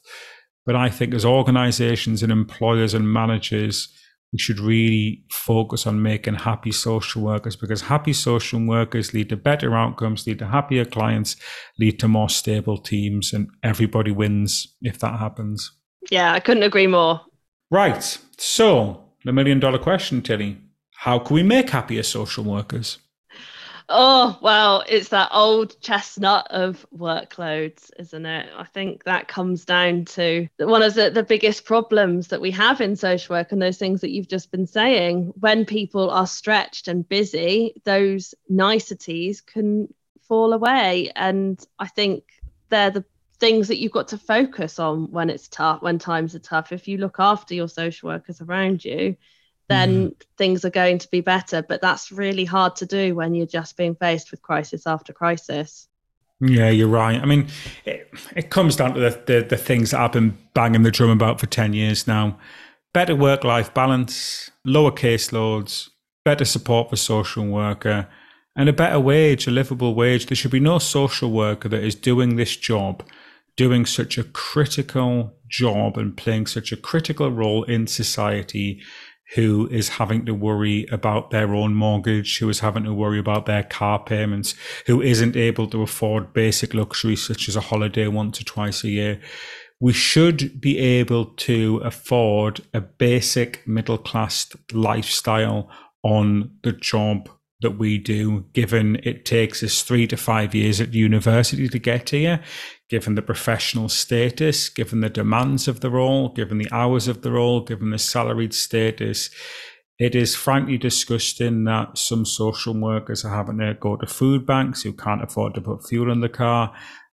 but 0.66 0.76
I 0.76 0.90
think 0.90 1.14
as 1.14 1.26
organizations 1.26 2.24
and 2.24 2.32
employers 2.32 2.94
and 2.94 3.12
managers, 3.12 3.90
we 4.34 4.40
should 4.40 4.60
really 4.60 5.24
focus 5.32 5.88
on 5.88 6.02
making 6.02 6.36
happy 6.36 6.72
social 6.72 7.22
workers 7.22 7.56
because 7.56 7.82
happy 7.84 8.12
social 8.12 8.60
workers 8.66 9.14
lead 9.14 9.30
to 9.30 9.38
better 9.38 9.76
outcomes, 9.76 10.28
lead 10.28 10.40
to 10.40 10.48
happier 10.48 10.84
clients, 10.84 11.38
lead 11.80 12.00
to 12.00 12.08
more 12.08 12.30
stable 12.30 12.78
teams, 12.78 13.32
and 13.32 13.50
everybody 13.64 14.12
wins 14.12 14.76
if 14.82 15.00
that 15.00 15.20
happens. 15.20 15.72
Yeah, 16.12 16.34
I 16.34 16.40
couldn't 16.40 16.64
agree 16.64 16.88
more. 16.88 17.22
Right. 17.72 18.20
So, 18.38 19.06
the 19.24 19.32
million 19.32 19.60
dollar 19.60 19.80
question, 19.80 20.22
Tilly 20.22 20.58
how 20.96 21.20
can 21.20 21.36
we 21.36 21.44
make 21.44 21.70
happier 21.70 22.04
social 22.04 22.44
workers? 22.44 22.98
Oh, 23.88 24.40
well, 24.42 24.84
it's 24.90 25.10
that 25.10 25.30
old 25.32 25.80
chestnut 25.80 26.48
of 26.50 26.88
workloads, 26.96 27.92
isn't 28.00 28.26
it? 28.26 28.50
I 28.58 28.64
think 28.64 29.04
that 29.04 29.28
comes 29.28 29.64
down 29.64 30.06
to 30.06 30.48
one 30.58 30.82
of 30.82 30.96
the, 30.96 31.12
the 31.12 31.22
biggest 31.22 31.66
problems 31.66 32.30
that 32.30 32.42
we 32.42 32.50
have 32.52 32.82
in 32.82 32.96
social 32.96 33.36
work 33.36 33.52
and 33.52 33.62
those 33.62 33.78
things 33.78 34.02
that 34.02 34.10
you've 34.10 34.28
just 34.28 34.50
been 34.50 34.66
saying. 34.66 35.34
When 35.40 35.66
people 35.66 36.10
are 36.10 36.26
stretched 36.26 36.88
and 36.88 37.08
busy, 37.08 37.80
those 37.84 38.34
niceties 38.50 39.42
can 39.42 39.94
fall 40.28 40.54
away. 40.54 41.12
And 41.16 41.64
I 41.78 41.88
think 41.88 42.24
they're 42.70 42.90
the 42.90 43.06
things 43.38 43.68
that 43.68 43.78
you've 43.78 43.92
got 43.92 44.08
to 44.08 44.18
focus 44.18 44.80
on 44.80 45.12
when 45.12 45.30
it's 45.30 45.48
tough, 45.48 45.84
when 45.84 46.00
times 46.00 46.34
are 46.34 46.40
tough. 46.40 46.72
If 46.72 46.88
you 46.88 46.98
look 46.98 47.18
after 47.20 47.54
your 47.54 47.68
social 47.68 48.10
workers 48.10 48.42
around 48.42 48.84
you, 48.84 49.16
then 49.68 50.10
mm. 50.10 50.22
things 50.38 50.64
are 50.66 50.70
going 50.70 51.00
to 51.00 51.08
be 51.10 51.22
better. 51.22 51.62
But 51.62 51.82
that's 51.82 52.12
really 52.12 52.46
hard 52.46 52.76
to 52.78 52.86
do 52.86 53.16
when 53.16 53.34
you're 53.34 53.46
just 53.48 53.78
being 53.78 53.96
faced 53.96 54.32
with 54.32 54.42
crisis 54.42 54.86
after 54.86 55.14
crisis. 55.14 55.88
Yeah, 56.42 56.70
you're 56.70 56.90
right. 56.90 57.22
I 57.22 57.26
mean, 57.26 57.48
it, 57.86 58.12
it 58.36 58.50
comes 58.50 58.76
down 58.76 58.94
to 58.94 59.00
the, 59.00 59.22
the, 59.26 59.46
the 59.50 59.58
things 59.58 59.92
that 59.92 60.02
I've 60.02 60.12
been 60.12 60.38
banging 60.54 60.84
the 60.84 60.92
drum 60.92 61.10
about 61.10 61.40
for 61.40 61.46
10 61.46 61.74
years 61.74 62.08
now 62.08 62.38
better 62.96 63.14
work 63.14 63.44
life 63.44 63.74
balance, 63.74 64.52
lower 64.64 64.90
caseloads, 64.90 65.90
better 66.24 66.46
support 66.46 66.90
for 66.90 66.96
social 66.96 67.46
worker, 67.46 68.08
and 68.56 68.70
a 68.70 68.74
better 68.74 69.02
wage, 69.02 69.48
a 69.48 69.52
livable 69.52 69.94
wage. 69.94 70.28
There 70.28 70.36
should 70.38 70.52
be 70.52 70.62
no 70.62 70.80
social 70.80 71.30
worker 71.30 71.68
that 71.68 71.84
is 71.84 71.94
doing 71.94 72.38
this 72.38 72.56
job, 72.56 73.04
doing 73.58 73.86
such 73.86 74.18
a 74.18 74.24
critical 74.24 75.36
job 75.50 75.98
and 75.98 76.16
playing 76.16 76.48
such 76.48 76.72
a 76.72 76.78
critical 76.78 77.30
role 77.30 77.64
in 77.66 77.86
society 77.86 78.82
who 79.34 79.68
is 79.70 79.90
having 79.90 80.26
to 80.26 80.34
worry 80.34 80.86
about 80.92 81.32
their 81.32 81.54
own 81.54 81.74
mortgage, 81.74 82.38
who 82.38 82.48
is 82.50 82.60
having 82.60 82.84
to 82.84 82.94
worry 82.94 83.20
about 83.20 83.46
their 83.46 83.64
car 83.64 84.04
payments, 84.04 84.54
who 84.86 85.02
isn't 85.02 85.36
able 85.36 85.68
to 85.68 85.82
afford 85.82 86.34
basic 86.34 86.74
luxuries 86.74 87.24
such 87.24 87.50
as 87.50 87.56
a 87.56 87.62
holiday 87.62 88.08
once 88.08 88.40
or 88.40 88.44
twice 88.44 88.84
a 88.84 88.90
year. 88.90 89.20
We 89.80 89.94
should 89.94 90.62
be 90.62 90.78
able 90.78 91.26
to 91.26 91.78
afford 91.84 92.62
a 92.74 92.82
basic 92.82 93.68
middle 93.68 93.98
class 93.98 94.48
lifestyle 94.72 95.70
on 96.04 96.52
the 96.64 96.72
job 96.72 97.30
that 97.62 97.72
we 97.72 97.98
do, 97.98 98.46
given 98.54 98.98
it 99.04 99.26
takes 99.26 99.64
us 99.64 99.82
three 99.82 100.06
to 100.08 100.18
five 100.18 100.54
years 100.54 100.80
at 100.80 100.94
university 100.94 101.68
to 101.68 101.80
get 101.80 102.10
here, 102.12 102.42
given 102.90 103.16
the 103.16 103.22
professional 103.22 103.90
status, 103.90 104.70
given 104.70 105.02
the 105.02 105.10
demands 105.10 105.68
of 105.68 105.80
the 105.80 105.90
role, 105.90 106.30
given 106.30 106.58
the 106.58 106.72
hours 106.72 107.08
of 107.08 107.22
the 107.22 107.32
role, 107.32 107.62
given 107.62 107.90
the 107.90 107.98
salaried 107.98 108.54
status. 108.54 109.30
It 109.98 110.14
is 110.14 110.36
frankly 110.36 110.78
disgusting 110.78 111.64
that 111.64 111.98
some 111.98 112.26
social 112.26 112.80
workers 112.80 113.24
are 113.24 113.36
having 113.36 113.60
to 113.60 113.74
go 113.80 113.96
to 113.96 114.06
food 114.06 114.46
banks 114.46 114.84
who 114.84 114.92
can't 114.92 115.24
afford 115.24 115.56
to 115.56 115.62
put 115.62 115.88
fuel 115.88 116.12
in 116.12 116.20
the 116.20 116.30
car, 116.30 116.74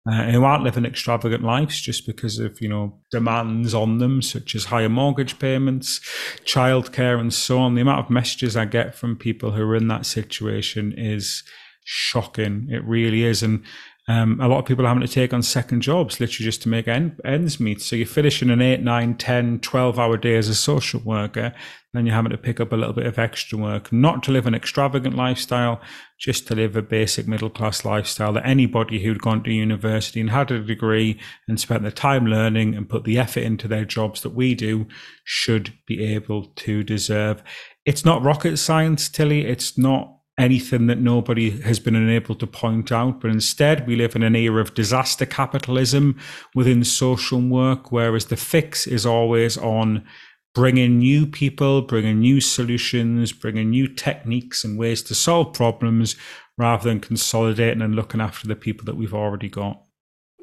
uh, 0.09 0.31
who 0.31 0.43
aren't 0.43 0.63
living 0.63 0.83
extravagant 0.83 1.43
lives 1.43 1.79
just 1.79 2.07
because 2.07 2.39
of 2.39 2.59
you 2.59 2.67
know 2.67 2.99
demands 3.11 3.75
on 3.75 3.99
them, 3.99 4.21
such 4.21 4.55
as 4.55 4.65
higher 4.65 4.89
mortgage 4.89 5.37
payments, 5.37 5.99
childcare, 6.43 7.19
and 7.19 7.33
so 7.33 7.59
on. 7.59 7.75
The 7.75 7.81
amount 7.81 8.03
of 8.03 8.09
messages 8.09 8.57
I 8.57 8.65
get 8.65 8.95
from 8.95 9.15
people 9.15 9.51
who 9.51 9.61
are 9.61 9.75
in 9.75 9.87
that 9.89 10.07
situation 10.07 10.93
is 10.97 11.43
shocking. 11.83 12.67
It 12.71 12.83
really 12.83 13.23
is, 13.23 13.43
and 13.43 13.63
um, 14.11 14.41
a 14.41 14.47
lot 14.49 14.59
of 14.59 14.65
people 14.65 14.83
are 14.83 14.89
having 14.89 15.07
to 15.07 15.07
take 15.07 15.33
on 15.33 15.41
second 15.41 15.81
jobs 15.81 16.19
literally 16.19 16.43
just 16.43 16.61
to 16.63 16.69
make 16.69 16.85
end, 16.85 17.21
ends 17.23 17.61
meet. 17.61 17.81
So 17.81 17.95
you're 17.95 18.05
finishing 18.05 18.49
an 18.49 18.61
8, 18.61 18.81
9, 18.81 19.15
10, 19.15 19.59
12 19.59 19.97
hour 19.97 20.17
day 20.17 20.35
as 20.35 20.49
a 20.49 20.55
social 20.55 20.99
worker, 20.99 21.53
then 21.93 22.05
you're 22.05 22.15
having 22.15 22.31
to 22.31 22.37
pick 22.37 22.59
up 22.59 22.73
a 22.73 22.75
little 22.75 22.93
bit 22.93 23.05
of 23.05 23.17
extra 23.17 23.57
work, 23.57 23.93
not 23.93 24.21
to 24.23 24.31
live 24.31 24.47
an 24.47 24.53
extravagant 24.53 25.15
lifestyle, 25.15 25.79
just 26.19 26.45
to 26.47 26.55
live 26.55 26.75
a 26.75 26.81
basic 26.81 27.25
middle 27.25 27.49
class 27.49 27.85
lifestyle 27.85 28.33
that 28.33 28.45
anybody 28.45 29.01
who'd 29.01 29.21
gone 29.21 29.43
to 29.43 29.51
university 29.51 30.19
and 30.19 30.31
had 30.31 30.51
a 30.51 30.59
degree 30.59 31.17
and 31.47 31.57
spent 31.57 31.83
the 31.83 31.91
time 31.91 32.25
learning 32.25 32.75
and 32.75 32.89
put 32.89 33.05
the 33.05 33.17
effort 33.17 33.43
into 33.43 33.69
their 33.69 33.85
jobs 33.85 34.21
that 34.21 34.33
we 34.33 34.53
do 34.53 34.85
should 35.23 35.73
be 35.87 36.03
able 36.03 36.47
to 36.57 36.83
deserve. 36.83 37.41
It's 37.85 38.03
not 38.03 38.23
rocket 38.23 38.57
science, 38.57 39.07
Tilly. 39.07 39.45
It's 39.45 39.77
not 39.77 40.17
anything 40.41 40.87
that 40.87 40.99
nobody 40.99 41.51
has 41.61 41.79
been 41.79 41.95
unable 41.95 42.35
to 42.35 42.47
point 42.47 42.91
out. 42.91 43.21
But 43.21 43.31
instead, 43.31 43.87
we 43.87 43.95
live 43.95 44.15
in 44.15 44.23
an 44.23 44.35
era 44.35 44.59
of 44.59 44.73
disaster 44.73 45.25
capitalism 45.25 46.17
within 46.55 46.83
social 46.83 47.39
work, 47.39 47.91
whereas 47.91 48.25
the 48.25 48.35
fix 48.35 48.87
is 48.87 49.05
always 49.05 49.57
on 49.57 50.03
bringing 50.53 50.97
new 50.97 51.25
people, 51.25 51.83
bringing 51.83 52.19
new 52.19 52.41
solutions, 52.41 53.31
bringing 53.31 53.69
new 53.69 53.87
techniques 53.87 54.63
and 54.63 54.77
ways 54.77 55.01
to 55.03 55.15
solve 55.15 55.53
problems 55.53 56.15
rather 56.57 56.89
than 56.89 56.99
consolidating 56.99 57.81
and 57.81 57.95
looking 57.95 58.19
after 58.19 58.47
the 58.47 58.55
people 58.55 58.85
that 58.85 58.97
we've 58.97 59.13
already 59.13 59.47
got. 59.47 59.81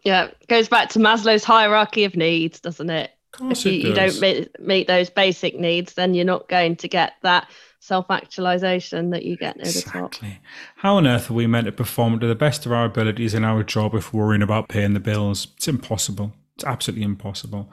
Yeah, 0.04 0.30
goes 0.48 0.68
back 0.68 0.90
to 0.90 1.00
Maslow's 1.00 1.44
hierarchy 1.44 2.04
of 2.04 2.16
needs, 2.16 2.60
doesn't 2.60 2.88
it? 2.88 3.10
If 3.42 3.64
you, 3.64 3.72
you 3.72 3.94
don't 3.94 4.20
meet, 4.20 4.60
meet 4.60 4.86
those 4.86 5.10
basic 5.10 5.58
needs, 5.58 5.94
then 5.94 6.14
you're 6.14 6.24
not 6.24 6.48
going 6.48 6.76
to 6.76 6.88
get 6.88 7.14
that 7.22 7.48
self 7.80 8.10
actualization 8.10 9.10
that 9.10 9.24
you 9.24 9.36
get 9.36 9.56
near 9.56 9.66
exactly. 9.66 10.28
the 10.28 10.34
top. 10.34 10.42
How 10.76 10.96
on 10.96 11.06
earth 11.06 11.30
are 11.30 11.34
we 11.34 11.46
meant 11.46 11.66
to 11.66 11.72
perform 11.72 12.18
to 12.20 12.26
the 12.26 12.34
best 12.34 12.66
of 12.66 12.72
our 12.72 12.84
abilities 12.84 13.34
in 13.34 13.44
our 13.44 13.62
job 13.62 13.94
if 13.94 14.12
we're 14.12 14.26
worrying 14.26 14.42
about 14.42 14.68
paying 14.68 14.94
the 14.94 15.00
bills? 15.00 15.48
It's 15.56 15.68
impossible. 15.68 16.32
It's 16.56 16.64
absolutely 16.64 17.04
impossible. 17.04 17.70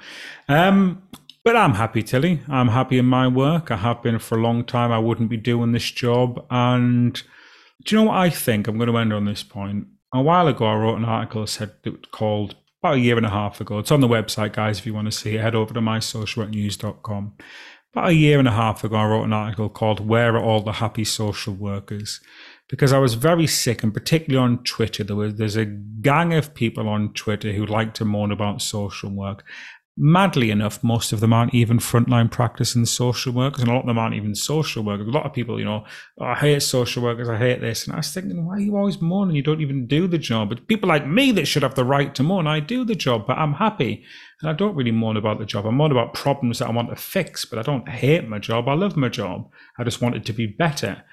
Um, 0.48 1.02
but 1.44 1.56
I'm 1.56 1.76
happy, 1.76 2.02
Tilly. 2.02 2.42
I'm 2.48 2.70
happy 2.70 2.98
in 2.98 3.06
my 3.06 3.28
work. 3.28 3.72
I 3.72 3.78
have 3.78 4.02
been 4.02 4.20
for 4.20 4.38
a 4.38 4.42
long 4.42 4.64
time. 4.64 4.92
I 4.92 5.00
wouldn't 5.00 5.30
be 5.30 5.38
doing 5.38 5.72
this 5.72 5.92
job. 5.92 6.46
And 6.50 7.22
do 7.84 7.96
you 7.96 8.02
know 8.02 8.10
what 8.10 8.18
I 8.18 8.30
think? 8.30 8.68
I'm 8.68 8.78
going 8.78 8.90
to 8.90 8.98
end 8.98 9.14
on 9.14 9.26
this 9.26 9.44
point. 9.44 9.88
A 10.14 10.22
while 10.22 10.48
ago, 10.48 10.66
I 10.66 10.76
wrote 10.76 10.98
an 10.98 11.06
article 11.06 11.46
said 11.46 11.74
called 12.12 12.56
about 12.86 12.98
a 12.98 13.00
year 13.00 13.18
and 13.18 13.26
a 13.26 13.30
half 13.30 13.60
ago. 13.60 13.80
It's 13.80 13.92
on 13.92 14.02
the 14.02 14.08
website, 14.08 14.54
guys. 14.54 14.78
If 14.78 14.86
you 14.86 14.94
want 14.94 15.08
to 15.08 15.12
see 15.12 15.36
it, 15.36 15.42
head 15.42 15.56
over 15.56 15.74
to 15.74 15.80
mysocialworknews.com. 15.80 17.34
About 17.94 18.10
a 18.10 18.14
year 18.14 18.38
and 18.38 18.48
a 18.48 18.52
half 18.52 18.84
ago, 18.84 18.96
I 18.96 19.06
wrote 19.06 19.24
an 19.24 19.34
article 19.34 19.70
called 19.70 20.08
Where 20.08 20.36
Are 20.36 20.44
All 20.44 20.62
the 20.62 20.74
Happy 20.74 21.04
Social 21.04 21.56
Workers? 21.56 22.22
Because 22.70 22.94
I 22.94 23.00
was 23.00 23.16
very 23.16 23.48
sick, 23.48 23.82
and 23.82 23.92
particularly 23.92 24.44
on 24.44 24.64
Twitter, 24.64 25.04
there 25.04 25.16
was 25.16 25.36
there's 25.36 25.56
a 25.56 25.66
gang 25.66 26.34
of 26.34 26.54
people 26.54 26.88
on 26.88 27.14
Twitter 27.14 27.54
who 27.54 27.66
like 27.66 27.96
to 27.96 28.06
moan 28.06 28.32
about 28.32 28.62
social 28.62 29.10
work 29.10 29.44
madly 29.98 30.52
enough, 30.52 30.84
most 30.84 31.14
of 31.14 31.20
them 31.20 31.32
aren't 31.32 31.54
even 31.54 31.80
frontline 31.80 32.32
practice 32.32 32.56
practicing 32.56 32.86
social 32.86 33.34
workers, 33.34 33.62
and 33.62 33.70
a 33.70 33.74
lot 33.74 33.82
of 33.82 33.88
them 33.88 33.98
aren't 33.98 34.16
even 34.16 34.34
social 34.34 34.82
workers. 34.82 35.08
A 35.08 35.12
lot 35.12 35.26
of 35.26 35.34
people, 35.34 35.60
you 35.60 35.66
know, 35.66 35.84
oh, 36.20 36.26
I 36.26 36.36
hate 36.36 36.64
social 36.64 37.04
workers, 37.04 37.28
I 37.28 37.38
hate 37.38 37.60
this. 37.60 37.86
And 37.86 37.94
I 37.94 37.98
was 37.98 38.14
thinking, 38.14 38.46
why 38.46 38.56
are 38.56 38.60
you 38.60 38.78
always 38.78 39.02
moaning? 39.02 39.36
You 39.36 39.42
don't 39.42 39.62
even 39.62 39.88
do 39.88 40.08
the 40.08 40.18
job. 40.18 40.52
It's 40.52 40.62
people 40.68 40.88
like 40.88 41.06
me 41.06 41.32
that 41.34 41.48
should 41.48 41.64
have 41.64 41.76
the 41.76 41.84
right 41.84 42.16
to 42.16 42.24
moan. 42.24 42.48
I 42.48 42.62
do 42.62 42.86
the 42.86 42.96
job, 42.96 43.28
but 43.28 43.38
I'm 43.38 43.54
happy. 43.54 44.06
And 44.42 44.50
I 44.50 44.54
don't 44.54 44.76
really 44.76 44.92
moan 44.92 45.18
about 45.18 45.40
the 45.40 45.46
job. 45.46 45.66
I 45.66 45.72
moan 45.72 45.92
about 45.92 46.14
problems 46.14 46.60
that 46.60 46.70
I 46.70 46.72
want 46.72 46.90
to 46.90 46.96
fix, 46.96 47.46
but 47.46 47.60
I 47.60 47.62
don't 47.62 47.90
hate 47.90 48.28
my 48.28 48.40
job. 48.40 48.70
I 48.70 48.74
love 48.74 48.96
my 48.96 49.10
job. 49.10 49.50
I 49.78 49.84
just 49.84 50.02
want 50.02 50.16
it 50.16 50.26
to 50.26 50.34
be 50.34 50.48
better. 50.48 51.04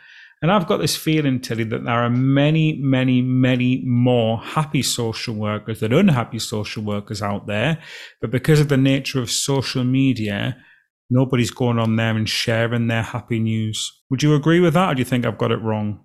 And 0.42 0.50
I've 0.50 0.66
got 0.66 0.78
this 0.78 0.96
feeling, 0.96 1.40
Tilly, 1.40 1.62
that 1.64 1.84
there 1.84 2.02
are 2.02 2.10
many, 2.10 2.76
many, 2.82 3.22
many 3.22 3.82
more 3.86 4.38
happy 4.38 4.82
social 4.82 5.36
workers 5.36 5.78
than 5.78 5.92
unhappy 5.92 6.40
social 6.40 6.82
workers 6.82 7.22
out 7.22 7.46
there. 7.46 7.78
But 8.20 8.32
because 8.32 8.58
of 8.58 8.68
the 8.68 8.76
nature 8.76 9.20
of 9.20 9.30
social 9.30 9.84
media, 9.84 10.56
nobody's 11.08 11.52
going 11.52 11.78
on 11.78 11.94
there 11.94 12.16
and 12.16 12.28
sharing 12.28 12.88
their 12.88 13.02
happy 13.02 13.38
news. 13.38 13.92
Would 14.10 14.24
you 14.24 14.34
agree 14.34 14.58
with 14.58 14.74
that, 14.74 14.90
or 14.90 14.94
do 14.94 14.98
you 14.98 15.04
think 15.04 15.24
I've 15.24 15.38
got 15.38 15.52
it 15.52 15.62
wrong? 15.62 16.04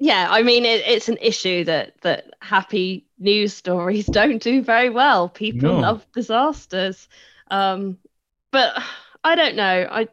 Yeah, 0.00 0.26
I 0.30 0.42
mean, 0.42 0.64
it, 0.64 0.82
it's 0.84 1.08
an 1.08 1.18
issue 1.20 1.62
that 1.64 2.00
that 2.02 2.34
happy 2.42 3.06
news 3.18 3.54
stories 3.54 4.06
don't 4.12 4.42
do 4.42 4.62
very 4.62 4.90
well. 4.90 5.28
People 5.28 5.70
no. 5.70 5.78
love 5.78 6.06
disasters, 6.12 7.08
um, 7.52 7.98
but 8.50 8.82
I 9.22 9.36
don't 9.36 9.54
know. 9.54 9.86
I 9.88 10.08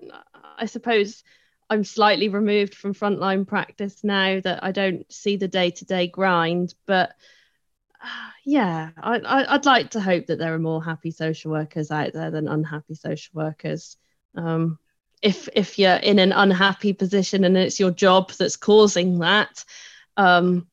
I 0.59 0.67
suppose 0.67 1.23
I'm 1.69 1.83
slightly 1.83 2.29
removed 2.29 2.75
from 2.75 2.93
frontline 2.93 3.47
practice 3.47 4.03
now 4.03 4.39
that 4.41 4.63
I 4.63 4.71
don't 4.71 5.11
see 5.11 5.37
the 5.37 5.47
day 5.47 5.71
to 5.71 5.85
day 5.85 6.07
grind. 6.07 6.73
But 6.85 7.13
uh, 8.03 8.07
yeah, 8.45 8.89
I, 8.97 9.19
I, 9.19 9.55
would 9.55 9.65
like 9.65 9.91
to 9.91 10.01
hope 10.01 10.27
that 10.27 10.39
there 10.39 10.53
are 10.53 10.59
more 10.59 10.83
happy 10.83 11.11
social 11.11 11.51
workers 11.51 11.91
out 11.91 12.13
there 12.13 12.31
than 12.31 12.47
unhappy 12.47 12.95
social 12.95 13.31
workers. 13.33 13.97
Um, 14.35 14.79
if 15.21 15.47
if 15.53 15.79
you're 15.79 15.95
in 15.95 16.19
an 16.19 16.33
unhappy 16.33 16.93
position 16.93 17.45
and 17.45 17.57
it's 17.57 17.79
your 17.79 17.91
job 17.91 18.31
that's 18.31 18.57
causing 18.57 19.19
that, 19.19 19.63
um, 20.17 20.67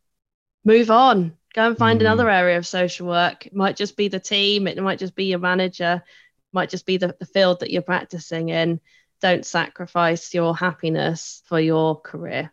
move 0.65 0.91
on. 0.91 1.37
Go 1.55 1.67
and 1.67 1.79
find 1.79 1.99
mm. 1.99 2.03
another 2.03 2.29
area 2.29 2.59
of 2.59 2.67
social 2.67 3.07
work. 3.07 3.47
It 3.47 3.55
might 3.55 3.77
just 3.77 3.97
be 3.97 4.09
the 4.09 4.21
team. 4.21 4.67
It 4.67 4.81
might 4.83 4.99
just 4.99 5.15
be 5.15 5.25
your 5.27 5.39
manager. 5.39 6.03
It 6.05 6.53
might 6.53 6.71
just 6.71 6.87
be 6.87 6.97
the, 6.97 7.15
the 7.19 7.27
field 7.27 7.61
that 7.61 7.71
you're 7.71 7.83
practicing 7.83 8.51
in 8.51 8.81
don't 9.21 9.45
sacrifice 9.45 10.35
your 10.35 10.57
happiness 10.57 11.43
for 11.47 11.61
your 11.61 12.01
career. 12.01 12.53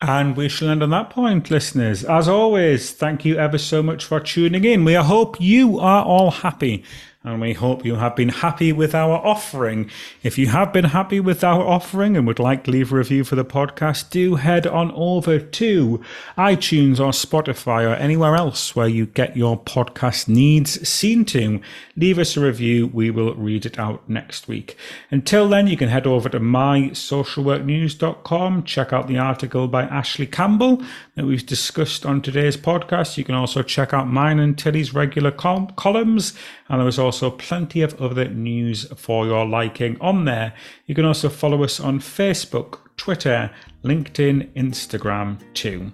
And 0.00 0.36
we 0.36 0.48
shall 0.48 0.68
end 0.68 0.82
on 0.82 0.90
that 0.90 1.10
point, 1.10 1.50
listeners. 1.50 2.04
As 2.04 2.28
always, 2.28 2.90
thank 2.92 3.24
you 3.24 3.36
ever 3.36 3.56
so 3.56 3.82
much 3.82 4.04
for 4.04 4.20
tuning 4.20 4.64
in. 4.64 4.84
We 4.84 4.94
hope 4.94 5.40
you 5.40 5.78
are 5.78 6.04
all 6.04 6.30
happy 6.30 6.84
and 7.24 7.40
we 7.40 7.54
hope 7.54 7.86
you 7.86 7.94
have 7.94 8.14
been 8.14 8.28
happy 8.28 8.70
with 8.70 8.94
our 8.94 9.14
offering. 9.14 9.90
If 10.22 10.36
you 10.36 10.48
have 10.48 10.74
been 10.74 10.84
happy 10.84 11.20
with 11.20 11.42
our 11.42 11.62
offering 11.62 12.18
and 12.18 12.26
would 12.26 12.38
like 12.38 12.64
to 12.64 12.70
leave 12.70 12.92
a 12.92 12.96
review 12.96 13.24
for 13.24 13.34
the 13.34 13.46
podcast, 13.46 14.10
do 14.10 14.34
head 14.34 14.66
on 14.66 14.92
over 14.92 15.38
to 15.38 16.02
iTunes 16.36 17.00
or 17.00 17.12
Spotify 17.12 17.90
or 17.90 17.94
anywhere 17.94 18.36
else 18.36 18.76
where 18.76 18.88
you 18.88 19.06
get 19.06 19.38
your 19.38 19.58
podcast 19.58 20.28
needs 20.28 20.86
seen 20.86 21.24
to. 21.24 21.62
Leave 21.96 22.18
us 22.18 22.36
a 22.36 22.40
review. 22.40 22.88
We 22.88 23.10
will 23.10 23.34
read 23.34 23.64
it 23.64 23.78
out 23.78 24.06
next 24.06 24.46
week. 24.46 24.76
Until 25.10 25.48
then, 25.48 25.66
you 25.66 25.78
can 25.78 25.88
head 25.88 26.06
over 26.06 26.28
to 26.28 26.38
mysocialworknews.com, 26.38 28.64
check 28.64 28.92
out 28.92 29.08
the 29.08 29.16
article 29.16 29.66
by 29.66 29.84
Ashley 29.84 30.26
Campbell 30.26 30.84
that 31.14 31.24
we've 31.26 31.46
discussed 31.46 32.04
on 32.04 32.20
today's 32.20 32.56
podcast. 32.56 33.16
You 33.16 33.24
can 33.24 33.34
also 33.34 33.62
check 33.62 33.92
out 33.94 34.08
mine 34.08 34.38
and 34.38 34.58
Tilly's 34.58 34.94
regular 34.94 35.30
columns, 35.30 36.34
and 36.68 36.80
there 36.80 36.88
is 36.88 36.98
also 36.98 37.30
plenty 37.30 37.82
of 37.82 38.00
other 38.00 38.28
news 38.28 38.86
for 38.96 39.26
your 39.26 39.46
liking 39.46 39.96
on 40.00 40.24
there. 40.24 40.54
You 40.86 40.94
can 40.94 41.04
also 41.04 41.28
follow 41.28 41.62
us 41.62 41.80
on 41.80 42.00
Facebook, 42.00 42.78
Twitter, 42.96 43.50
LinkedIn, 43.84 44.52
Instagram 44.54 45.38
too. 45.54 45.92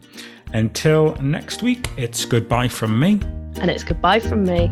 Until 0.53 1.14
next 1.16 1.62
week, 1.62 1.89
it's 1.97 2.25
goodbye 2.25 2.68
from 2.68 2.99
me. 2.99 3.21
And 3.61 3.71
it's 3.71 3.85
goodbye 3.85 4.21
from 4.21 4.45
me. 4.45 4.71